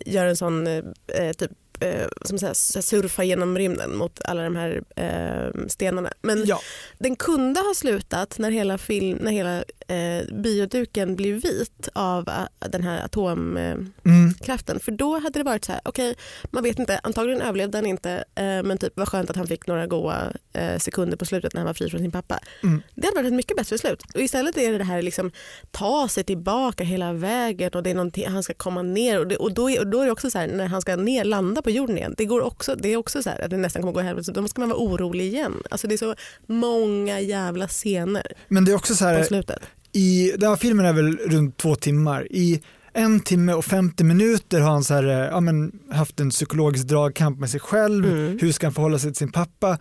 gör 0.07 0.27
en 0.27 0.37
sån 0.37 0.67
eh, 0.67 1.33
typ 1.39 1.51
eh, 1.81 2.07
som 2.25 2.39
säger, 2.39 2.55
surfa 2.81 3.25
genom 3.25 3.59
rymden 3.59 3.97
mot 3.97 4.21
alla 4.25 4.43
de 4.43 4.57
här 4.57 4.83
eh, 4.97 5.67
stenarna. 5.69 6.13
Men 6.23 6.45
Ja. 6.47 6.61
den 6.99 7.17
kunde 7.17 7.61
ha 7.61 7.75
slutat 7.75 8.39
när 8.39 8.51
hela, 8.51 8.79
film, 8.79 9.19
när 9.23 9.33
hela 9.33 9.65
eh, 9.89 10.35
bioduken 10.35 11.17
blir 11.17 11.33
vit 11.35 11.89
av 11.93 12.29
eh, 12.29 12.69
den 12.69 12.83
här 12.83 13.05
atomkraften. 13.05 14.75
Mm. 14.77 14.81
För 14.81 14.93
då 14.93 15.19
hade 15.19 15.39
det 15.39 15.45
varit 15.45 15.65
så 15.65 15.73
här, 15.73 15.81
okej 15.85 16.15
man 16.51 16.63
vet 16.63 16.79
inte, 16.79 17.01
antagligen 17.03 17.43
överlevde 17.43 17.79
han 17.79 17.87
inte 17.87 18.11
eh, 18.35 18.63
men 18.63 18.79
typ 18.79 18.93
vad 18.97 19.09
skönt 19.09 19.31
att 19.31 19.37
han 19.37 19.47
fick 19.47 19.67
några 19.67 19.87
goa 19.87 20.33
eh, 20.53 20.79
sekunder 20.79 21.17
på 21.17 21.25
slutet 21.25 21.55
när 21.55 21.61
han 21.61 21.67
var 21.67 21.75
fri 21.75 21.91
från 21.91 22.01
sin 22.01 22.11
pappa. 22.11 22.39
Mm. 22.63 22.83
Det 22.95 23.07
hade 23.07 23.17
varit 23.17 23.27
ett 23.27 23.33
mycket 23.33 23.57
bättre 23.57 23.79
slut. 23.79 24.03
Och 24.15 24.21
istället 24.21 24.57
är 24.57 24.73
det 24.73 24.79
det 24.79 24.85
här 24.85 25.03
liksom 25.03 25.31
ta 25.71 26.09
sig 26.09 26.25
tillbaka 26.25 26.85
hela 26.85 27.13
vägen 27.13 27.71
och 27.75 27.83
det 27.83 27.91
är 27.91 28.29
han 28.29 28.43
ska 28.43 28.55
komma 28.55 28.83
ner 28.83 29.19
och, 29.19 29.27
det, 29.27 29.37
och, 29.37 29.55
då, 29.55 29.71
är, 29.71 29.81
och 29.81 29.87
då 29.87 30.01
är 30.01 30.07
det 30.07 30.13
också 30.13 30.31
så 30.31 30.39
här 30.39 30.49
när 30.49 30.67
han 30.67 30.81
ska 30.81 30.97
ner, 30.97 31.25
landa 31.25 31.63
på 31.67 31.71
jorden 31.71 31.99
igen. 31.99 32.15
Det, 32.17 32.25
går 32.25 32.41
också, 32.41 32.75
det 32.77 32.93
är 32.93 32.97
också 32.97 33.23
så 33.23 33.31
här 33.31 33.45
att 33.45 33.51
det 33.51 33.57
nästan 33.57 33.83
kommer 33.83 33.93
gå 33.93 34.01
i 34.01 34.05
helvete. 34.05 34.33
Då 34.33 34.49
ska 34.49 34.61
man 34.61 34.69
vara 34.69 34.79
orolig 34.79 35.25
igen. 35.25 35.55
Alltså 35.71 35.87
det 35.87 35.95
är 35.95 35.99
så 35.99 36.15
många 36.47 37.21
jävla 37.21 37.69
scener 37.69 38.27
Men 38.49 38.65
det 38.65 38.73
är 38.73 38.77
också 38.77 38.95
så 38.95 39.05
på 39.05 39.09
här, 39.09 39.23
slutet. 39.23 39.59
i, 39.93 40.33
den 40.39 40.49
här 40.49 40.57
filmen 40.57 40.87
är 40.87 40.93
väl 40.93 41.17
runt 41.17 41.57
två 41.57 41.75
timmar. 41.75 42.27
I 42.31 42.61
en 42.93 43.21
timme 43.21 43.53
och 43.53 43.65
50 43.65 44.05
minuter 44.05 44.61
har 44.61 44.71
han 44.71 44.85
så 44.85 44.95
här, 44.95 45.05
eh, 45.05 45.15
ja, 45.15 45.41
men, 45.41 45.73
haft 45.91 46.21
en 46.21 46.31
psykologisk 46.31 46.87
dragkamp 46.87 47.39
med 47.39 47.51
sig 47.51 47.61
själv. 47.61 48.05
Mm. 48.05 48.39
Hur 48.41 48.53
ska 48.53 48.67
han 48.67 48.75
förhålla 48.75 48.99
sig 48.99 49.11
till 49.11 49.19
sin 49.19 49.33
pappa? 49.33 49.79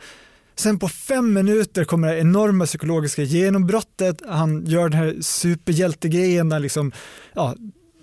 Sen 0.56 0.80
på 0.80 0.88
fem 0.88 1.34
minuter 1.34 1.84
kommer 1.84 2.08
det 2.08 2.20
enorma 2.20 2.66
psykologiska 2.66 3.24
genombrottet. 3.24 4.22
Han 4.28 4.66
gör 4.66 4.90
den 4.90 5.00
här 5.00 5.16
superhjältegrejen 5.22 6.50
där 6.50 6.60
liksom, 6.60 6.92
ja, 7.34 7.56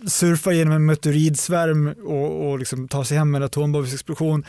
surfar 0.06 0.52
genom 0.52 0.72
en 0.74 0.86
meteoridsvärm 0.86 1.94
och, 2.04 2.50
och 2.50 2.58
liksom 2.58 2.88
tar 2.88 3.04
sig 3.04 3.18
hem 3.18 3.30
med 3.30 3.38
en 3.38 3.46
atombombsexplosion. 3.46 4.44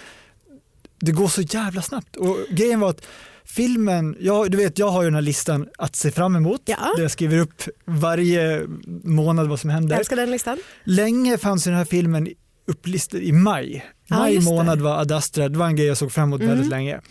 Det 1.00 1.12
går 1.12 1.28
så 1.28 1.42
jävla 1.42 1.82
snabbt. 1.82 2.16
Och 2.16 2.38
grejen 2.50 2.80
var 2.80 2.90
att 2.90 3.06
filmen, 3.46 4.16
ja, 4.20 4.46
du 4.50 4.58
vet 4.58 4.80
jag 4.80 4.90
har 4.90 5.02
ju 5.02 5.08
den 5.08 5.16
här 5.16 5.22
listan 5.22 5.68
att 5.78 5.96
se 5.96 6.12
fram 6.12 6.36
emot. 6.36 6.62
Ja. 6.66 6.78
Där 6.96 7.02
jag 7.02 7.12
skriver 7.12 7.38
upp 7.38 7.62
varje 7.86 8.62
månad 9.04 9.48
vad 9.48 9.60
som 9.60 9.70
Jag 9.70 9.76
händer. 9.76 9.98
älskar 9.98 10.16
den 10.16 10.32
listan. 10.32 10.58
Länge 10.84 11.38
fanns 11.38 11.68
ju 11.68 11.72
den 11.72 11.78
här 11.78 11.86
filmen 11.86 12.28
upplistad 12.68 13.18
i 13.18 13.32
maj. 13.32 13.86
Maj 14.10 14.36
det. 14.38 14.44
månad 14.44 14.82
var 14.82 14.98
Ad 15.02 15.16
Astra, 15.16 15.50
det 15.50 15.58
var 15.58 15.66
en 15.68 15.76
grej 15.76 15.88
jag 15.88 15.98
såg 15.98 16.12
fram 16.12 16.30
emot 16.30 16.42
Mm. 16.42 16.50
väldigt 16.54 16.70
länge. 16.70 17.02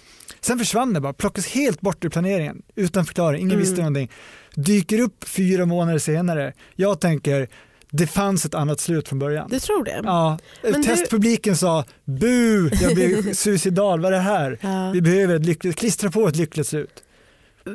Sen 0.40 0.58
försvann 0.58 0.92
det 0.92 1.00
bara, 1.00 1.12
plockas 1.12 1.46
helt 1.46 1.80
bort 1.80 2.04
ur 2.04 2.08
planeringen 2.08 2.62
utan 2.76 3.04
förklaring, 3.06 3.40
ingen 3.40 3.50
Mm. 3.52 3.60
visste 3.60 3.76
någonting. 3.76 4.10
Dyker 4.54 5.00
upp 5.00 5.24
fyra 5.28 5.66
månader 5.66 5.98
senare. 5.98 6.52
Jag 6.76 7.00
tänker, 7.00 7.48
det 7.92 8.06
fanns 8.06 8.44
ett 8.44 8.54
annat 8.54 8.80
slut 8.80 9.08
från 9.08 9.18
början. 9.18 9.48
Du 9.50 9.60
tror 9.60 9.84
det? 9.84 10.00
Ja, 10.04 10.38
Men 10.62 10.72
du- 10.72 10.82
testpubliken 10.82 11.56
sa 11.56 11.84
bu, 12.04 12.70
jag 12.82 12.94
blir 12.94 13.34
suicidal, 13.34 14.00
vad 14.00 14.12
är 14.12 14.16
det 14.16 14.22
här? 14.22 14.58
Ja. 14.60 14.90
Vi 14.94 15.02
behöver 15.02 15.34
ett 15.36 15.46
lyckligt, 15.46 15.76
klistra 15.76 16.10
på 16.10 16.28
ett 16.28 16.36
lyckligt 16.36 16.66
slut. 16.66 17.02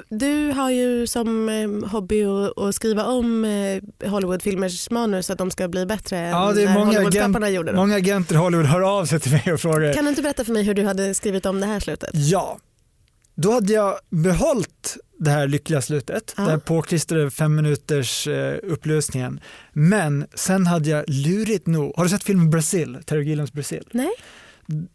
Du 0.10 0.52
har 0.52 0.70
ju 0.72 1.08
som 1.08 1.50
eh, 1.50 1.90
hobby 1.90 2.24
att, 2.56 2.76
skriva 2.76 3.06
om 3.06 3.46
eh, 3.46 4.10
Hollywoodfilmers 4.10 4.90
manus 4.90 5.26
så 5.26 5.34
att 5.34 5.40
de 5.40 5.52
ska 5.52 5.68
bli 5.68 5.86
bättre 5.86 6.18
Ja, 6.18 6.50
än 6.50 6.56
det 6.56 6.62
är 6.62 6.66
när 6.66 6.74
många 6.74 6.86
Hollywoodpapparna 6.86 7.50
gjorde 7.50 7.72
dem. 7.72 7.76
Många 7.80 7.96
agenter 7.96 8.36
i 8.36 8.38
Hollywood 8.38 8.66
hör 8.66 8.82
av 8.82 9.06
sig 9.06 9.20
till 9.20 9.32
mig 9.32 9.54
och 9.54 9.60
frågar. 9.60 9.94
Kan 9.94 10.04
du 10.04 10.10
inte 10.10 10.22
berätta 10.22 10.46
för 10.46 10.54
mig 10.54 10.64
hur 10.64 10.74
du 10.74 10.84
hade 10.84 11.14
skrivit 11.14 11.46
om 11.46 11.60
det 11.60 11.66
här 11.66 11.80
slutet? 11.80 12.10
Ja, 12.14 12.60
då 13.36 13.52
hade 13.52 13.74
jag 13.74 13.96
behållit 14.10 14.98
det 15.20 15.30
här 15.30 15.48
lyckliga 15.48 15.82
slutet, 15.82 16.34
Ja. 16.38 16.42
den 16.44 16.52
här 16.52 16.58
påklistrade 16.58 17.32
fem 17.32 17.56
minuters 17.56 18.28
eh, 18.28 18.58
upplösningen. 18.64 19.40
Men 19.74 20.26
sen 20.36 20.68
hade 20.68 20.90
jag 20.90 21.04
lurigt 21.08 21.68
nog, 21.68 21.94
har 21.96 22.04
du 22.04 22.10
sett 22.10 22.24
filmen 22.24 22.50
Brasil, 22.50 22.98
Terry 23.06 23.24
Gilliams 23.24 23.54
Brasil? 23.54 23.84
Nej. 23.92 24.10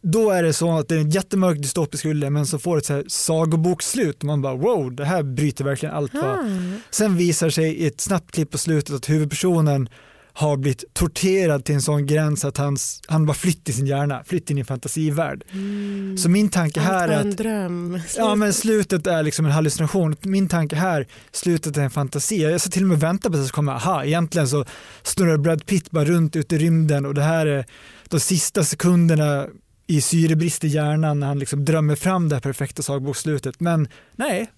Då 0.02 0.30
är 0.30 0.42
det 0.42 0.52
så 0.52 0.78
att 0.78 0.88
det 0.88 0.94
är 0.94 0.98
en 0.98 1.10
jättemörk 1.10 1.58
dystopisk 1.58 2.04
rulle 2.04 2.30
men 2.30 2.46
så 2.46 2.58
får 2.58 2.76
det 2.76 2.80
ett 2.80 2.86
så 2.86 2.92
här 2.92 3.04
sagoboksslut 3.08 4.18
och 4.18 4.24
man 4.24 4.42
bara 4.42 4.54
wow, 4.54 4.94
det 4.96 5.04
här 5.04 5.22
bryter 5.22 5.64
verkligen 5.64 5.94
allt 5.94 6.14
vad 6.14 6.24
Ah. 6.24 6.44
Sen 6.90 7.16
visar 7.16 7.50
sig 7.50 7.74
i 7.76 7.86
ett 7.86 8.00
snabbt 8.00 8.32
klipp 8.32 8.50
på 8.50 8.58
slutet 8.58 8.94
att 8.94 9.10
huvudpersonen 9.10 9.88
har 10.34 10.56
blivit 10.56 10.84
torterad 10.94 11.64
till 11.64 11.74
en 11.74 11.82
sån 11.82 12.06
gräns 12.06 12.44
att 12.44 12.56
hans, 12.56 13.00
han 13.06 13.26
bara 13.26 13.34
flytt 13.34 13.68
i 13.68 13.72
sin 13.72 13.86
hjärna, 13.86 14.22
flytt 14.26 14.50
in 14.50 14.58
i 14.58 14.60
en 14.60 14.66
fantasivärld. 14.66 15.44
Mm. 15.52 16.18
Så 16.18 16.28
min 16.28 16.48
tanke 16.48 16.80
Allt 16.80 16.88
här 16.88 17.08
är 17.08 17.20
en 17.20 17.30
att 17.30 17.36
dröm. 17.36 18.00
Ja 18.16 18.34
men 18.34 18.52
slutet 18.52 19.06
är 19.06 19.22
liksom 19.22 19.46
en 19.46 19.52
hallucination. 19.52 20.16
Min 20.20 20.48
tanke 20.48 20.76
här, 20.76 21.06
slutet 21.32 21.76
är 21.76 21.82
en 21.82 21.90
fantasi. 21.90 22.42
Jag 22.42 22.60
ska 22.60 22.70
till 22.70 22.82
och 22.82 22.88
med 22.88 23.00
vänta 23.00 23.30
på 23.30 23.36
att 23.36 23.42
det 23.42 23.46
ska 23.46 23.54
komma, 23.54 23.74
aha 23.74 24.04
egentligen 24.04 24.48
så 24.48 24.64
snurrar 25.02 25.36
Brad 25.36 25.66
Pitt 25.66 25.90
bara 25.90 26.04
runt 26.04 26.36
ute 26.36 26.54
i 26.54 26.58
rymden 26.58 27.06
och 27.06 27.14
det 27.14 27.22
här 27.22 27.46
är 27.46 27.66
de 28.08 28.20
sista 28.20 28.64
sekunderna 28.64 29.46
i 29.86 30.00
syrebrist 30.00 30.64
i 30.64 30.68
hjärnan 30.68 31.20
när 31.20 31.26
han 31.26 31.38
liksom 31.38 31.64
drömmer 31.64 31.96
fram 31.96 32.28
det 32.28 32.36
här 32.36 32.40
perfekta 32.40 32.82
sagbokslutet. 32.82 33.60
Men 33.60 33.88
nej. 34.16 34.50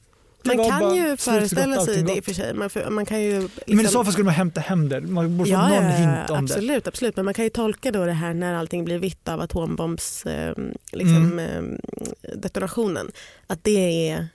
Man 0.44 0.56
kan 0.70 0.96
ju 0.96 1.16
föreställa 1.16 1.80
sig 1.84 2.02
det 2.02 2.16
i 2.16 2.20
och 2.20 2.24
för 2.24 2.32
sig. 2.34 2.54
Man, 2.54 2.70
får- 2.70 2.90
man 2.90 3.06
kan 3.06 3.22
ju 3.22 3.40
liksom, 3.40 3.76
Men 3.76 3.84
i 3.86 3.88
så 3.88 4.04
fall 4.04 4.12
skulle 4.12 4.24
man 4.24 4.34
hämta 4.34 4.60
hem 4.60 4.88
det. 4.88 5.00
Man 5.00 5.36
borde 5.36 5.50
få 5.50 5.56
ja, 5.56 5.68
någon 5.68 5.90
hint 5.90 6.30
om 6.30 6.46
det. 6.46 6.54
absolut, 6.54 6.86
absolut, 6.88 7.16
men 7.16 7.24
man 7.24 7.34
kan 7.34 7.44
ju 7.44 7.50
tolka 7.50 7.90
då 7.90 8.04
det 8.06 8.12
här 8.12 8.34
när 8.34 8.54
allting 8.54 8.84
blir 8.84 8.98
vitt 8.98 9.28
av 9.28 9.40
atombombs 9.40 10.26
eh, 10.26 10.54
liksom, 10.92 11.38
Mm. 11.38 11.78
eh, 12.22 12.30
detonationen. 12.36 13.10
Att 13.46 13.64
det 13.64 14.08
är 14.10 14.28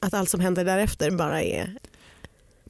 att 0.00 0.14
allt 0.14 0.30
som 0.30 0.40
händer 0.40 0.64
därefter 0.64 1.10
bara 1.10 1.42
är 1.42 1.78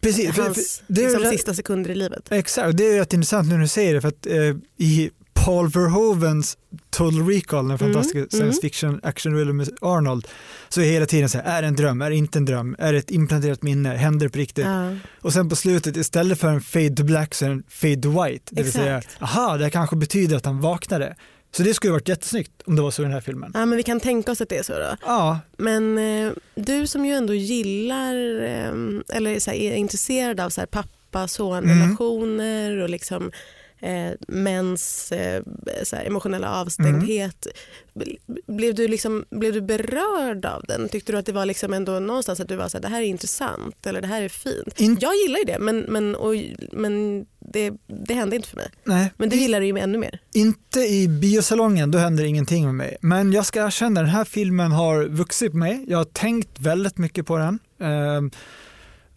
Precis, 0.01 0.35
för, 0.35 0.43
hans 0.43 0.83
för, 0.87 0.93
det 0.95 1.05
är 1.05 1.09
liksom, 1.11 1.31
sista 1.31 1.55
sekunder 1.55 1.91
i 1.91 1.95
livet. 1.95 2.33
Exakt, 2.33 2.77
det 2.77 2.85
är 2.85 2.99
rätt 2.99 3.13
intressant 3.13 3.49
nu 3.49 3.55
när 3.55 3.63
du 3.63 3.69
säger 3.69 3.95
det 3.95 4.01
för 4.01 4.09
att 4.09 4.27
eh, 4.27 4.57
i 4.77 5.11
Paul 5.47 5.69
Verhovens 5.69 6.59
Total 6.91 7.29
Recall, 7.29 7.69
den 7.69 7.79
fantastiska 7.79 8.19
Mm, 8.19 8.31
science 8.31 8.47
mm. 8.47 8.61
fiction 8.61 9.01
actionrullen 9.03 9.57
med 9.57 9.69
Arnold, 9.81 10.29
så 10.69 10.81
är 10.81 10.85
hela 10.85 11.07
tiden 11.07 11.29
så 11.29 11.39
här, 11.39 11.59
är 11.59 11.63
det 11.63 11.69
en 11.69 11.77
dröm, 11.77 12.03
är 12.03 12.11
det 12.11 12.17
inte 12.17 12.39
en 12.39 12.45
dröm, 12.45 12.77
är 12.79 12.93
det 12.93 12.99
ett 12.99 13.11
implanterat 13.11 13.63
minne, 13.63 13.89
händer 13.89 14.27
det 14.27 14.33
på 14.33 14.39
riktigt? 14.39 14.65
Ja. 14.65 14.93
Och 15.21 15.33
sen 15.33 15.49
på 15.49 15.57
slutet, 15.57 15.97
istället 15.97 16.41
för 16.41 16.49
en 16.49 16.61
fade 16.61 16.97
to 16.97 17.05
black 17.05 17.35
så 17.35 17.45
är 17.45 17.49
det 17.49 17.55
en 17.55 17.63
fade 17.69 18.03
to 18.03 18.23
white, 18.23 18.45
det 18.51 18.63
vill 18.63 18.69
Exakt. 18.69 18.85
säga, 18.85 19.03
aha, 19.21 19.57
det 19.57 19.65
här 19.65 19.71
kanske 19.71 19.97
betyder 19.97 20.37
att 20.37 20.47
han 20.47 20.61
vaknade. 20.61 21.17
Så 21.57 21.63
det 21.63 21.75
skulle 21.75 21.93
varit 21.93 22.09
jättesnyggt 22.09 22.63
om 22.67 22.77
det 22.77 22.83
var 22.83 22.91
så 22.91 23.03
i 23.03 23.05
den 23.05 23.13
här 23.13 23.21
filmen. 23.21 23.51
ja, 23.55 23.67
men 23.67 23.77
vi 23.77 23.83
kan 23.83 24.01
tänka 24.01 24.33
oss 24.33 24.41
att 24.41 24.49
det 24.49 24.59
är 24.59 24.63
så 24.63 24.73
då. 24.73 24.97
Ja, 25.07 25.39
Men 25.59 25.99
eh, 25.99 26.33
du 26.55 26.87
som 26.87 27.07
ju 27.07 27.15
ändå 27.15 27.35
gillar 27.35 28.15
eh, 28.45 28.73
eller 29.17 29.41
så 29.41 29.51
här, 29.51 29.59
är 29.59 29.75
intresserad 29.75 30.41
av 30.41 30.51
så 30.51 30.61
här, 30.61 30.67
pappa-son-relationer 30.67 32.79
och 32.79 32.91
liksom 32.91 33.31
eh, 33.81 34.11
mäns 34.29 35.13
eh, 35.13 35.43
så 35.85 35.97
här, 35.97 36.05
emotionella 36.05 36.61
avstängdhet. 36.61 37.47
Bl- 37.95 38.17
Blev, 38.47 38.75
du 38.75 38.89
liksom, 38.89 39.25
blev 39.31 39.53
du 39.53 39.61
berörd 39.61 40.45
av 40.45 40.65
den? 40.69 40.89
Tyckte 40.89 41.13
du 41.13 41.19
att 41.19 41.27
det 41.27 41.33
var 41.33 41.47
liksom 41.47 41.73
ändå 41.73 42.01
någonstans 42.01 42.41
att 42.41 42.49
du 42.49 42.57
var 42.57 42.69
så 42.69 42.77
här, 42.77 42.83
det 42.83 42.89
här 42.89 43.03
är 43.03 43.07
intressant 43.07 43.87
eller 43.87 44.01
det 44.01 44.07
här 44.07 44.23
är 44.23 44.29
fint? 44.29 44.81
in, 44.81 44.99
Jag 45.01 45.13
gillar 45.17 45.39
ju 45.39 45.45
det 45.45 45.59
men, 45.59 45.79
men, 45.81 46.15
och, 46.17 46.35
men 46.73 47.27
det, 47.39 47.73
det 48.07 48.15
hände 48.15 48.37
inte 48.37 48.49
för 48.49 48.57
mig. 48.57 48.69
nej, 48.85 49.13
Men 49.17 49.29
du 49.29 49.37
gillar 49.37 49.61
det 49.61 49.67
ju 49.67 49.79
ännu 49.79 49.99
mer. 49.99 50.19
Inte 50.35 50.81
i 50.81 51.09
biosalongen, 51.09 51.91
då 51.91 51.99
händer 51.99 52.25
ingenting 52.25 52.65
med 52.65 52.75
mig. 52.75 52.97
Men 53.01 53.33
jag 53.33 53.47
ska 53.47 53.67
erkänna, 53.67 54.01
den 54.01 54.11
här 54.11 54.25
filmen 54.25 54.73
har 54.73 55.05
vuxit 55.05 55.51
på 55.53 55.59
mig. 55.59 55.85
Jag 55.89 55.99
har 55.99 56.05
tänkt 56.05 56.61
väldigt 56.61 56.99
mycket 56.99 57.27
på 57.27 57.37
den. 57.39 57.59
Ehm, 57.81 58.31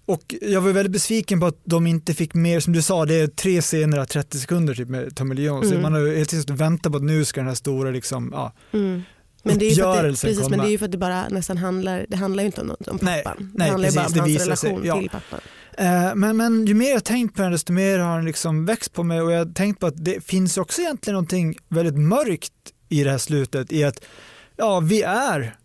och 0.09 0.35
jag 0.41 0.61
var 0.61 0.71
väldigt 0.71 0.91
besviken 0.91 1.39
på 1.39 1.45
att 1.45 1.61
de 1.63 1.87
inte 1.87 2.13
fick 2.13 2.33
mer, 2.33 2.59
som 2.59 2.73
du 2.73 2.81
sa, 2.81 3.05
det 3.05 3.15
är 3.15 3.27
tre 3.27 3.61
scener, 3.61 4.05
30 4.05 4.39
sekunder 4.39 4.73
typ 4.73 4.89
med 4.89 5.15
Tommy 5.15 5.35
Lee 5.35 5.45
Jones. 5.45 5.67
Så 5.69 5.75
Mm. 5.75 5.81
Man 5.81 5.93
har 5.93 5.99
ju 5.99 6.13
hela 6.13 6.25
tiden 6.25 6.55
väntat 6.55 6.91
på 6.91 6.97
att 6.97 7.03
nu 7.03 7.25
ska 7.25 7.39
den 7.39 7.47
här 7.47 7.55
stora 7.55 7.91
liksom, 7.91 8.29
ja. 8.33 8.53
Mm. 8.73 9.01
Men 9.43 9.57
det, 9.57 9.65
är 9.65 9.75
ju 9.75 9.83
att 9.83 9.95
det, 9.95 10.09
precis, 10.09 10.39
men 10.39 10.49
komma. 10.49 10.63
det 10.63 10.69
är 10.69 10.71
ju 10.71 10.77
för 10.77 10.85
att 10.85 10.91
det 10.91 10.97
bara 10.97 11.27
nästan 11.27 11.57
handlar, 11.57 12.05
det 12.09 12.17
handlar 12.17 12.43
ju 12.43 12.45
inte 12.45 12.61
om, 12.61 12.75
om 12.87 12.99
Nej, 13.01 13.23
pappan. 13.23 13.51
nej, 13.55 13.67
det 13.67 13.71
handlar 13.71 13.89
ju 13.89 13.95
bara 13.95 14.05
om 14.05 14.13
precis, 14.13 14.19
hans 14.19 14.29
visar 14.29 14.55
sig, 14.55 14.69
relation 14.69 14.87
ja. 14.87 14.99
till 14.99 15.09
pappan. 15.09 15.39
Eh, 15.77 16.15
Men, 16.15 16.37
men 16.37 16.65
ju 16.65 16.73
mer 16.73 16.91
jag 16.91 17.03
tänkt 17.03 17.35
på 17.35 17.41
den 17.41 17.51
desto 17.51 17.73
mer 17.73 17.99
har 17.99 18.15
den 18.15 18.25
liksom 18.25 18.65
växt 18.65 18.93
på 18.93 19.03
mig 19.03 19.21
och 19.21 19.31
jag 19.31 19.37
har 19.37 19.53
tänkt 19.53 19.79
på 19.79 19.87
att 19.87 20.05
det 20.05 20.25
finns 20.25 20.57
också 20.57 20.81
egentligen 20.81 21.13
någonting 21.13 21.55
väldigt 21.67 21.97
mörkt 21.97 22.53
i 22.89 23.03
det 23.03 23.11
här 23.11 23.17
slutet 23.17 23.71
i 23.71 23.83
att 23.83 24.05
ja, 24.57 24.79
vi 24.79 25.01
är 25.01 25.55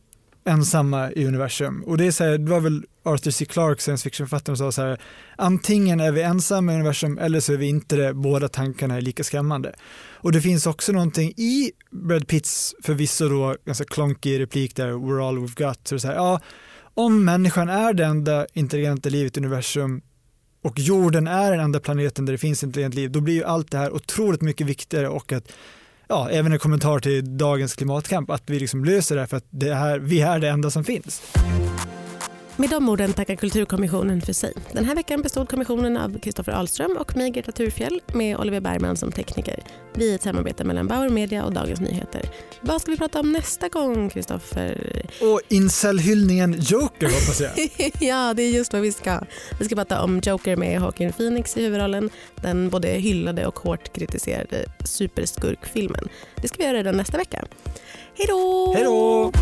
ensamma 0.44 1.12
i 1.12 1.26
universum 1.26 1.84
och 1.84 1.96
det 1.98 2.06
är 2.06 2.10
så 2.10 2.24
här, 2.24 2.38
det 2.38 2.50
var 2.50 2.60
väl 2.60 2.84
Arthur 3.02 3.30
C. 3.30 3.44
Clarke, 3.44 3.82
science 3.82 4.04
fiction-författaren, 4.04 4.56
som 4.56 4.72
sa 4.72 4.82
så 4.82 4.88
här 4.88 5.00
antingen 5.36 6.00
är 6.00 6.12
vi 6.12 6.22
ensamma 6.22 6.72
i 6.72 6.74
universum 6.74 7.18
eller 7.18 7.40
så 7.40 7.52
är 7.52 7.56
vi 7.56 7.66
inte 7.66 7.96
det, 7.96 8.14
båda 8.14 8.48
tankarna 8.48 8.96
är 8.96 9.00
lika 9.00 9.24
skrämmande. 9.24 9.74
Och 10.12 10.32
det 10.32 10.40
finns 10.40 10.66
också 10.66 10.92
någonting 10.92 11.30
i 11.30 11.72
Brad 11.90 12.28
Pitts 12.28 12.74
förvisso 12.82 13.28
då 13.28 13.56
ganska 13.64 13.84
klonkig 13.84 14.40
replik 14.40 14.76
där, 14.76 14.92
we're 14.92 15.28
all 15.28 15.38
we've 15.38 15.66
got, 15.66 15.88
så 15.88 15.98
så 15.98 16.08
här, 16.08 16.14
ja, 16.14 16.40
om 16.94 17.24
människan 17.24 17.68
är 17.68 17.92
det 17.92 18.04
enda 18.04 18.46
intelligenta 18.52 19.08
livet 19.08 19.36
i 19.36 19.40
universum 19.40 20.02
och 20.62 20.78
jorden 20.78 21.26
är 21.26 21.50
den 21.50 21.60
enda 21.60 21.80
planeten 21.80 22.26
där 22.26 22.32
det 22.32 22.38
finns 22.38 22.64
intelligent 22.64 22.94
liv, 22.94 23.10
då 23.10 23.20
blir 23.20 23.34
ju 23.34 23.44
allt 23.44 23.70
det 23.70 23.78
här 23.78 23.94
otroligt 23.94 24.42
mycket 24.42 24.66
viktigare 24.66 25.08
och 25.08 25.32
att 25.32 25.52
ja, 26.14 26.30
även 26.30 26.52
en 26.52 26.58
kommentar 26.58 26.98
till 26.98 27.38
dagens 27.38 27.74
klimatkamp, 27.74 28.30
att 28.30 28.42
vi 28.46 28.58
liksom 28.58 28.84
löser 28.84 29.14
det 29.14 29.20
här 29.20 29.26
för 29.26 29.36
att 29.36 29.46
det 29.50 29.74
här, 29.74 29.98
vi 29.98 30.20
är 30.20 30.38
det 30.38 30.48
enda 30.48 30.70
som 30.70 30.84
finns. 30.84 31.22
Med 32.56 32.70
de 32.70 32.88
orden 32.88 33.12
tackar 33.12 33.36
Kulturkommissionen 33.36 34.20
för 34.20 34.32
sig. 34.32 34.52
Den 34.72 34.84
här 34.84 34.94
veckan 34.94 35.22
bestod 35.22 35.48
kommissionen 35.48 35.96
av 35.96 36.18
Kristoffer 36.18 36.52
Ahlström 36.52 36.96
och 36.96 37.16
mig, 37.16 37.30
Greta 37.30 37.52
Thurfjell, 37.52 38.00
med 38.06 38.36
Oliver 38.36 38.60
Bergman 38.60 38.96
som 38.96 39.12
tekniker. 39.12 39.60
Vi 39.94 40.10
är 40.10 40.14
ett 40.14 40.22
samarbete 40.22 40.64
mellan 40.64 40.86
Bauer 40.86 41.08
Media 41.08 41.44
och 41.44 41.52
Dagens 41.52 41.80
Nyheter. 41.80 42.22
Vad 42.60 42.80
ska 42.80 42.90
vi 42.90 42.96
prata 42.96 43.20
om 43.20 43.32
nästa 43.32 43.68
gång, 43.68 44.10
Kristoffer? 44.10 45.02
Och 45.20 45.40
incel-hyllningen 45.48 46.56
Joker 46.60 47.06
hoppas 47.06 47.40
jag. 47.40 47.52
ja, 48.08 48.34
det 48.34 48.42
är 48.42 48.50
just 48.50 48.72
vad 48.72 48.82
vi 48.82 48.92
ska. 48.92 49.20
Vi 49.58 49.64
ska 49.64 49.74
prata 49.74 50.02
om 50.02 50.20
Joker 50.24 50.56
med 50.56 50.74
Joaquin 50.74 51.12
Phoenix 51.12 51.56
i 51.56 51.62
huvudrollen. 51.62 52.10
Den 52.34 52.70
både 52.70 52.88
hyllade 52.88 53.46
och 53.46 53.58
hårt 53.58 53.92
kritiserade 53.92 54.64
superskurkfilmen. 54.84 56.08
Det 56.42 56.48
ska 56.48 56.58
vi 56.58 56.64
göra 56.64 56.76
redan 56.76 56.96
nästa 56.96 57.18
vecka. 57.18 57.44
Hej 58.14 58.26
då! 58.28 58.72
Hej 58.74 58.84
då! 58.84 59.32